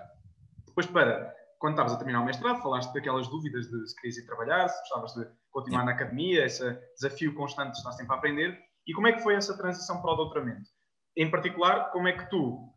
depois 0.66 0.86
para 0.86 1.34
quando 1.58 1.74
estavas 1.74 1.92
a 1.92 1.96
terminar 1.96 2.20
o 2.20 2.24
mestrado, 2.24 2.62
falaste 2.62 2.92
daquelas 2.92 3.28
dúvidas 3.28 3.66
de 3.66 3.88
se 3.88 3.96
querias 3.96 4.16
ir 4.18 4.26
trabalhar, 4.26 4.68
se 4.68 4.78
gostavas 4.80 5.14
de 5.14 5.24
continuar 5.50 5.82
yeah. 5.82 5.84
na 5.84 5.92
academia, 5.92 6.44
esse 6.44 6.78
desafio 7.00 7.34
constante 7.34 7.72
de 7.72 7.78
estar 7.78 7.92
sempre 7.92 8.14
a 8.14 8.18
aprender. 8.18 8.58
E 8.86 8.92
como 8.92 9.06
é 9.06 9.12
que 9.12 9.22
foi 9.22 9.34
essa 9.34 9.56
transição 9.56 10.00
para 10.02 10.12
o 10.12 10.16
doutoramento? 10.16 10.68
em 11.16 11.30
particular, 11.30 11.90
como 11.92 12.08
é 12.08 12.12
que 12.12 12.28
tu 12.28 12.72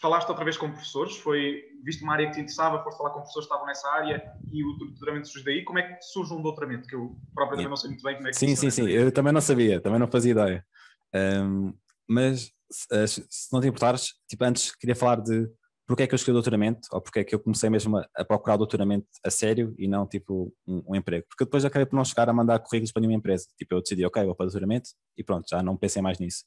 falaste 0.00 0.28
outra 0.28 0.44
vez 0.44 0.56
com 0.56 0.70
professores? 0.70 1.16
Foi, 1.16 1.62
viste 1.84 2.02
uma 2.02 2.12
área 2.12 2.26
que 2.26 2.32
te 2.32 2.40
interessava, 2.40 2.82
foste 2.82 2.98
falar 2.98 3.10
com 3.10 3.20
professores 3.20 3.46
que 3.46 3.54
estavam 3.54 3.66
nessa 3.66 3.88
área 3.88 4.22
e 4.52 4.64
o 4.64 4.72
doutoramento 4.76 5.28
surge 5.28 5.44
daí? 5.44 5.64
Como 5.64 5.78
é 5.78 5.82
que 5.82 6.02
surge 6.02 6.34
um 6.34 6.42
doutoramento? 6.42 6.88
Que 6.88 6.96
eu 6.96 7.16
próprio 7.34 7.56
também 7.56 7.70
não 7.70 7.76
sei 7.76 7.90
muito 7.90 8.02
bem 8.02 8.16
como 8.16 8.28
é 8.28 8.30
que 8.30 8.36
Sim, 8.36 8.56
sim, 8.56 8.70
sim, 8.70 8.88
eu 8.88 9.12
também 9.12 9.32
não 9.32 9.40
sabia, 9.40 9.80
também 9.80 9.98
não 9.98 10.08
fazia 10.08 10.32
ideia. 10.32 10.66
Um, 11.14 11.72
mas 12.08 12.52
se, 12.70 13.26
se 13.30 13.52
não 13.52 13.60
te 13.60 13.68
importares, 13.68 14.14
tipo, 14.28 14.44
antes 14.44 14.74
queria 14.74 14.96
falar 14.96 15.20
de 15.20 15.48
porque 15.88 16.02
é 16.02 16.06
que 16.06 16.12
eu 16.12 16.16
escolhi 16.16 16.32
o 16.32 16.34
doutoramento, 16.34 16.86
ou 16.92 17.00
porque 17.00 17.20
é 17.20 17.24
que 17.24 17.34
eu 17.34 17.40
comecei 17.40 17.70
mesmo 17.70 17.96
a, 17.96 18.24
procurar 18.24 18.56
o 18.56 18.58
doutoramento 18.58 19.06
a 19.24 19.30
sério 19.30 19.74
e 19.78 19.88
não 19.88 20.06
tipo 20.06 20.54
um, 20.66 20.82
um, 20.86 20.94
emprego. 20.94 21.24
Porque 21.26 21.46
depois 21.46 21.64
acabei 21.64 21.86
por 21.86 21.96
não 21.96 22.04
chegar 22.04 22.28
a 22.28 22.32
mandar 22.32 22.58
currículos 22.58 22.92
para 22.92 23.00
nenhuma 23.00 23.16
empresa. 23.16 23.46
Tipo, 23.56 23.74
eu 23.74 23.80
decidi, 23.80 24.04
ok, 24.04 24.22
vou 24.22 24.34
para 24.34 24.44
o 24.44 24.46
doutoramento 24.48 24.90
e 25.16 25.24
pronto, 25.24 25.48
já 25.48 25.62
não 25.62 25.78
pensei 25.78 26.02
mais 26.02 26.18
nisso. 26.18 26.44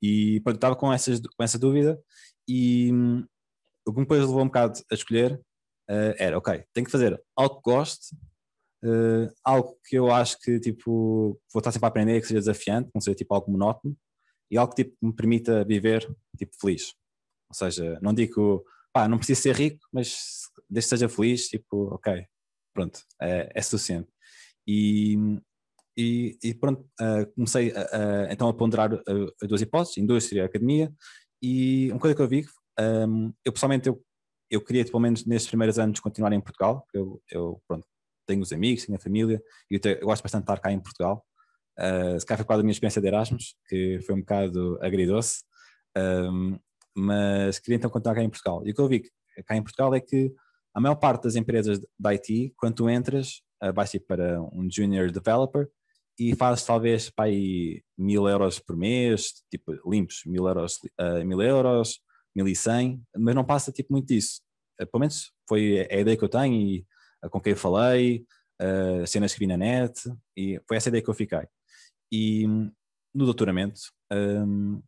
E 0.00 0.40
pronto, 0.44 0.54
estava 0.54 0.76
com, 0.76 0.92
essas, 0.92 1.20
com 1.20 1.42
essa 1.42 1.58
dúvida 1.58 2.00
e 2.46 2.92
hum, 2.92 3.26
o 3.84 3.92
que 3.92 4.00
depois 4.00 4.20
levou 4.20 4.42
um 4.42 4.46
bocado 4.46 4.78
a 4.92 4.94
escolher 4.94 5.34
uh, 5.90 6.14
era, 6.16 6.38
ok, 6.38 6.62
tenho 6.72 6.84
que 6.84 6.92
fazer 6.92 7.20
algo 7.36 7.56
que 7.56 7.68
goste, 7.68 8.14
uh, 8.84 9.28
algo 9.42 9.76
que 9.86 9.96
eu 9.96 10.08
acho 10.12 10.38
que 10.38 10.60
tipo, 10.60 11.36
vou 11.52 11.58
estar 11.58 11.72
sempre 11.72 11.86
a 11.86 11.88
aprender, 11.88 12.20
que 12.20 12.28
seja 12.28 12.38
desafiante, 12.38 12.90
não 12.94 13.00
seja 13.00 13.16
tipo 13.16 13.34
algo 13.34 13.50
monótono, 13.50 13.96
e 14.48 14.56
algo 14.56 14.72
que 14.72 14.84
tipo, 14.84 14.96
me 15.02 15.12
permita 15.12 15.64
viver 15.64 16.08
tipo, 16.38 16.52
feliz. 16.60 16.94
Ou 17.50 17.54
seja, 17.54 17.98
não 18.02 18.12
digo, 18.12 18.64
pá, 18.92 19.08
não 19.08 19.18
preciso 19.18 19.42
ser 19.42 19.54
rico, 19.54 19.80
mas 19.92 20.42
desde 20.68 20.90
que 20.90 20.96
seja 20.96 21.08
feliz, 21.08 21.48
tipo, 21.48 21.94
ok, 21.94 22.24
pronto, 22.74 23.00
é, 23.20 23.50
é 23.54 23.62
suficiente. 23.62 24.08
E, 24.66 25.16
e, 25.96 26.38
e 26.42 26.54
pronto, 26.54 26.82
uh, 27.00 27.32
comecei 27.34 27.72
a, 27.72 27.80
a, 27.80 28.32
então 28.32 28.48
a 28.48 28.54
ponderar 28.54 28.92
uh, 28.92 29.46
duas 29.46 29.62
hipóteses, 29.62 29.96
indústria 29.96 30.42
e 30.42 30.44
academia, 30.44 30.92
e 31.42 31.90
uma 31.90 32.00
coisa 32.00 32.14
que 32.14 32.22
eu 32.22 32.28
vi, 32.28 32.46
um, 32.78 33.32
eu 33.44 33.52
pessoalmente, 33.52 33.88
eu, 33.88 34.02
eu 34.50 34.60
queria, 34.62 34.84
pelo 34.84 35.00
menos 35.00 35.24
nestes 35.24 35.48
primeiros 35.48 35.78
anos, 35.78 36.00
continuar 36.00 36.32
em 36.32 36.40
Portugal, 36.40 36.86
eu, 36.92 37.22
eu 37.30 37.62
pronto, 37.66 37.86
tenho 38.26 38.42
os 38.42 38.52
amigos, 38.52 38.84
tenho 38.84 38.98
a 38.98 39.00
família, 39.00 39.42
e 39.70 39.76
eu, 39.76 39.80
te, 39.80 39.98
eu 40.00 40.06
gosto 40.06 40.22
bastante 40.22 40.42
de 40.42 40.52
estar 40.52 40.60
cá 40.60 40.70
em 40.72 40.80
Portugal, 40.80 41.24
Uh, 41.78 42.18
se 42.18 42.26
calhar 42.26 42.38
foi 42.38 42.44
por 42.44 42.48
causa 42.48 42.58
da 42.58 42.64
minha 42.64 42.72
experiência 42.72 43.00
de 43.00 43.06
Erasmus, 43.06 43.54
que 43.68 44.00
foi 44.04 44.16
um 44.16 44.20
bocado 44.20 44.78
agridoce, 44.82 45.44
um, 45.96 46.58
mas 46.98 47.58
queria 47.60 47.76
então 47.76 47.88
continuar 47.88 48.16
cá 48.16 48.22
em 48.22 48.28
Portugal. 48.28 48.66
E 48.66 48.72
o 48.72 48.74
que 48.74 48.80
eu 48.80 48.88
vi 48.88 49.02
cá 49.46 49.56
em 49.56 49.62
Portugal 49.62 49.94
é 49.94 50.00
que 50.00 50.34
a 50.74 50.80
maior 50.80 50.96
parte 50.96 51.24
das 51.24 51.36
empresas 51.36 51.80
da 51.98 52.10
IT, 52.10 52.54
quando 52.56 52.74
tu 52.74 52.90
entras, 52.90 53.40
uh, 53.62 53.72
vais 53.72 53.94
ir 53.94 54.00
para 54.00 54.42
um 54.42 54.68
junior 54.70 55.10
developer 55.10 55.68
e 56.18 56.34
fazes 56.34 56.64
talvez 56.64 57.08
para 57.08 57.26
aí 57.26 57.82
mil 57.96 58.28
euros 58.28 58.58
por 58.58 58.76
mês, 58.76 59.44
tipo 59.50 59.72
limpos, 59.88 60.22
mil 60.26 60.46
euros, 60.46 60.78
uh, 61.00 61.24
mil 61.24 61.40
euros, 61.40 62.00
mil 62.34 62.48
e 62.48 62.56
cem, 62.56 63.00
mas 63.16 63.34
não 63.34 63.44
passa 63.44 63.70
tipo 63.70 63.92
muito 63.92 64.08
disso. 64.08 64.40
Uh, 64.80 64.86
pelo 64.86 65.00
menos 65.00 65.32
foi 65.48 65.86
a 65.90 66.00
ideia 66.00 66.16
que 66.16 66.24
eu 66.24 66.28
tenho 66.28 66.54
e 66.54 66.86
com 67.30 67.40
quem 67.40 67.52
eu 67.52 67.56
falei, 67.56 68.24
cenas 69.08 69.32
que 69.32 69.40
vi 69.40 69.46
na 69.48 69.56
net, 69.56 70.00
e 70.36 70.60
foi 70.68 70.76
essa 70.76 70.88
ideia 70.88 71.02
que 71.02 71.10
eu 71.10 71.14
fiquei. 71.14 71.48
E 72.12 72.46
no 73.12 73.24
doutoramento, 73.24 73.80
um, 74.12 74.80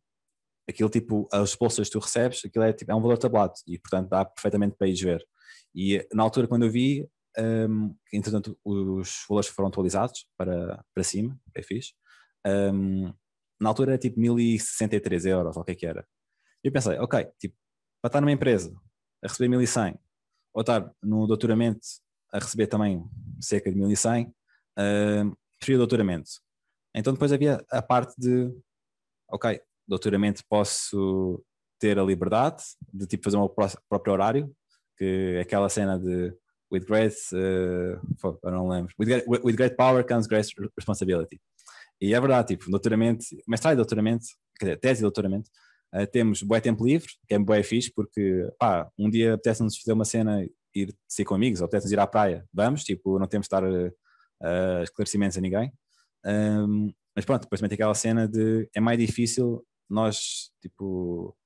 aquilo 0.69 0.89
tipo, 0.89 1.29
as 1.33 1.55
bolsas 1.55 1.89
que 1.89 1.93
tu 1.93 1.99
recebes, 1.99 2.45
aquilo 2.45 2.65
é, 2.65 2.73
tipo, 2.73 2.91
é 2.91 2.95
um 2.95 3.01
valor 3.01 3.19
tabulado 3.19 3.55
e, 3.67 3.79
portanto, 3.79 4.09
dá 4.09 4.25
perfeitamente 4.25 4.77
para 4.77 4.89
ir 4.89 4.95
ver. 4.95 5.27
E 5.75 6.07
na 6.13 6.23
altura, 6.23 6.47
quando 6.47 6.65
eu 6.65 6.71
vi, 6.71 7.09
um, 7.39 7.95
entretanto, 8.13 8.59
os 8.65 9.25
valores 9.29 9.49
foram 9.49 9.69
atualizados 9.69 10.27
para, 10.37 10.85
para 10.95 11.05
cima, 11.05 11.39
é 11.55 11.63
fixe. 11.63 11.93
Um, 12.47 13.13
na 13.61 13.69
altura 13.69 13.93
era 13.93 13.99
tipo 13.99 14.19
1063 14.19 15.27
euros, 15.27 15.57
ou 15.57 15.63
o 15.63 15.65
que 15.65 15.73
é 15.73 15.75
que 15.75 15.87
era. 15.87 16.07
E 16.65 16.69
eu 16.69 16.73
pensei, 16.73 16.99
ok, 16.99 17.27
tipo, 17.39 17.57
para 18.01 18.09
estar 18.09 18.21
numa 18.21 18.33
empresa 18.33 18.75
a 19.23 19.29
receber 19.29 19.49
1100, 19.49 19.99
ou 20.55 20.61
estar 20.63 20.93
no 21.03 21.27
doutoramento 21.27 21.87
a 22.33 22.39
receber 22.39 22.67
também 22.67 23.05
cerca 23.41 23.71
de 23.71 23.77
1100, 23.77 24.27
uh, 24.27 25.37
preferi 25.59 25.75
o 25.75 25.79
doutoramento. 25.79 26.31
Então 26.95 27.13
depois 27.13 27.33
havia 27.33 27.65
a 27.71 27.83
parte 27.83 28.15
de, 28.19 28.53
ok, 29.29 29.61
doutoramento 29.91 30.43
posso 30.49 31.45
ter 31.79 31.99
a 31.99 32.05
liberdade 32.05 32.63
de 32.93 33.07
tipo 33.07 33.25
fazer 33.25 33.37
o 33.37 33.41
meu 33.41 33.49
próprio 33.89 34.13
horário, 34.13 34.53
que 34.97 35.35
é 35.37 35.41
aquela 35.41 35.69
cena 35.69 35.99
de 35.99 36.33
with 36.73 36.85
great, 36.87 37.17
uh, 37.33 38.39
eu 38.45 38.51
não 38.53 38.69
lembro, 38.69 38.95
with 38.99 39.07
great, 39.07 39.25
with 39.29 39.57
great 39.57 39.77
power 39.77 40.07
comes 40.07 40.29
great 40.29 40.49
responsibility. 40.77 41.41
E 42.01 42.15
é 42.15 42.21
verdade, 42.21 42.55
tipo, 42.55 42.71
doutoramento, 42.71 43.25
mestrado 43.49 43.75
e 43.75 43.77
doutoramento, 43.77 44.27
quer 44.59 44.67
dizer, 44.67 44.77
tese 44.79 45.01
e 45.01 45.03
doutoramento, 45.03 45.51
uh, 45.93 46.07
temos 46.07 46.43
bué 46.43 46.61
tempo 46.61 46.85
livre, 46.87 47.09
que 47.27 47.35
é 47.35 47.39
bué 47.39 47.63
fixe, 47.65 47.93
porque, 47.93 48.49
pá, 48.59 48.89
um 48.97 49.11
dia 49.11 49.35
apetece-nos 49.35 49.77
fazer 49.77 49.93
uma 49.93 50.05
cena, 50.05 50.47
ir 50.73 50.95
ser 51.09 51.25
com 51.25 51.35
amigos, 51.35 51.61
ou 51.61 51.65
apetece-nos 51.65 51.93
ir 51.93 51.99
à 51.99 52.07
praia, 52.07 52.47
vamos, 52.53 52.85
tipo, 52.85 53.19
não 53.19 53.27
temos 53.27 53.49
de 53.49 53.55
estar 53.55 53.65
uh, 53.65 54.83
esclarecimentos 54.85 55.37
a 55.37 55.41
ninguém. 55.41 55.73
Um, 56.25 56.93
mas 57.17 57.25
pronto, 57.25 57.43
depois 57.43 57.61
também 57.61 57.71
tem 57.71 57.77
aquela 57.77 57.95
cena 57.95 58.29
de 58.29 58.69
é 58.75 58.81
mais 58.81 58.99
difícil 58.99 59.65
nós 59.91 60.53
tipo 60.61 61.37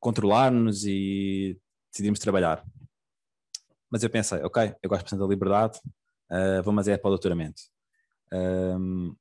controlar-nos 0.00 0.84
e 0.84 1.58
decidimos 1.90 2.18
trabalhar. 2.18 2.64
Mas 3.90 4.02
eu 4.02 4.10
pensei, 4.10 4.42
ok, 4.42 4.74
eu 4.82 4.88
gosto 4.88 5.02
bastante 5.02 5.20
da 5.20 5.26
liberdade, 5.26 5.78
uh, 6.30 6.62
vou 6.62 6.72
mas 6.72 6.88
é 6.88 6.96
para 6.96 7.08
o 7.08 7.10
doutoramento. 7.10 7.62
Um, 8.32 9.16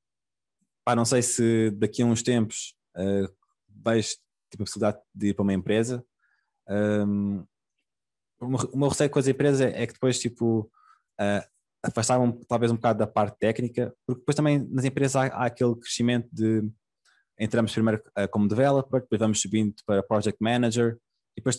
pá, 0.83 0.95
não 0.95 1.05
sei 1.05 1.21
se 1.21 1.71
daqui 1.71 2.01
a 2.01 2.05
uns 2.05 2.21
tempos 2.21 2.75
uh, 2.95 3.33
vais 3.69 4.17
tipo, 4.49 4.63
a 4.63 4.65
possibilidade 4.65 5.01
de 5.13 5.27
ir 5.27 5.33
para 5.33 5.43
uma 5.43 5.53
empresa. 5.53 6.05
Um, 6.69 7.45
o 8.39 8.77
meu 8.77 8.89
receio 8.89 9.09
com 9.09 9.19
as 9.19 9.27
empresas 9.27 9.61
é, 9.61 9.81
é 9.81 9.87
que 9.87 9.93
depois 9.93 10.19
tipo 10.19 10.69
uh, 11.19 11.47
afastavam 11.81 12.31
talvez 12.47 12.71
um 12.71 12.75
bocado 12.75 12.99
da 12.99 13.07
parte 13.07 13.37
técnica, 13.39 13.95
porque 14.05 14.19
depois 14.19 14.35
também 14.35 14.59
nas 14.69 14.85
empresas 14.85 15.15
há, 15.15 15.25
há 15.27 15.45
aquele 15.45 15.75
crescimento 15.75 16.27
de 16.31 16.69
entramos 17.39 17.71
primeiro 17.71 18.01
uh, 18.17 18.27
como 18.29 18.47
developer, 18.47 19.01
depois 19.01 19.19
vamos 19.19 19.41
subindo 19.41 19.75
para 19.85 20.03
project 20.03 20.37
manager, 20.41 20.97
e 21.37 21.41
depois 21.41 21.57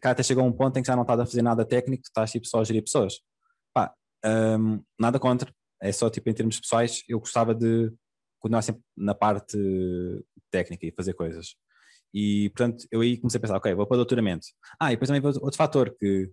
cá 0.00 0.10
até 0.10 0.22
chegou 0.22 0.44
um 0.44 0.52
ponto 0.52 0.76
em 0.76 0.82
que 0.82 0.88
já 0.88 0.96
não 0.96 1.02
estás 1.02 1.20
a 1.20 1.26
fazer 1.26 1.42
nada 1.42 1.64
técnico, 1.64 2.02
estás 2.04 2.32
tipo 2.32 2.46
só 2.46 2.60
a 2.60 2.64
gerir 2.64 2.82
pessoas. 2.82 3.20
Pá, 3.72 3.94
um, 4.24 4.82
nada 4.98 5.18
contra, 5.20 5.52
é 5.80 5.92
só 5.92 6.10
tipo 6.10 6.28
em 6.28 6.34
termos 6.34 6.58
pessoais, 6.60 7.02
eu 7.08 7.20
gostava 7.20 7.54
de 7.54 7.92
continuar 8.40 8.62
sempre 8.62 8.82
na 8.96 9.14
parte 9.14 9.56
técnica 10.50 10.86
e 10.86 10.92
fazer 10.92 11.14
coisas. 11.14 11.54
E 12.12 12.50
portanto 12.50 12.84
eu 12.90 13.00
aí 13.00 13.16
comecei 13.16 13.38
a 13.38 13.40
pensar, 13.40 13.56
ok, 13.56 13.72
vou 13.74 13.86
para 13.86 13.94
o 13.94 13.98
doutoramento. 13.98 14.46
Ah, 14.78 14.92
e 14.92 14.96
depois 14.96 15.08
também 15.08 15.24
outro 15.24 15.56
fator 15.56 15.94
que 15.98 16.24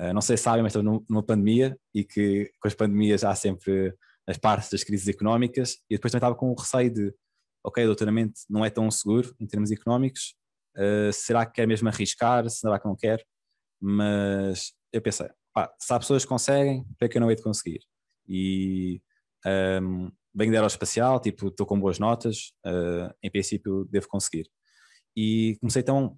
uh, 0.00 0.12
não 0.14 0.22
sei 0.22 0.36
se 0.38 0.42
sabem, 0.42 0.62
mas 0.62 0.74
estamos 0.74 1.02
numa 1.08 1.22
pandemia 1.22 1.78
e 1.94 2.04
que 2.04 2.50
com 2.58 2.68
as 2.68 2.74
pandemias 2.74 3.22
há 3.22 3.34
sempre 3.34 3.94
as 4.26 4.38
partes 4.38 4.70
das 4.70 4.82
crises 4.82 5.08
económicas 5.08 5.76
e 5.90 5.96
depois 5.96 6.10
também 6.10 6.20
estava 6.20 6.34
com 6.34 6.50
o 6.50 6.54
receio 6.54 6.92
de 6.92 7.14
ok, 7.64 7.84
o 7.84 7.86
doutoramento 7.86 8.40
não 8.48 8.64
é 8.64 8.70
tão 8.70 8.90
seguro 8.90 9.34
em 9.38 9.46
termos 9.46 9.70
económicos, 9.70 10.34
uh, 10.76 11.12
será 11.12 11.46
que 11.46 11.52
quer 11.52 11.66
mesmo 11.66 11.88
arriscar, 11.88 12.48
será 12.48 12.78
que 12.78 12.86
não 12.86 12.96
quer? 12.96 13.24
Mas 13.80 14.72
eu 14.92 15.00
pensei, 15.00 15.28
pá, 15.52 15.72
se 15.78 15.92
há 15.92 15.98
pessoas 15.98 16.24
que 16.24 16.28
conseguem, 16.28 16.84
para 16.98 17.08
que 17.08 17.16
eu 17.16 17.20
não 17.20 17.30
hei 17.30 17.36
de 17.36 17.42
conseguir? 17.42 17.80
E 18.28 19.00
um, 19.82 20.10
venho 20.34 20.50
de 20.50 20.56
aeroespacial, 20.56 21.20
tipo, 21.20 21.48
estou 21.48 21.66
com 21.66 21.80
boas 21.80 21.98
notas, 21.98 22.52
uh, 22.66 23.12
em 23.22 23.30
princípio 23.30 23.84
devo 23.90 24.08
conseguir. 24.08 24.48
E 25.16 25.56
comecei 25.60 25.82
então, 25.82 26.16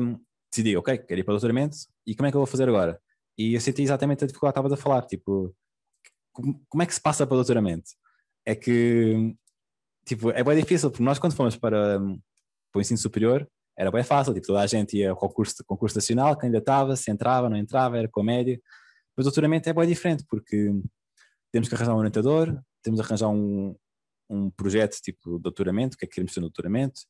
um, 0.00 0.18
decidi, 0.50 0.76
ok, 0.76 0.98
quero 0.98 1.20
ir 1.20 1.24
para 1.24 1.32
o 1.32 1.34
doutoramento, 1.34 1.76
e 2.06 2.14
como 2.14 2.26
é 2.26 2.30
que 2.30 2.36
eu 2.36 2.40
vou 2.40 2.46
fazer 2.46 2.68
agora? 2.68 3.00
E 3.38 3.54
eu 3.54 3.60
senti 3.60 3.82
exatamente 3.82 4.24
a 4.24 4.26
dificuldade 4.26 4.54
que 4.54 4.60
estavas 4.60 4.72
a 4.78 4.82
falar, 4.82 5.06
tipo, 5.06 5.54
como 6.32 6.82
é 6.82 6.86
que 6.86 6.94
se 6.94 7.00
passa 7.00 7.26
para 7.26 7.34
o 7.34 7.38
doutoramento? 7.38 7.90
É 8.46 8.54
que 8.54 9.34
tipo, 10.10 10.30
é 10.30 10.42
bem 10.42 10.56
difícil, 10.56 10.90
porque 10.90 11.04
nós 11.04 11.20
quando 11.20 11.36
fomos 11.36 11.56
para, 11.56 12.00
para 12.00 12.78
o 12.78 12.80
ensino 12.80 12.98
superior, 12.98 13.48
era 13.78 13.92
bem 13.92 14.02
fácil, 14.02 14.34
tipo, 14.34 14.48
toda 14.48 14.60
a 14.60 14.66
gente 14.66 14.96
ia 14.96 15.10
ao 15.10 15.16
concurso, 15.16 15.64
concurso 15.64 15.96
nacional, 15.96 16.36
candidatava, 16.36 16.96
se 16.96 17.12
entrava, 17.12 17.48
não 17.48 17.56
entrava, 17.56 17.96
era 17.96 18.08
comédia. 18.08 18.60
Mas 19.16 19.24
o 19.24 19.28
doutoramento 19.28 19.68
é 19.68 19.72
bem 19.72 19.86
diferente, 19.86 20.24
porque 20.28 20.72
temos 21.52 21.68
que 21.68 21.74
arranjar 21.76 21.94
um 21.94 21.98
orientador, 21.98 22.60
temos 22.82 23.00
que 23.00 23.06
arranjar 23.06 23.28
um, 23.28 23.76
um 24.28 24.50
projeto 24.50 25.00
tipo 25.00 25.38
doutoramento, 25.38 25.94
o 25.94 25.98
que 25.98 26.04
é 26.04 26.08
que 26.08 26.14
queremos 26.14 26.34
ter 26.34 26.40
no 26.40 26.48
doutoramento, 26.48 27.02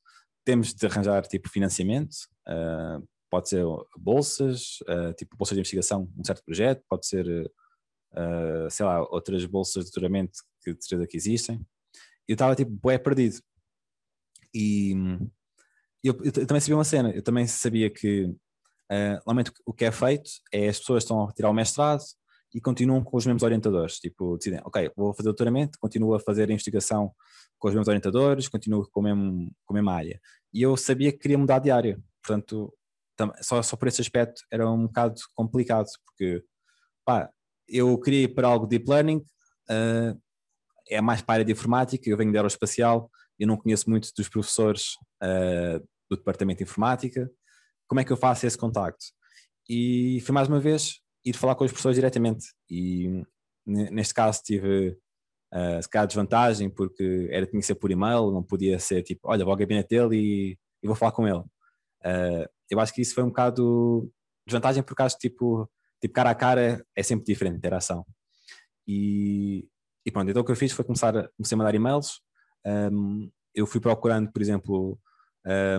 temos 0.44 0.74
de 0.74 0.86
arranjar 0.86 1.26
tipo 1.26 1.48
financiamento, 1.48 2.14
uh, 2.48 3.02
pode 3.30 3.48
ser 3.48 3.64
bolsas, 3.96 4.80
uh, 4.82 5.14
tipo 5.14 5.36
bolsas 5.38 5.54
de 5.54 5.60
investigação, 5.60 6.06
um 6.18 6.24
certo 6.24 6.44
projeto, 6.44 6.84
pode 6.86 7.06
ser, 7.06 7.26
uh, 8.12 8.70
sei 8.70 8.84
lá, 8.84 9.00
outras 9.10 9.46
bolsas 9.46 9.86
de 9.86 9.90
doutoramento 9.90 10.40
que 10.62 10.74
de 10.74 10.84
certeza 10.84 11.06
que 11.06 11.16
existem 11.16 11.66
eu 12.30 12.34
estava 12.34 12.54
tipo, 12.54 12.70
bué 12.70 12.96
perdido. 12.96 13.40
E 14.54 14.92
eu, 16.02 16.14
eu, 16.22 16.32
eu, 16.36 16.46
também 16.46 16.60
sabia 16.60 16.76
uma 16.76 16.84
cena, 16.84 17.10
eu 17.10 17.22
também 17.22 17.44
sabia 17.46 17.90
que 17.90 18.24
uh, 18.24 19.14
normalmente 19.26 19.52
o 19.66 19.72
que 19.72 19.84
é 19.84 19.90
feito 19.90 20.30
é 20.52 20.68
as 20.68 20.78
pessoas 20.78 21.02
estão 21.02 21.22
a 21.22 21.26
retirar 21.26 21.50
o 21.50 21.52
mestrado 21.52 22.02
e 22.54 22.60
continuam 22.60 23.02
com 23.02 23.16
os 23.16 23.26
mesmos 23.26 23.42
orientadores, 23.42 23.98
tipo, 23.98 24.36
decidem, 24.36 24.60
ok, 24.64 24.92
vou 24.96 25.12
fazer 25.12 25.28
doutoramento, 25.28 25.76
continuo 25.80 26.14
a 26.14 26.20
fazer 26.20 26.48
a 26.48 26.52
investigação 26.52 27.12
com 27.58 27.68
os 27.68 27.74
mesmos 27.74 27.88
orientadores, 27.88 28.48
continuo 28.48 28.88
com, 28.90 29.02
mesmo, 29.02 29.50
com 29.64 29.74
a 29.74 29.76
mesma 29.76 29.92
área. 29.92 30.20
E 30.52 30.62
eu 30.62 30.76
sabia 30.76 31.10
que 31.10 31.18
queria 31.18 31.38
mudar 31.38 31.58
de 31.58 31.70
área, 31.70 32.00
portanto, 32.22 32.72
só, 33.40 33.60
só 33.60 33.76
por 33.76 33.88
esse 33.88 34.00
aspecto 34.00 34.42
era 34.50 34.68
um 34.70 34.86
bocado 34.86 35.20
complicado, 35.34 35.86
porque 36.06 36.44
pá, 37.04 37.28
eu 37.68 37.98
queria 37.98 38.22
ir 38.22 38.34
para 38.34 38.48
algo 38.48 38.66
de 38.66 38.78
deep 38.78 38.88
learning, 38.88 39.18
uh, 39.18 40.20
é 40.90 41.00
mais 41.00 41.22
para 41.22 41.32
a 41.32 41.36
área 41.36 41.44
de 41.44 41.52
informática, 41.52 42.08
eu 42.08 42.16
venho 42.16 42.32
de 42.32 42.36
aeroespacial, 42.36 43.10
eu 43.38 43.46
não 43.46 43.56
conheço 43.56 43.88
muito 43.88 44.10
dos 44.16 44.28
professores 44.28 44.94
uh, 45.22 45.78
do 46.10 46.16
departamento 46.16 46.58
de 46.58 46.64
informática, 46.64 47.30
como 47.88 48.00
é 48.00 48.04
que 48.04 48.12
eu 48.12 48.16
faço 48.16 48.46
esse 48.46 48.58
contacto? 48.58 49.04
E 49.68 50.20
foi 50.22 50.34
mais 50.34 50.48
uma 50.48 50.60
vez 50.60 51.00
ir 51.24 51.36
falar 51.36 51.54
com 51.54 51.64
os 51.64 51.70
professores 51.70 51.96
diretamente, 51.96 52.46
e 52.68 53.22
neste 53.66 54.12
caso 54.12 54.42
tive 54.42 54.98
uh, 55.54 55.82
se 55.82 55.88
calhar 55.88 56.06
desvantagem, 56.06 56.68
porque 56.68 57.28
era, 57.30 57.46
tinha 57.46 57.60
que 57.60 57.66
ser 57.66 57.76
por 57.76 57.90
e-mail, 57.90 58.30
não 58.32 58.42
podia 58.42 58.78
ser 58.78 59.02
tipo, 59.02 59.20
olha, 59.24 59.44
vou 59.44 59.52
ao 59.52 59.58
gabinete 59.58 59.88
dele 59.88 60.16
e, 60.16 60.58
e 60.82 60.86
vou 60.86 60.96
falar 60.96 61.12
com 61.12 61.26
ele. 61.26 61.38
Uh, 61.38 62.48
eu 62.68 62.80
acho 62.80 62.92
que 62.92 63.02
isso 63.02 63.14
foi 63.14 63.24
um 63.24 63.28
bocado 63.28 64.10
desvantagem, 64.46 64.82
porque 64.82 65.02
acho 65.02 65.16
que 65.18 65.28
tipo, 65.28 65.70
tipo 66.00 66.14
cara 66.14 66.30
a 66.30 66.34
cara 66.34 66.84
é 66.96 67.02
sempre 67.02 67.24
diferente, 67.24 67.56
interação. 67.56 68.04
E, 68.86 69.68
e 70.04 70.10
pronto, 70.10 70.30
então 70.30 70.42
o 70.42 70.44
que 70.44 70.52
eu 70.52 70.56
fiz 70.56 70.72
foi 70.72 70.84
começar 70.84 71.16
a, 71.16 71.28
comecei 71.36 71.54
a 71.54 71.58
mandar 71.58 71.74
e-mails. 71.74 72.20
Um, 72.64 73.30
eu 73.54 73.66
fui 73.66 73.80
procurando, 73.80 74.30
por 74.32 74.40
exemplo, 74.40 74.98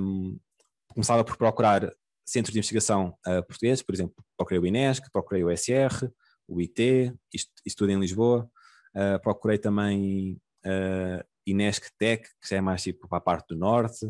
um, 0.01 0.39
começava 0.87 1.23
por 1.23 1.37
procurar 1.37 1.91
centros 2.25 2.53
de 2.53 2.59
investigação 2.59 3.17
uh, 3.27 3.43
portugueses, 3.45 3.81
por 3.81 3.95
exemplo, 3.95 4.15
procurei 4.37 4.59
o 4.59 4.65
INESC, 4.65 5.11
procurei 5.11 5.43
o 5.43 5.49
SR, 5.55 6.09
o 6.47 6.61
IT, 6.61 7.13
isto, 7.33 7.51
isto 7.65 7.77
tudo 7.77 7.91
em 7.91 7.99
Lisboa. 7.99 8.49
Uh, 8.95 9.19
procurei 9.21 9.57
também 9.57 10.39
uh, 10.65 11.23
Inesc 11.45 11.89
Tech, 11.97 12.23
que 12.41 12.49
já 12.49 12.57
é 12.57 12.61
mais 12.61 12.83
tipo 12.83 13.07
para 13.07 13.17
a 13.17 13.21
parte 13.21 13.49
do 13.49 13.57
norte. 13.57 14.05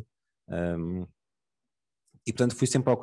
Um, 0.48 1.08
e 2.26 2.32
portanto 2.32 2.56
fui 2.56 2.68
sempre 2.68 2.94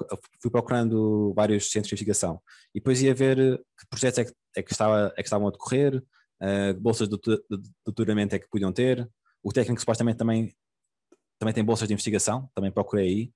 fui 0.40 0.50
procurando 0.50 1.32
vários 1.34 1.70
centros 1.70 1.88
de 1.88 1.94
investigação 1.94 2.40
e 2.72 2.78
depois 2.78 3.02
ia 3.02 3.12
ver 3.12 3.36
que 3.36 3.86
projetos 3.90 4.18
é 4.20 4.24
que, 4.24 4.32
é 4.56 4.62
que, 4.62 4.70
estava, 4.70 5.12
é 5.16 5.22
que 5.22 5.26
estavam 5.26 5.48
a 5.48 5.50
decorrer, 5.50 6.00
uh, 6.42 6.78
bolsas 6.80 7.08
de 7.08 7.18
doutoramento 7.84 8.34
é 8.34 8.38
que 8.38 8.48
podiam 8.48 8.72
ter. 8.72 9.08
O 9.42 9.52
técnico 9.52 9.80
supostamente 9.80 10.18
também, 10.18 10.54
também 11.38 11.54
tem 11.54 11.64
bolsas 11.64 11.88
de 11.88 11.94
investigação, 11.94 12.50
também 12.54 12.70
procurei 12.70 13.32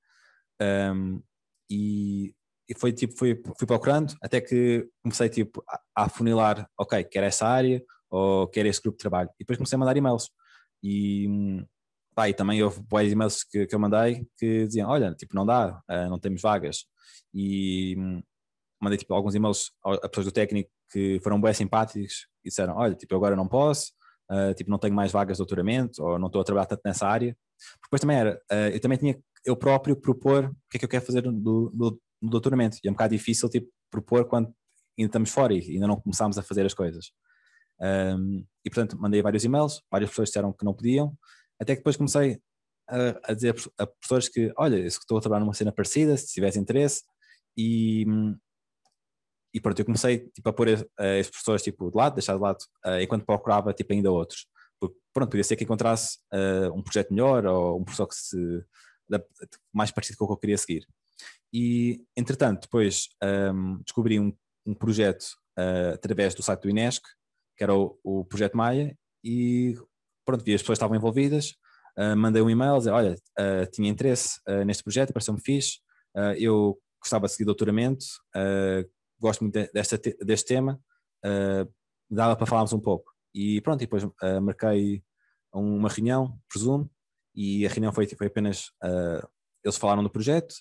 aí. 0.61 0.93
Um, 0.93 1.23
e, 1.71 2.35
e 2.69 2.75
foi 2.79 2.93
tipo, 2.93 3.17
fui, 3.17 3.41
fui 3.59 3.67
procurando 3.67 4.15
até 4.21 4.41
que 4.41 4.89
comecei 5.03 5.29
tipo 5.29 5.63
a, 5.69 5.81
a 5.97 6.05
afunilar, 6.05 6.69
ok, 6.79 7.05
quero 7.05 7.27
essa 7.27 7.47
área, 7.47 7.83
ou 8.11 8.47
quer 8.49 8.67
este 8.67 8.83
grupo 8.83 8.99
de 8.99 9.03
trabalho. 9.03 9.31
E 9.31 9.39
depois 9.41 9.57
comecei 9.57 9.77
a 9.77 9.79
mandar 9.79 9.97
e-mails. 9.97 10.31
E, 10.83 11.29
pá, 12.15 12.29
e 12.29 12.35
também 12.35 12.63
houve 12.63 12.81
boas 12.83 13.11
e-mails 13.11 13.45
que, 13.45 13.67
que, 13.67 13.75
eu 13.75 13.79
mandei 13.79 14.27
que 14.37 14.67
diziam, 14.67 14.91
olha, 14.91 15.15
tipo, 15.15 15.35
não 15.35 15.47
dá, 15.47 15.81
uh, 15.91 16.11
não 16.11 16.19
temos 16.19 16.43
vagas. 16.43 16.85
E 17.33 17.97
mandei 18.81 18.99
tipo, 18.99 19.15
alguns 19.15 19.35
e-mails 19.35 19.73
a 19.85 20.09
pessoas 20.09 20.27
do 20.27 20.33
técnico 20.33 20.71
que 20.91 21.21
foram 21.23 21.41
bem 21.41 21.55
simpáticos 21.55 22.27
disseram, 22.49 22.77
olha, 22.77 22.95
tipo, 22.95 23.15
agora 23.15 23.37
não 23.37 23.49
posso, 23.49 23.93
uh, 24.31 24.55
tipo, 24.55 24.71
não 24.71 24.79
tenho 24.79 24.95
mais 24.95 25.13
vagas 25.13 25.37
de 25.37 25.39
doutoramento, 25.39 26.03
ou 26.03 26.19
não 26.19 26.27
estou 26.27 26.41
a 26.41 26.45
trabalhar 26.45 26.67
tanto 26.67 26.83
nessa 26.85 27.07
área. 27.07 27.37
Depois 27.85 28.01
também 28.01 28.17
era, 28.17 28.41
uh, 28.51 28.71
eu 28.73 28.81
também 28.81 28.99
tinha 28.99 29.19
eu 29.45 29.57
próprio 29.57 29.97
propor 29.97 30.45
o 30.45 30.71
que 30.71 30.77
é 30.77 30.79
que 30.79 30.85
eu 30.85 30.89
quero 30.89 31.05
fazer 31.05 31.25
no, 31.25 31.33
no, 31.33 32.01
no 32.21 32.31
doutoramento. 32.31 32.79
E 32.83 32.89
é 32.89 32.91
um 32.91 32.95
bocado 32.95 33.15
difícil, 33.17 33.49
tipo, 33.49 33.69
propor 33.91 34.25
quando 34.27 34.55
ainda 34.99 35.09
estamos 35.09 35.31
fora 35.31 35.55
e 35.55 35.61
ainda 35.73 35.87
não 35.87 36.01
começámos 36.01 36.39
a 36.39 36.43
fazer 36.43 36.65
as 36.65 36.75
coisas. 36.75 37.11
Um, 37.81 38.45
e 38.65 38.71
portanto 38.71 38.97
mandei 39.01 39.21
vários 39.21 39.43
e-mails, 39.43 39.83
várias 39.91 40.11
pessoas 40.11 40.29
disseram 40.29 40.53
que 40.53 40.65
não 40.65 40.73
podiam, 40.73 41.17
até 41.61 41.75
que 41.75 41.81
depois 41.81 41.97
comecei 41.97 42.41
a, 42.89 43.33
a 43.33 43.35
dizer 43.35 43.57
a 43.79 43.87
pessoas 43.87 44.29
que, 44.29 44.53
olha, 44.57 44.77
eu 44.77 44.87
estou 44.87 45.19
a 45.19 45.21
trabalhar 45.21 45.41
numa 45.41 45.55
cena 45.55 45.73
parecida, 45.73 46.17
se 46.17 46.33
tivesse 46.33 46.59
interesse, 46.59 47.03
e, 47.57 48.05
e 49.53 49.61
pronto, 49.61 49.79
eu 49.79 49.85
comecei 49.85 50.31
tipo, 50.31 50.49
a 50.49 50.53
pôr 50.53 50.69
as 50.69 51.31
pessoas 51.31 51.63
tipo, 51.63 51.91
de 51.91 51.97
lado, 51.97 52.15
deixar 52.15 52.35
de 52.35 52.41
lado, 52.41 52.59
uh, 52.87 53.01
enquanto 53.01 53.25
procurava 53.25 53.73
tipo, 53.73 53.93
ainda 53.93 54.11
outros. 54.11 54.47
Porque 54.81 54.97
pronto, 55.13 55.31
podia 55.31 55.45
ser 55.45 55.57
que 55.57 55.65
encontrasse 55.65 56.19
uh, 56.33 56.73
um 56.75 56.83
projeto 56.83 57.13
melhor 57.13 57.47
ou 57.47 57.81
um 57.81 57.85
professor 57.85 58.07
que 58.07 58.15
se 58.15 58.65
mais 59.73 59.91
parecido 59.91 60.19
com 60.19 60.25
o 60.25 60.29
que 60.29 60.33
eu 60.33 60.39
queria 60.39 60.59
seguir. 60.59 60.87
E 61.53 62.05
entretanto, 62.17 62.63
depois 62.63 63.09
um, 63.53 63.79
descobri 63.83 64.19
um, 64.19 64.33
um 64.65 64.75
projeto 64.75 65.25
uh, 65.59 65.95
através 65.95 66.35
do 66.35 66.43
site 66.43 66.63
do 66.63 66.71
Inesc, 66.71 67.03
que 67.57 67.63
era 67.63 67.75
o, 67.75 67.99
o 68.03 68.25
projeto 68.25 68.57
Maia, 68.57 68.97
e 69.23 69.77
pronto, 70.25 70.45
vi 70.45 70.55
as 70.55 70.63
pessoas 70.63 70.77
estavam 70.77 70.97
envolvidas, 70.97 71.55
uh, 71.99 72.17
mandei 72.17 72.43
um 72.43 72.51
e-mail, 72.51 72.79
dizer, 72.79 72.91
olha, 72.91 73.15
uh, 73.39 73.71
tinha 73.71 73.91
interesse 73.91 74.41
uh, 74.49 74.65
neste 74.65 74.83
projeto, 74.83 75.13
pareceu-me 75.13 75.41
fixe, 75.41 75.79
eu 76.37 76.79
gostava 77.01 77.27
de 77.27 77.33
seguir 77.33 77.47
doutoramento, 77.47 78.05
gosto 79.23 79.45
muito 79.45 79.55
desta, 79.73 79.99
deste 80.21 80.49
tema, 80.49 80.81
dava 82.11 82.37
para 82.37 82.47
falarmos 82.47 82.73
um 82.73 82.81
pouco. 82.81 83.13
E 83.35 83.61
pronto, 83.61 83.81
e 83.81 83.87
depois 83.87 84.05
marquei 84.43 85.03
uma 85.55 85.89
reunião, 85.89 86.39
presumo, 86.49 86.91
e 87.35 87.65
a 87.65 87.71
reunião 87.71 87.93
foi, 87.93 88.07
foi 88.07 88.27
apenas, 88.27 88.73
eles 89.65 89.79
falaram 89.79 90.03
do 90.03 90.11
projeto, 90.11 90.55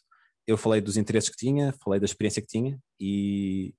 eu 0.47 0.57
falei 0.57 0.81
dos 0.81 0.97
interesses 0.97 1.29
que 1.29 1.37
tinha, 1.37 1.73
falei 1.83 1.99
da 1.99 2.05
experiência 2.05 2.41
que 2.41 2.47
tinha, 2.47 2.79
e, 2.99 3.73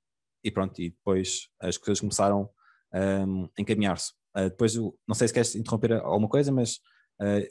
e 0.44 0.50
pronto, 0.50 0.80
e 0.80 0.90
depois 0.90 1.48
as 1.60 1.76
coisas 1.76 2.00
começaram 2.00 2.50
um, 2.94 3.48
encaminhar-se. 3.58 4.12
Uh, 4.36 4.48
depois, 4.48 4.74
não 4.76 5.14
sei 5.14 5.28
se 5.28 5.34
queres 5.34 5.54
interromper 5.54 5.92
alguma 5.92 6.28
coisa, 6.28 6.50
mas 6.50 6.76
uh, 7.20 7.46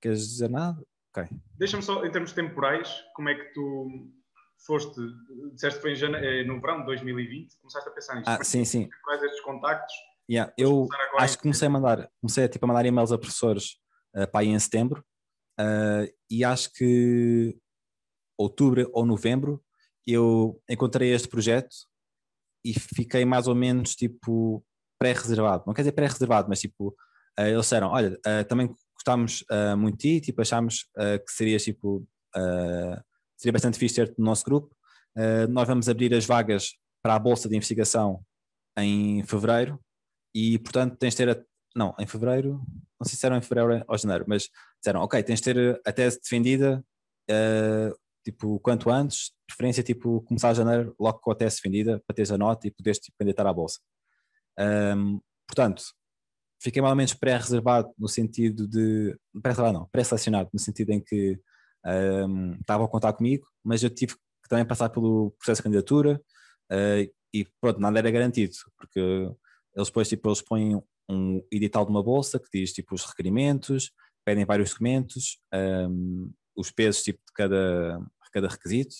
queres 0.00 0.20
dizer 0.20 0.48
nada? 0.48 0.80
Ok. 1.14 1.28
Deixa-me 1.58 1.82
só, 1.82 2.04
em 2.04 2.10
termos 2.10 2.32
temporais, 2.32 3.04
como 3.14 3.28
é 3.28 3.34
que 3.34 3.52
tu 3.52 4.10
foste, 4.66 5.00
disseste 5.52 5.78
que 5.78 5.82
foi 5.82 5.92
em 5.92 5.96
janeiro, 5.96 6.26
eh, 6.26 6.44
no 6.44 6.60
verão 6.60 6.80
de 6.80 6.86
2020, 6.86 7.56
começaste 7.58 7.88
a 7.88 7.92
pensar 7.92 8.16
nisto? 8.16 8.28
Ah, 8.28 8.44
sim, 8.44 8.64
sim. 8.64 8.88
Quais 9.04 9.22
estes 9.22 9.40
contactos? 9.42 9.94
Yeah, 10.30 10.52
eu 10.56 10.88
acho 11.18 11.36
que 11.36 11.42
comecei 11.42 11.66
a 11.66 11.70
mandar, 11.70 12.10
comecei 12.20 12.44
a, 12.44 12.48
tipo, 12.48 12.64
a 12.64 12.68
mandar 12.68 12.86
e-mails 12.86 13.12
a 13.12 13.18
professores 13.18 13.76
uh, 14.16 14.26
para 14.30 14.40
aí 14.40 14.48
em 14.48 14.58
setembro 14.58 15.04
uh, 15.60 16.10
e 16.30 16.44
acho 16.44 16.72
que 16.72 17.58
outubro 18.38 18.88
ou 18.92 19.04
novembro 19.04 19.62
eu 20.06 20.60
encontrei 20.68 21.12
este 21.12 21.28
projeto 21.28 21.74
e 22.64 22.72
fiquei 22.72 23.24
mais 23.24 23.48
ou 23.48 23.54
menos 23.54 23.94
tipo 23.96 24.64
pré-reservado. 24.98 25.64
Não 25.66 25.74
quer 25.74 25.82
dizer 25.82 25.92
pré-reservado, 25.92 26.48
mas 26.48 26.60
tipo, 26.60 26.88
uh, 27.38 27.42
eles 27.42 27.62
disseram: 27.62 27.88
Olha, 27.88 28.18
também 28.48 28.74
gostámos 28.94 29.44
muito 29.76 29.98
de 29.98 30.20
ti, 30.20 30.26
tipo, 30.26 30.40
achámos 30.40 30.88
que 30.94 31.32
serias 31.32 31.64
tipo, 31.64 32.06
seria 33.42 33.52
bastante 33.52 33.78
fixe 33.78 33.96
ter-te 33.96 34.18
no 34.18 34.24
nosso 34.24 34.44
grupo. 34.44 34.74
nós 35.50 35.66
vamos 35.66 35.88
abrir 35.88 36.14
as 36.14 36.24
vagas 36.24 36.76
para 37.02 37.16
a 37.16 37.18
Bolsa 37.18 37.48
de 37.48 37.56
Investigação 37.56 38.22
em 38.78 39.22
fevereiro 39.24 39.78
e, 40.34 40.58
portanto, 40.58 40.96
tens 40.96 41.14
de 41.14 41.18
ter. 41.18 41.30
A, 41.30 41.42
não, 41.74 41.94
em 41.98 42.06
fevereiro, 42.06 42.60
não 43.00 43.06
sei 43.06 43.16
se 43.16 43.26
eram 43.26 43.36
em 43.36 43.42
fevereiro 43.42 43.84
ou 43.88 43.98
janeiro, 43.98 44.24
mas 44.28 44.48
disseram: 44.78 45.00
Ok, 45.02 45.22
tens 45.22 45.40
de 45.40 45.52
ter 45.52 45.80
a 45.84 45.92
tese 45.92 46.20
defendida 46.20 46.84
tipo, 48.24 48.58
quanto 48.60 48.90
antes, 48.90 49.32
preferência, 49.46 49.82
tipo, 49.82 50.22
começar 50.22 50.50
a 50.50 50.54
janeiro 50.54 50.94
logo 50.98 51.18
com 51.20 51.30
a 51.30 51.34
tese 51.34 51.60
vendida 51.62 52.02
para 52.06 52.14
teres 52.14 52.30
a 52.30 52.38
nota 52.38 52.66
e 52.66 52.70
poderes, 52.70 52.98
tipo, 52.98 53.16
candidatar 53.18 53.46
à 53.48 53.52
bolsa. 53.52 53.80
Um, 54.58 55.20
portanto, 55.46 55.82
fiquei 56.62 56.80
mais 56.80 56.92
ou 56.92 56.96
menos 56.96 57.14
pré-reservado 57.14 57.92
no 57.98 58.08
sentido 58.08 58.68
de, 58.68 59.16
pré-reservado 59.42 59.78
não, 59.78 59.88
pré-selecionado 59.88 60.50
no 60.52 60.58
sentido 60.60 60.90
em 60.90 61.00
que 61.00 61.38
um, 61.84 62.52
estavam 62.60 62.86
a 62.86 62.88
contar 62.88 63.12
comigo, 63.12 63.46
mas 63.64 63.82
eu 63.82 63.90
tive 63.90 64.14
que 64.14 64.48
também 64.48 64.64
passar 64.64 64.88
pelo 64.88 65.32
processo 65.32 65.60
de 65.60 65.64
candidatura 65.64 66.20
uh, 66.70 67.12
e 67.34 67.46
pronto, 67.60 67.80
nada 67.80 67.98
era 67.98 68.10
garantido, 68.10 68.54
porque 68.76 69.00
eles 69.00 69.88
depois, 69.88 70.08
tipo, 70.08 70.28
eles 70.28 70.42
põem 70.42 70.80
um 71.08 71.42
edital 71.50 71.84
de 71.84 71.90
uma 71.90 72.02
bolsa 72.02 72.38
que 72.38 72.48
diz, 72.52 72.72
tipo, 72.72 72.94
os 72.94 73.04
requerimentos, 73.04 73.90
pedem 74.24 74.44
vários 74.44 74.70
documentos, 74.70 75.38
um, 75.54 76.32
os 76.56 76.70
pesos 76.70 77.02
tipo, 77.02 77.18
de 77.26 77.32
cada, 77.34 78.00
cada 78.32 78.48
requisito 78.48 78.94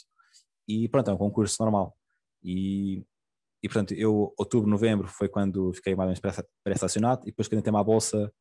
e 0.68 0.88
pronto, 0.88 1.10
é 1.10 1.14
um 1.14 1.18
concurso 1.18 1.56
normal. 1.60 1.96
E, 2.42 3.04
e 3.62 3.68
portanto, 3.68 3.94
eu, 3.94 4.32
outubro, 4.38 4.68
novembro 4.68 5.08
foi 5.08 5.28
quando 5.28 5.72
fiquei 5.74 5.94
mais 5.94 6.08
ou 6.08 6.22
menos 6.22 6.44
pré-estacionado 6.64 7.22
e 7.22 7.26
depois 7.26 7.48
candidatei-me 7.48 7.78
à 7.78 7.84
bolsa 7.84 8.32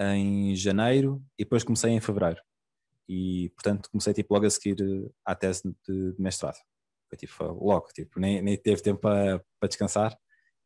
em 0.00 0.54
janeiro 0.54 1.22
e 1.38 1.44
depois 1.44 1.64
comecei 1.64 1.90
em 1.90 2.00
fevereiro. 2.00 2.40
E 3.12 3.50
portanto 3.50 3.90
comecei 3.90 4.14
tipo, 4.14 4.32
logo 4.32 4.46
a 4.46 4.50
seguir 4.50 4.80
eh, 4.80 5.10
à 5.22 5.34
tese 5.34 5.62
de, 5.86 6.12
de 6.12 6.22
mestrado. 6.22 6.56
Foi 7.10 7.18
tipo, 7.18 7.44
logo, 7.44 7.88
tipo, 7.88 8.18
nem, 8.18 8.40
nem 8.40 8.56
teve 8.56 8.80
tempo 8.80 9.00
para, 9.00 9.68
descansar 9.68 10.16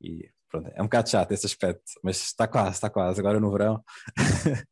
e 0.00 0.30
pronto, 0.48 0.70
é 0.72 0.80
um 0.80 0.84
bocado 0.84 1.10
chato 1.10 1.32
esse 1.32 1.44
aspecto, 1.44 1.82
mas 2.04 2.22
está 2.22 2.46
quase, 2.46 2.76
está 2.76 2.88
quase, 2.88 3.18
agora 3.18 3.40
no 3.40 3.50
verão. 3.50 3.82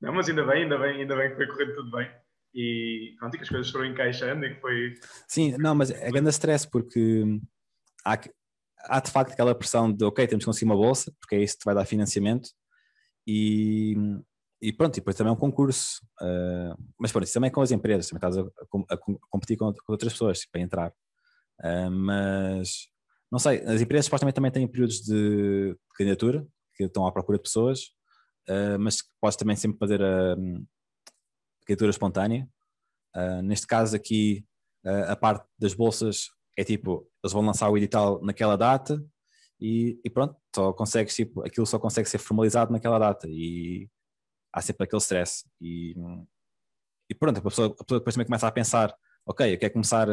Não, 0.00 0.12
mas 0.12 0.28
ainda 0.28 0.44
bem, 0.46 0.62
ainda 0.62 0.78
bem, 0.78 1.00
ainda 1.00 1.16
bem 1.16 1.30
que 1.30 1.36
foi 1.36 1.46
correndo 1.48 1.74
tudo 1.74 1.90
bem. 1.90 2.08
E 2.54 3.16
pronto, 3.18 3.34
e 3.34 3.38
que 3.38 3.42
as 3.42 3.48
coisas 3.48 3.70
foram 3.70 3.86
encaixando 3.86 4.44
e 4.44 4.54
que 4.54 4.60
foi. 4.60 4.94
Sim, 5.26 5.56
não, 5.58 5.74
mas 5.74 5.90
é 5.90 6.10
grande 6.10 6.28
stress 6.30 6.70
porque 6.70 7.24
há, 8.04 8.18
há 8.84 9.00
de 9.00 9.10
facto 9.10 9.32
aquela 9.32 9.54
pressão 9.54 9.92
de 9.92 10.04
ok, 10.04 10.26
temos 10.26 10.44
que 10.44 10.46
conseguir 10.46 10.66
uma 10.66 10.76
bolsa, 10.76 11.12
porque 11.18 11.34
é 11.34 11.42
isso 11.42 11.58
que 11.58 11.64
vai 11.64 11.74
dar 11.74 11.84
financiamento. 11.84 12.50
E, 13.26 13.96
e 14.60 14.72
pronto, 14.72 14.96
e 14.96 15.00
depois 15.00 15.16
também 15.16 15.30
é 15.30 15.34
um 15.34 15.38
concurso. 15.38 16.00
Uh, 16.20 16.74
mas 16.98 17.12
pronto, 17.12 17.24
isso 17.24 17.34
também 17.34 17.48
é 17.48 17.50
com 17.50 17.60
as 17.60 17.70
empresas, 17.70 18.08
também 18.08 18.18
estás 18.18 18.38
a, 18.38 18.42
a, 18.42 18.94
a 18.94 18.96
competir 19.30 19.56
com, 19.56 19.72
com, 19.72 19.92
outras 19.92 20.12
pessoas 20.12 20.46
para 20.46 20.60
entrar. 20.60 20.90
Uh, 21.62 21.90
mas 21.90 22.88
não 23.30 23.38
sei, 23.38 23.58
as 23.64 23.80
empresas 23.80 24.06
supostamente 24.06 24.34
também 24.34 24.50
têm 24.50 24.66
períodos 24.66 25.00
de, 25.00 25.72
de 25.72 25.96
candidatura, 25.96 26.46
que 26.74 26.84
estão 26.84 27.06
à 27.06 27.12
procura 27.12 27.38
de 27.38 27.42
pessoas, 27.42 27.80
uh, 28.48 28.78
mas 28.78 29.02
podes 29.20 29.36
também 29.36 29.56
sempre 29.56 29.78
fazer 29.78 30.02
a 30.02 30.36
candidatura 31.66 31.90
espontânea. 31.90 32.48
neste 33.42 33.66
caso 33.66 33.96
aqui, 33.96 34.46
a 35.08 35.16
parte 35.16 35.44
das 35.58 35.74
bolsas 35.74 36.28
é 36.56 36.62
tipo, 36.64 37.10
eles 37.22 37.32
vão 37.32 37.44
lançar 37.44 37.68
o 37.68 37.76
edital 37.76 38.22
naquela 38.22 38.56
data 38.56 39.04
e, 39.60 40.00
e 40.04 40.10
pronto, 40.10 40.36
só 40.54 40.72
consegues, 40.72 41.14
tipo, 41.14 41.44
aquilo 41.44 41.66
só 41.66 41.78
consegue 41.78 42.08
ser 42.08 42.18
formalizado 42.18 42.72
naquela 42.72 42.98
data 42.98 43.26
e 43.28 43.88
há 44.56 44.62
sempre 44.62 44.84
aquele 44.84 45.00
stress. 45.00 45.44
E, 45.60 45.94
e 47.10 47.14
pronto, 47.14 47.38
a 47.38 47.42
pessoa, 47.42 47.68
a 47.68 47.84
pessoa 47.84 48.00
depois 48.00 48.14
também 48.14 48.26
começa 48.26 48.48
a 48.48 48.52
pensar: 48.52 48.94
ok, 49.26 49.52
eu 49.52 49.58
quero 49.58 49.74
começar 49.74 50.08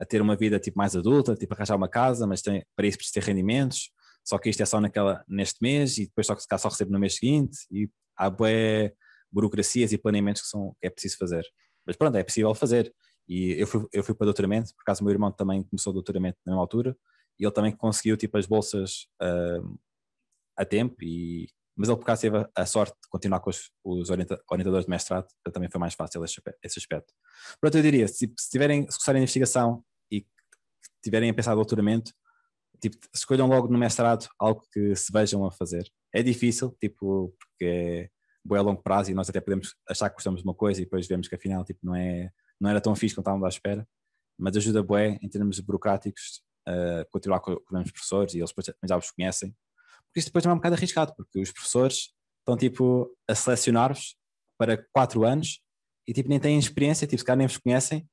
a 0.00 0.04
ter 0.04 0.22
uma 0.22 0.36
vida 0.36 0.60
tipo 0.60 0.78
mais 0.78 0.94
adulta, 0.94 1.34
tipo 1.34 1.52
arranjar 1.52 1.76
uma 1.76 1.88
casa, 1.88 2.26
mas 2.26 2.40
tem, 2.40 2.64
para 2.76 2.86
isso 2.86 2.96
preciso 2.96 3.14
ter 3.14 3.24
rendimentos. 3.24 3.90
Só 4.24 4.38
que 4.38 4.48
isto 4.48 4.62
é 4.62 4.66
só 4.66 4.80
naquela, 4.80 5.24
neste 5.26 5.58
mês 5.60 5.98
e 5.98 6.06
depois 6.06 6.26
só, 6.26 6.36
só 6.36 6.68
recebo 6.68 6.92
no 6.92 6.98
mês 6.98 7.16
seguinte. 7.16 7.58
E 7.72 7.90
há 8.16 8.30
bué 8.30 8.92
burocracias 9.32 9.92
e 9.92 9.98
planeamentos 9.98 10.42
que, 10.42 10.48
são, 10.48 10.76
que 10.80 10.86
é 10.86 10.90
preciso 10.90 11.16
fazer. 11.18 11.44
Mas 11.84 11.96
pronto, 11.96 12.16
é 12.16 12.22
possível 12.22 12.54
fazer. 12.54 12.94
E 13.28 13.60
eu 13.60 13.66
fui, 13.66 13.86
eu 13.92 14.04
fui 14.04 14.14
para 14.14 14.26
doutoramento, 14.26 14.74
por 14.74 14.82
acaso 14.82 15.02
o 15.02 15.04
meu 15.04 15.12
irmão 15.12 15.32
também 15.32 15.62
começou 15.64 15.92
doutoramento 15.92 16.38
na 16.46 16.52
mesma 16.52 16.62
altura, 16.62 16.96
e 17.38 17.44
ele 17.44 17.52
também 17.52 17.76
conseguiu 17.76 18.16
tipo 18.16 18.38
as 18.38 18.46
bolsas 18.46 19.06
uh, 19.22 19.78
a 20.56 20.64
tempo 20.64 20.96
e 21.02 21.46
mas 21.78 21.88
ele 21.88 21.96
por 21.96 22.02
acaso 22.02 22.22
teve 22.22 22.44
a 22.56 22.66
sorte 22.66 22.92
de 22.92 23.08
continuar 23.08 23.38
com 23.38 23.50
os, 23.50 23.70
os 23.84 24.10
orientadores 24.10 24.84
de 24.84 24.90
mestrado, 24.90 25.28
então 25.40 25.52
também 25.52 25.70
foi 25.70 25.78
mais 25.78 25.94
fácil 25.94 26.24
esse, 26.24 26.42
esse 26.62 26.78
aspecto. 26.80 27.14
Pronto, 27.60 27.78
eu 27.78 27.82
diria, 27.82 28.08
se, 28.08 28.32
se 28.36 28.50
tiverem, 28.50 28.84
se 28.90 29.10
investigação 29.12 29.84
e 30.10 30.26
tiverem 31.02 31.30
a 31.30 31.34
pensar 31.34 31.54
doutoramento, 31.54 32.12
tipo, 32.82 32.96
escolham 33.14 33.46
logo 33.46 33.68
no 33.68 33.78
mestrado 33.78 34.28
algo 34.40 34.66
que 34.72 34.96
se 34.96 35.12
vejam 35.12 35.46
a 35.46 35.52
fazer. 35.52 35.88
É 36.12 36.20
difícil, 36.20 36.76
tipo, 36.80 37.32
porque 37.38 37.64
é 37.64 38.10
boa 38.44 38.58
a 38.58 38.62
longo 38.62 38.82
prazo 38.82 39.12
e 39.12 39.14
nós 39.14 39.28
até 39.30 39.40
podemos 39.40 39.74
achar 39.88 40.10
que 40.10 40.16
gostamos 40.16 40.40
de 40.40 40.48
uma 40.48 40.54
coisa 40.54 40.80
e 40.80 40.84
depois 40.84 41.06
vemos 41.06 41.28
que 41.28 41.34
afinal 41.36 41.64
tipo, 41.64 41.78
não, 41.84 41.94
é, 41.94 42.30
não 42.60 42.68
era 42.68 42.80
tão 42.80 42.96
fixe 42.96 43.14
como 43.14 43.22
estávamos 43.22 43.44
à 43.44 43.48
espera, 43.48 43.86
mas 44.36 44.56
ajuda 44.56 44.82
bué 44.82 45.16
em 45.22 45.28
termos 45.28 45.60
burocráticos 45.60 46.42
a 46.66 47.04
continuar 47.12 47.38
com, 47.40 47.54
com 47.54 47.78
os 47.78 47.92
professores 47.92 48.34
e 48.34 48.38
eles 48.38 48.52
já 48.84 48.96
os 48.96 49.10
conhecem 49.12 49.54
porque 50.08 50.20
isso 50.20 50.28
depois 50.28 50.42
também 50.42 50.52
é 50.52 50.56
um 50.56 50.58
bocado 50.58 50.74
arriscado, 50.74 51.14
porque 51.16 51.40
os 51.40 51.52
professores 51.52 52.10
estão 52.40 52.56
tipo 52.56 53.14
a 53.28 53.34
selecionar-vos 53.34 54.16
para 54.58 54.82
quatro 54.92 55.24
anos 55.24 55.60
e 56.06 56.12
tipo 56.12 56.28
nem 56.28 56.40
têm 56.40 56.58
experiência, 56.58 57.06
tipo 57.06 57.18
se 57.18 57.24
calhar 57.24 57.38
nem 57.38 57.46
vos 57.46 57.58
conhecem 57.58 58.08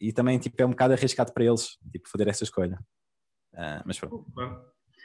e 0.00 0.12
também 0.12 0.38
tipo 0.38 0.60
é 0.60 0.66
um 0.66 0.70
bocado 0.70 0.94
arriscado 0.94 1.32
para 1.32 1.44
eles 1.44 1.78
tipo 1.90 2.08
fazer 2.08 2.28
essa 2.28 2.44
escolha. 2.44 2.78
Uh, 3.54 3.82
mas 3.84 3.98
pronto. 3.98 4.26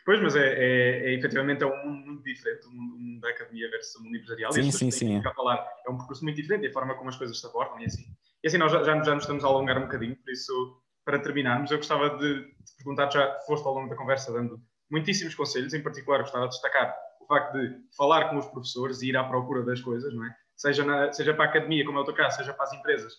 Pois, 0.05 0.21
mas 0.21 0.36
é, 0.36 0.53
é, 0.53 1.09
é 1.09 1.13
efetivamente 1.15 1.63
é 1.63 1.65
um 1.65 1.83
mundo 1.83 2.05
muito 2.05 2.23
diferente, 2.23 2.67
o 2.67 2.71
mundo, 2.71 2.97
mundo 2.99 3.21
da 3.21 3.29
academia 3.29 3.67
versus 3.71 3.95
o 3.95 4.03
mundo 4.03 4.15
empresarial. 4.15 4.51
Sim, 4.51 4.71
sim, 4.71 4.91
sim. 4.91 5.17
A 5.17 5.33
falar, 5.33 5.67
é 5.86 5.89
um 5.89 5.97
percurso 5.97 6.23
muito 6.23 6.36
diferente, 6.36 6.67
é 6.67 6.69
a 6.69 6.73
forma 6.73 6.95
como 6.95 7.09
as 7.09 7.17
coisas 7.17 7.39
se 7.39 7.47
abordam 7.47 7.79
e 7.81 7.86
assim. 7.86 8.05
E 8.43 8.47
assim, 8.47 8.57
nós 8.59 8.71
já, 8.71 8.83
já, 8.83 9.01
já 9.01 9.15
nos 9.15 9.23
estamos 9.23 9.43
a 9.43 9.47
alongar 9.47 9.79
um 9.79 9.86
bocadinho, 9.86 10.15
por 10.15 10.31
isso, 10.31 10.79
para 11.03 11.17
terminarmos, 11.17 11.71
eu 11.71 11.77
gostava 11.77 12.11
de, 12.19 12.41
de 12.41 12.75
perguntar, 12.77 13.09
já 13.09 13.39
foste 13.47 13.65
ao 13.65 13.73
longo 13.73 13.89
da 13.89 13.95
conversa 13.95 14.31
dando 14.31 14.61
muitíssimos 14.95 15.35
conselhos, 15.35 15.73
em 15.73 15.83
particular 15.83 16.21
gostava 16.21 16.45
de 16.45 16.51
destacar 16.51 16.95
o 17.19 17.25
facto 17.25 17.53
de 17.53 17.75
falar 17.97 18.29
com 18.29 18.37
os 18.37 18.45
professores 18.47 19.01
e 19.01 19.09
ir 19.09 19.17
à 19.17 19.23
procura 19.25 19.63
das 19.63 19.81
coisas, 19.81 20.13
não 20.13 20.25
é? 20.25 20.33
Seja, 20.55 20.85
na, 20.85 21.11
seja 21.11 21.33
para 21.33 21.45
a 21.45 21.49
academia, 21.49 21.85
como 21.85 21.97
é 21.97 22.01
o 22.01 22.05
teu 22.05 22.13
caso, 22.13 22.37
seja 22.37 22.53
para 22.53 22.63
as 22.63 22.73
empresas. 22.73 23.13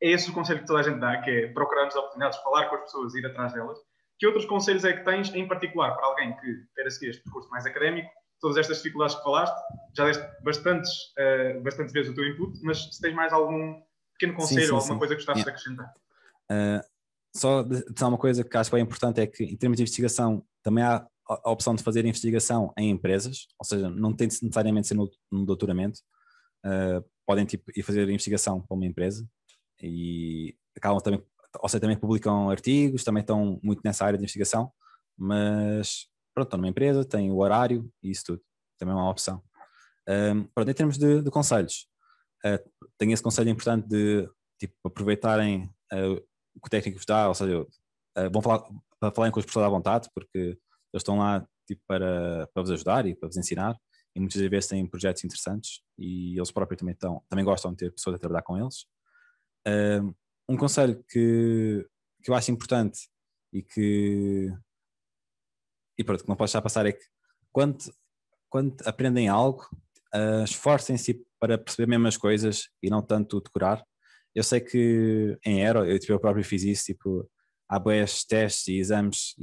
É 0.00 0.10
esse 0.10 0.30
o 0.30 0.32
conselho 0.32 0.60
que 0.60 0.66
toda 0.66 0.80
a 0.80 0.82
gente 0.82 0.98
dá, 1.00 1.20
que 1.20 1.30
é 1.30 1.52
procurar 1.52 1.86
as 1.86 1.96
oportunidades, 1.96 2.38
falar 2.38 2.68
com 2.68 2.76
as 2.76 2.82
pessoas 2.82 3.14
ir 3.14 3.26
atrás 3.26 3.52
delas. 3.52 3.78
Que 4.18 4.26
outros 4.26 4.46
conselhos 4.46 4.84
é 4.84 4.92
que 4.94 5.04
tens, 5.04 5.34
em 5.34 5.46
particular, 5.46 5.94
para 5.96 6.06
alguém 6.06 6.34
que 6.36 6.64
quer 6.74 6.90
seguir 6.90 7.10
este 7.10 7.22
percurso 7.24 7.50
mais 7.50 7.66
académico, 7.66 8.08
todas 8.40 8.56
estas 8.56 8.78
dificuldades 8.78 9.16
que 9.16 9.22
falaste, 9.22 9.58
já 9.94 10.06
deste 10.06 10.24
bastantes, 10.42 10.90
uh, 11.18 11.60
bastantes 11.62 11.92
vezes 11.92 12.10
o 12.10 12.14
teu 12.14 12.24
input, 12.26 12.58
mas 12.62 12.84
se 12.94 13.00
tens 13.00 13.14
mais 13.14 13.32
algum 13.32 13.82
pequeno 14.14 14.34
conselho 14.34 14.60
sim, 14.60 14.66
sim, 14.66 14.72
ou 14.72 14.78
alguma 14.78 14.94
sim. 14.94 14.98
coisa 14.98 15.14
que 15.14 15.20
gostasses 15.20 15.44
yeah. 15.44 15.44
de 15.44 15.50
acrescentar? 15.50 15.94
Uh, 16.50 16.98
só 17.36 17.62
de, 17.62 17.84
de 17.84 18.04
uma 18.04 18.18
coisa 18.18 18.42
que 18.42 18.56
acho 18.56 18.70
que 18.70 18.76
é 18.76 18.80
importante 18.80 19.20
é 19.20 19.26
que, 19.26 19.44
em 19.44 19.56
termos 19.56 19.76
de 19.76 19.82
investigação, 19.82 20.42
também 20.62 20.82
há 20.82 21.06
a 21.28 21.50
opção 21.50 21.74
de 21.74 21.82
fazer 21.82 22.04
investigação 22.04 22.72
em 22.76 22.90
empresas, 22.90 23.46
ou 23.58 23.64
seja, 23.64 23.90
não 23.90 24.14
tem 24.14 24.26
necessariamente 24.26 24.88
ser 24.88 24.94
no, 24.94 25.10
no 25.30 25.44
doutoramento, 25.44 26.00
uh, 26.64 27.04
podem 27.26 27.44
tipo, 27.44 27.70
ir 27.76 27.82
fazer 27.82 28.08
investigação 28.08 28.60
para 28.62 28.74
uma 28.74 28.86
empresa 28.86 29.28
e 29.82 30.56
acabam 30.76 31.00
também, 31.00 31.22
ou 31.60 31.68
seja, 31.68 31.80
também 31.80 31.98
publicam 31.98 32.50
artigos, 32.50 33.04
também 33.04 33.20
estão 33.20 33.60
muito 33.62 33.82
nessa 33.84 34.04
área 34.04 34.16
de 34.16 34.24
investigação, 34.24 34.72
mas 35.16 36.06
pronto, 36.34 36.48
estão 36.48 36.58
numa 36.58 36.68
empresa, 36.68 37.04
têm 37.04 37.30
o 37.30 37.38
horário 37.38 37.90
e 38.02 38.10
isso 38.10 38.24
tudo, 38.26 38.42
também 38.78 38.94
é 38.94 38.96
uma 38.96 39.10
opção. 39.10 39.42
Um, 40.08 40.40
ah, 40.40 40.48
pronto, 40.54 40.70
em 40.70 40.74
termos 40.74 40.96
de, 40.96 41.20
de 41.22 41.30
conselhos, 41.30 41.86
uh, 42.46 42.58
tenho 42.96 43.12
esse 43.12 43.22
conselho 43.22 43.50
importante 43.50 43.86
de 43.86 44.28
tipo, 44.58 44.74
aproveitarem 44.84 45.64
uh, 45.92 46.14
o 46.54 46.60
que 46.60 46.66
o 46.66 46.70
técnico 46.70 46.98
vos 46.98 47.06
dá, 47.06 47.28
ou 47.28 47.34
seja, 47.34 47.60
uh, 47.60 48.30
vão 48.32 48.40
falar, 48.40 48.66
falarem 49.14 49.32
com 49.32 49.38
os 49.40 49.44
professores 49.44 49.66
à 49.66 49.70
vontade, 49.70 50.08
porque 50.14 50.58
eles 50.92 51.02
estão 51.02 51.18
lá 51.18 51.46
tipo, 51.66 51.82
para, 51.86 52.46
para 52.52 52.62
vos 52.62 52.70
ajudar 52.70 53.06
e 53.06 53.14
para 53.14 53.28
vos 53.28 53.36
ensinar 53.36 53.76
e 54.14 54.20
muitas 54.20 54.40
vezes 54.40 54.68
têm 54.68 54.86
projetos 54.86 55.22
interessantes 55.24 55.80
e 55.98 56.36
eles 56.36 56.50
próprios 56.50 56.78
também, 56.78 56.94
estão, 56.94 57.22
também 57.28 57.44
gostam 57.44 57.70
de 57.72 57.76
ter 57.76 57.92
pessoas 57.92 58.16
a 58.16 58.18
trabalhar 58.18 58.42
com 58.42 58.56
eles. 58.56 58.86
Um 60.48 60.56
conselho 60.56 61.04
que, 61.10 61.86
que 62.22 62.30
eu 62.30 62.34
acho 62.34 62.50
importante 62.50 63.08
e 63.52 63.62
que 63.62 64.50
e 65.98 66.04
pronto, 66.04 66.22
que 66.22 66.28
não 66.28 66.36
posso 66.36 66.52
deixar 66.52 66.62
passar 66.62 66.86
é 66.86 66.92
que 66.92 67.04
quando, 67.50 67.78
quando 68.48 68.76
aprendem 68.84 69.28
algo, 69.28 69.68
uh, 70.14 70.44
esforcem-se 70.44 71.26
para 71.40 71.58
perceber 71.58 71.86
mesmo 71.86 72.06
as 72.06 72.16
coisas 72.16 72.68
e 72.82 72.88
não 72.88 73.02
tanto 73.02 73.40
decorar. 73.40 73.84
Eu 74.34 74.44
sei 74.44 74.60
que 74.60 75.36
em 75.44 75.64
Aero, 75.64 75.84
eu, 75.84 75.98
tipo, 75.98 76.12
eu 76.12 76.20
próprio 76.20 76.44
fiz 76.44 76.62
isso, 76.62 76.84
tipo, 76.84 77.28
há 77.68 77.78
boas 77.78 78.24
testes 78.24 78.68
e 78.68 78.78
exames 78.78 79.34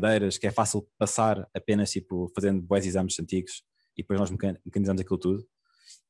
cadeiras, 0.00 0.38
que 0.38 0.46
é 0.46 0.50
fácil 0.50 0.86
passar 0.98 1.48
apenas 1.54 1.90
tipo, 1.90 2.30
fazendo 2.34 2.62
bons 2.62 2.84
exames 2.84 3.18
antigos 3.18 3.62
e 3.96 4.02
depois 4.02 4.20
nós 4.20 4.30
mecanizamos 4.30 5.00
aquilo 5.00 5.18
tudo 5.18 5.48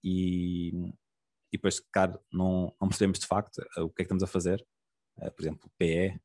e, 0.03 0.71
e 1.53 1.57
depois, 1.57 1.81
claro, 1.93 2.19
não, 2.33 2.75
não 2.81 2.89
percebemos 2.89 3.19
de 3.19 3.27
facto 3.27 3.63
eh, 3.77 3.81
o 3.81 3.89
que 3.89 4.03
é 4.03 4.05
que 4.05 4.13
estamos 4.13 4.23
a 4.23 4.27
fazer. 4.27 4.65
Uh, 5.19 5.31
por 5.31 5.43
exemplo, 5.43 5.71
PE, 5.79 5.87
eh, 5.87 6.19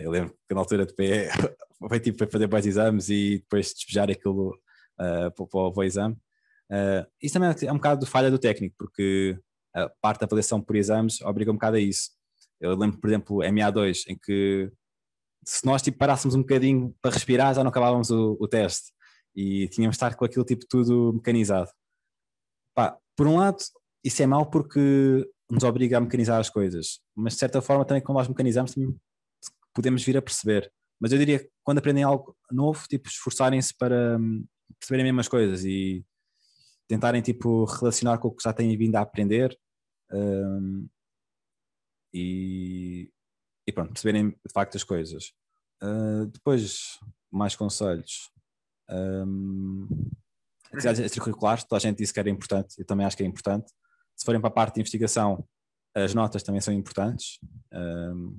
eu 0.00 0.10
lembro 0.10 0.34
que 0.48 0.54
na 0.54 0.60
altura 0.60 0.86
de 0.86 0.94
PE 0.94 1.28
foi 1.88 2.00
tipo 2.00 2.26
fazer 2.30 2.46
bons 2.46 2.66
exames 2.66 3.08
e 3.08 3.38
depois 3.38 3.74
despejar 3.74 4.10
aquilo 4.10 4.50
uh, 4.50 5.30
para, 5.34 5.46
para, 5.46 5.72
para, 5.72 5.80
o 5.80 5.84
exame. 5.84 6.14
Uh, 6.70 7.06
isso 7.20 7.34
também 7.34 7.50
é 7.66 7.72
um 7.72 7.76
bocado 7.76 8.04
de 8.04 8.10
falha 8.10 8.30
do 8.30 8.38
técnico, 8.38 8.76
porque 8.78 9.38
a 9.74 9.88
parte 10.00 10.20
da 10.20 10.26
avaliação 10.26 10.60
por 10.60 10.76
exames 10.76 11.20
obriga 11.22 11.50
um 11.50 11.54
bocado 11.54 11.76
a 11.76 11.80
isso. 11.80 12.10
Eu 12.60 12.74
lembro, 12.76 12.98
por 12.98 13.08
exemplo, 13.08 13.38
MA2, 13.38 14.04
em 14.08 14.18
que 14.18 14.70
se 15.44 15.64
nós 15.64 15.82
tipo, 15.82 15.98
parássemos 15.98 16.34
um 16.34 16.40
bocadinho 16.40 16.94
para 17.00 17.14
respirar, 17.14 17.54
já 17.54 17.62
não 17.62 17.70
acabávamos 17.70 18.10
o, 18.10 18.36
o 18.40 18.48
teste 18.48 18.92
e 19.34 19.68
tínhamos 19.68 19.94
de 19.94 19.96
estar 19.96 20.14
com 20.14 20.24
aquilo 20.24 20.44
tipo 20.44 20.64
tudo 20.68 21.12
mecanizado. 21.14 21.70
Pá, 22.74 22.98
por 23.16 23.26
um 23.26 23.36
lado, 23.36 23.58
isso 24.04 24.22
é 24.22 24.26
mau 24.26 24.46
porque 24.50 25.28
nos 25.50 25.64
obriga 25.64 25.98
a 25.98 26.00
mecanizar 26.00 26.38
as 26.40 26.50
coisas, 26.50 27.00
mas 27.14 27.34
de 27.34 27.38
certa 27.38 27.62
forma 27.62 27.84
também 27.84 28.02
quando 28.02 28.18
nós 28.18 28.28
mecanizamos 28.28 28.74
podemos 29.74 30.02
vir 30.02 30.16
a 30.16 30.22
perceber. 30.22 30.70
Mas 31.00 31.12
eu 31.12 31.18
diria 31.18 31.38
que 31.38 31.50
quando 31.62 31.78
aprendem 31.78 32.02
algo 32.02 32.36
novo, 32.50 32.86
tipo, 32.88 33.08
esforçarem-se 33.08 33.72
para 33.76 34.18
hum, 34.18 34.44
perceberem 34.78 35.04
mesmo 35.04 35.20
as 35.20 35.28
coisas 35.28 35.64
e 35.64 36.04
tentarem 36.88 37.22
tipo 37.22 37.64
relacionar 37.64 38.18
com 38.18 38.28
o 38.28 38.34
que 38.34 38.42
já 38.42 38.52
têm 38.52 38.76
vindo 38.76 38.96
a 38.96 39.02
aprender 39.02 39.56
um, 40.10 40.88
e, 42.12 43.10
e 43.68 43.72
pronto, 43.72 43.92
perceberem 43.92 44.30
de 44.30 44.52
facto 44.52 44.76
as 44.76 44.82
coisas. 44.82 45.34
Uh, 45.82 46.24
depois, 46.26 46.98
mais 47.30 47.54
conselhos. 47.54 48.32
Um, 48.90 49.86
atividades 50.72 51.00
extracurriculares, 51.00 51.64
toda 51.64 51.76
a 51.76 51.80
gente 51.80 51.98
disse 51.98 52.12
que 52.12 52.18
era 52.18 52.30
importante, 52.30 52.76
eu 52.78 52.86
também 52.86 53.04
acho 53.04 53.14
que 53.14 53.22
é 53.22 53.26
importante. 53.26 53.70
Se 54.16 54.24
forem 54.24 54.40
para 54.40 54.48
a 54.48 54.52
parte 54.52 54.76
de 54.76 54.80
investigação, 54.80 55.46
as 55.94 56.14
notas 56.14 56.42
também 56.42 56.62
são 56.62 56.72
importantes, 56.72 57.38
um, 57.70 58.34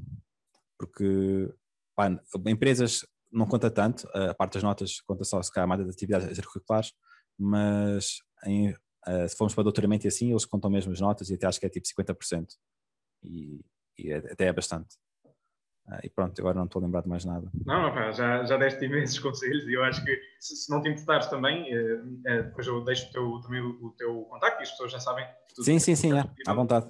porque 0.80 1.54
pá, 1.96 2.10
empresas 2.48 3.06
não 3.32 3.46
conta 3.46 3.70
tanto, 3.70 4.08
a 4.16 4.34
parte 4.34 4.54
das 4.54 4.64
notas 4.64 5.00
conta 5.02 5.24
só 5.24 5.40
se 5.44 5.54
calhar 5.54 5.68
mais 5.68 5.86
das 5.86 5.94
atividades 5.94 6.28
extracurriculares, 6.28 6.92
mas 7.38 8.18
em, 8.46 8.72
uh, 8.72 9.30
se 9.30 9.36
formos 9.36 9.54
para 9.54 9.64
doutoramento 9.64 10.08
e 10.08 10.10
assim, 10.10 10.32
eles 10.32 10.46
contam 10.46 10.72
mesmo 10.72 10.92
as 10.92 11.00
notas 11.00 11.30
e 11.30 11.36
até 11.36 11.46
acho 11.46 11.60
que 11.60 11.68
é 11.68 11.70
tipo 11.70 11.86
50%. 11.88 12.48
E, 13.24 13.64
e 13.96 14.12
é, 14.12 14.18
até 14.18 14.46
é 14.46 14.54
bastante. 14.54 14.98
Uh, 15.90 16.00
e 16.04 16.10
pronto, 16.10 16.40
agora 16.40 16.56
não 16.56 16.66
estou 16.66 16.80
a 16.80 16.86
lembrar 16.86 17.02
de 17.02 17.10
mais 17.10 17.26
nada. 17.26 17.50
Não, 17.66 17.92
já, 18.14 18.46
já 18.46 18.58
deste 18.58 18.86
imensos 18.86 19.18
conselhos 19.20 19.68
e 19.68 19.74
eu 19.74 19.84
acho 19.84 20.06
que 20.06 20.22
se, 20.40 20.56
se 20.56 20.70
não 20.72 20.84
te 20.84 20.90
importares 20.90 21.28
também, 21.28 21.64
uh, 21.76 22.04
uh, 22.04 22.44
depois 22.44 22.68
eu 22.68 22.84
deixo 22.86 23.12
teu, 23.12 23.42
também 23.42 23.60
o, 23.60 23.88
o, 23.88 23.90
teu 23.98 24.22
contacto 24.26 24.62
e 24.62 24.64
as 24.64 24.72
pessoas 24.72 24.92
já 24.92 25.00
sabem. 25.00 25.26
Sim, 25.60 25.80
sim, 25.80 25.96
sim, 25.96 26.16
é, 26.16 26.24
à 26.48 26.54
vontade. 26.54 26.88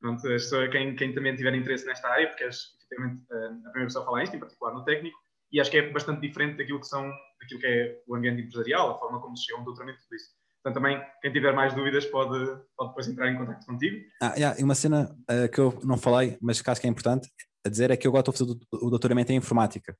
Pronto, 0.00 0.22
quem, 0.70 0.94
quem 0.96 1.14
também 1.14 1.34
tiver 1.34 1.54
interesse 1.54 1.86
nesta 1.86 2.08
área, 2.08 2.28
porque 2.28 2.44
és 2.44 2.56
efetivamente 2.76 3.22
a 3.32 3.70
primeira 3.70 3.86
pessoa 3.86 4.02
a 4.02 4.06
falar 4.06 4.24
isto, 4.24 4.36
em 4.36 4.40
particular 4.40 4.74
no 4.74 4.84
técnico, 4.84 5.16
e 5.50 5.60
acho 5.60 5.70
que 5.70 5.78
é 5.78 5.90
bastante 5.90 6.20
diferente 6.20 6.58
daquilo 6.58 6.80
que, 6.80 6.88
são, 6.88 7.10
daquilo 7.40 7.60
que 7.60 7.66
é 7.66 8.02
o 8.06 8.16
ambiente 8.16 8.42
empresarial, 8.42 8.90
a 8.90 8.98
forma 8.98 9.20
como 9.20 9.36
se 9.36 9.44
chega 9.44 9.58
a 9.58 9.62
um 9.62 9.64
doutoramento, 9.64 10.00
tudo 10.02 10.16
isso. 10.16 10.30
Portanto, 10.62 10.82
também, 10.82 11.02
quem 11.20 11.32
tiver 11.32 11.52
mais 11.52 11.74
dúvidas 11.74 12.04
pode, 12.06 12.38
pode 12.76 12.90
depois 12.90 13.08
entrar 13.08 13.30
em 13.30 13.36
contato 13.36 13.64
contigo. 13.66 13.96
Ah, 14.20 14.34
yeah, 14.34 14.60
e 14.60 14.62
uma 14.62 14.74
cena 14.74 15.16
uh, 15.30 15.48
que 15.50 15.58
eu 15.58 15.78
não 15.84 15.96
falei, 15.96 16.36
mas 16.40 16.60
que 16.60 16.70
acho 16.70 16.80
que 16.80 16.86
é 16.86 16.90
importante 16.90 17.28
a 17.64 17.68
dizer 17.68 17.90
é 17.90 17.96
que 17.96 18.06
eu 18.06 18.10
agora 18.10 18.22
estou 18.22 18.32
a 18.32 18.36
fazer 18.36 18.66
o 18.72 18.90
doutoramento 18.90 19.32
em 19.32 19.36
informática. 19.36 19.96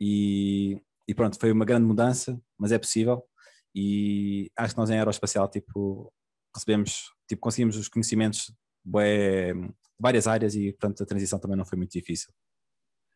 E, 0.00 0.80
e 1.06 1.14
pronto, 1.14 1.38
foi 1.38 1.52
uma 1.52 1.64
grande 1.64 1.86
mudança, 1.86 2.40
mas 2.58 2.72
é 2.72 2.78
possível. 2.78 3.22
E 3.74 4.50
acho 4.56 4.74
que 4.74 4.80
nós 4.80 4.90
em 4.90 4.98
aeroespacial, 4.98 5.48
tipo, 5.48 6.12
recebemos, 6.54 7.12
tipo, 7.28 7.40
conseguimos 7.40 7.76
os 7.76 7.88
conhecimentos 7.88 8.52
de 8.84 9.54
várias 9.98 10.26
áreas 10.26 10.54
e, 10.54 10.72
portanto, 10.72 11.02
a 11.02 11.06
transição 11.06 11.38
também 11.38 11.56
não 11.56 11.64
foi 11.64 11.76
muito 11.76 11.92
difícil. 11.92 12.32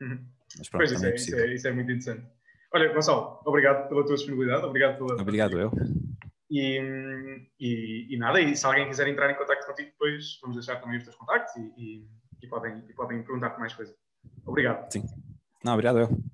Uhum. 0.00 0.26
Mas 0.58 0.68
pronto, 0.68 0.80
pois 0.80 0.92
isso 0.92 1.06
é, 1.06 1.10
é 1.10 1.14
isso, 1.14 1.34
é, 1.34 1.54
isso 1.54 1.68
é 1.68 1.72
muito 1.72 1.90
interessante. 1.90 2.26
Olha, 2.72 2.92
Gonçalo, 2.92 3.40
obrigado 3.44 3.88
pela 3.88 4.04
tua 4.04 4.16
disponibilidade, 4.16 4.64
obrigado 4.64 4.98
pela. 4.98 5.20
Obrigado, 5.20 5.58
eu. 5.58 5.70
E, 6.50 6.80
e, 7.58 8.14
e, 8.14 8.18
nada, 8.18 8.40
e 8.40 8.54
se 8.54 8.66
alguém 8.66 8.88
quiser 8.88 9.08
entrar 9.08 9.30
em 9.30 9.36
contato 9.36 9.64
contigo, 9.66 9.90
depois 9.90 10.38
vamos 10.42 10.56
deixar 10.56 10.80
também 10.80 10.98
os 10.98 11.04
teus 11.04 11.16
contactos 11.16 11.54
e, 11.56 11.72
e, 11.76 12.08
e 12.44 12.48
podem, 12.48 12.82
e 12.88 12.92
podem 12.92 13.22
perguntar 13.22 13.50
por 13.50 13.60
mais 13.60 13.72
coisas. 13.74 13.94
Obrigado. 14.46 14.90
Sim. 14.92 15.04
Não, 15.64 15.72
obrigado 15.72 15.98
eu. 15.98 16.33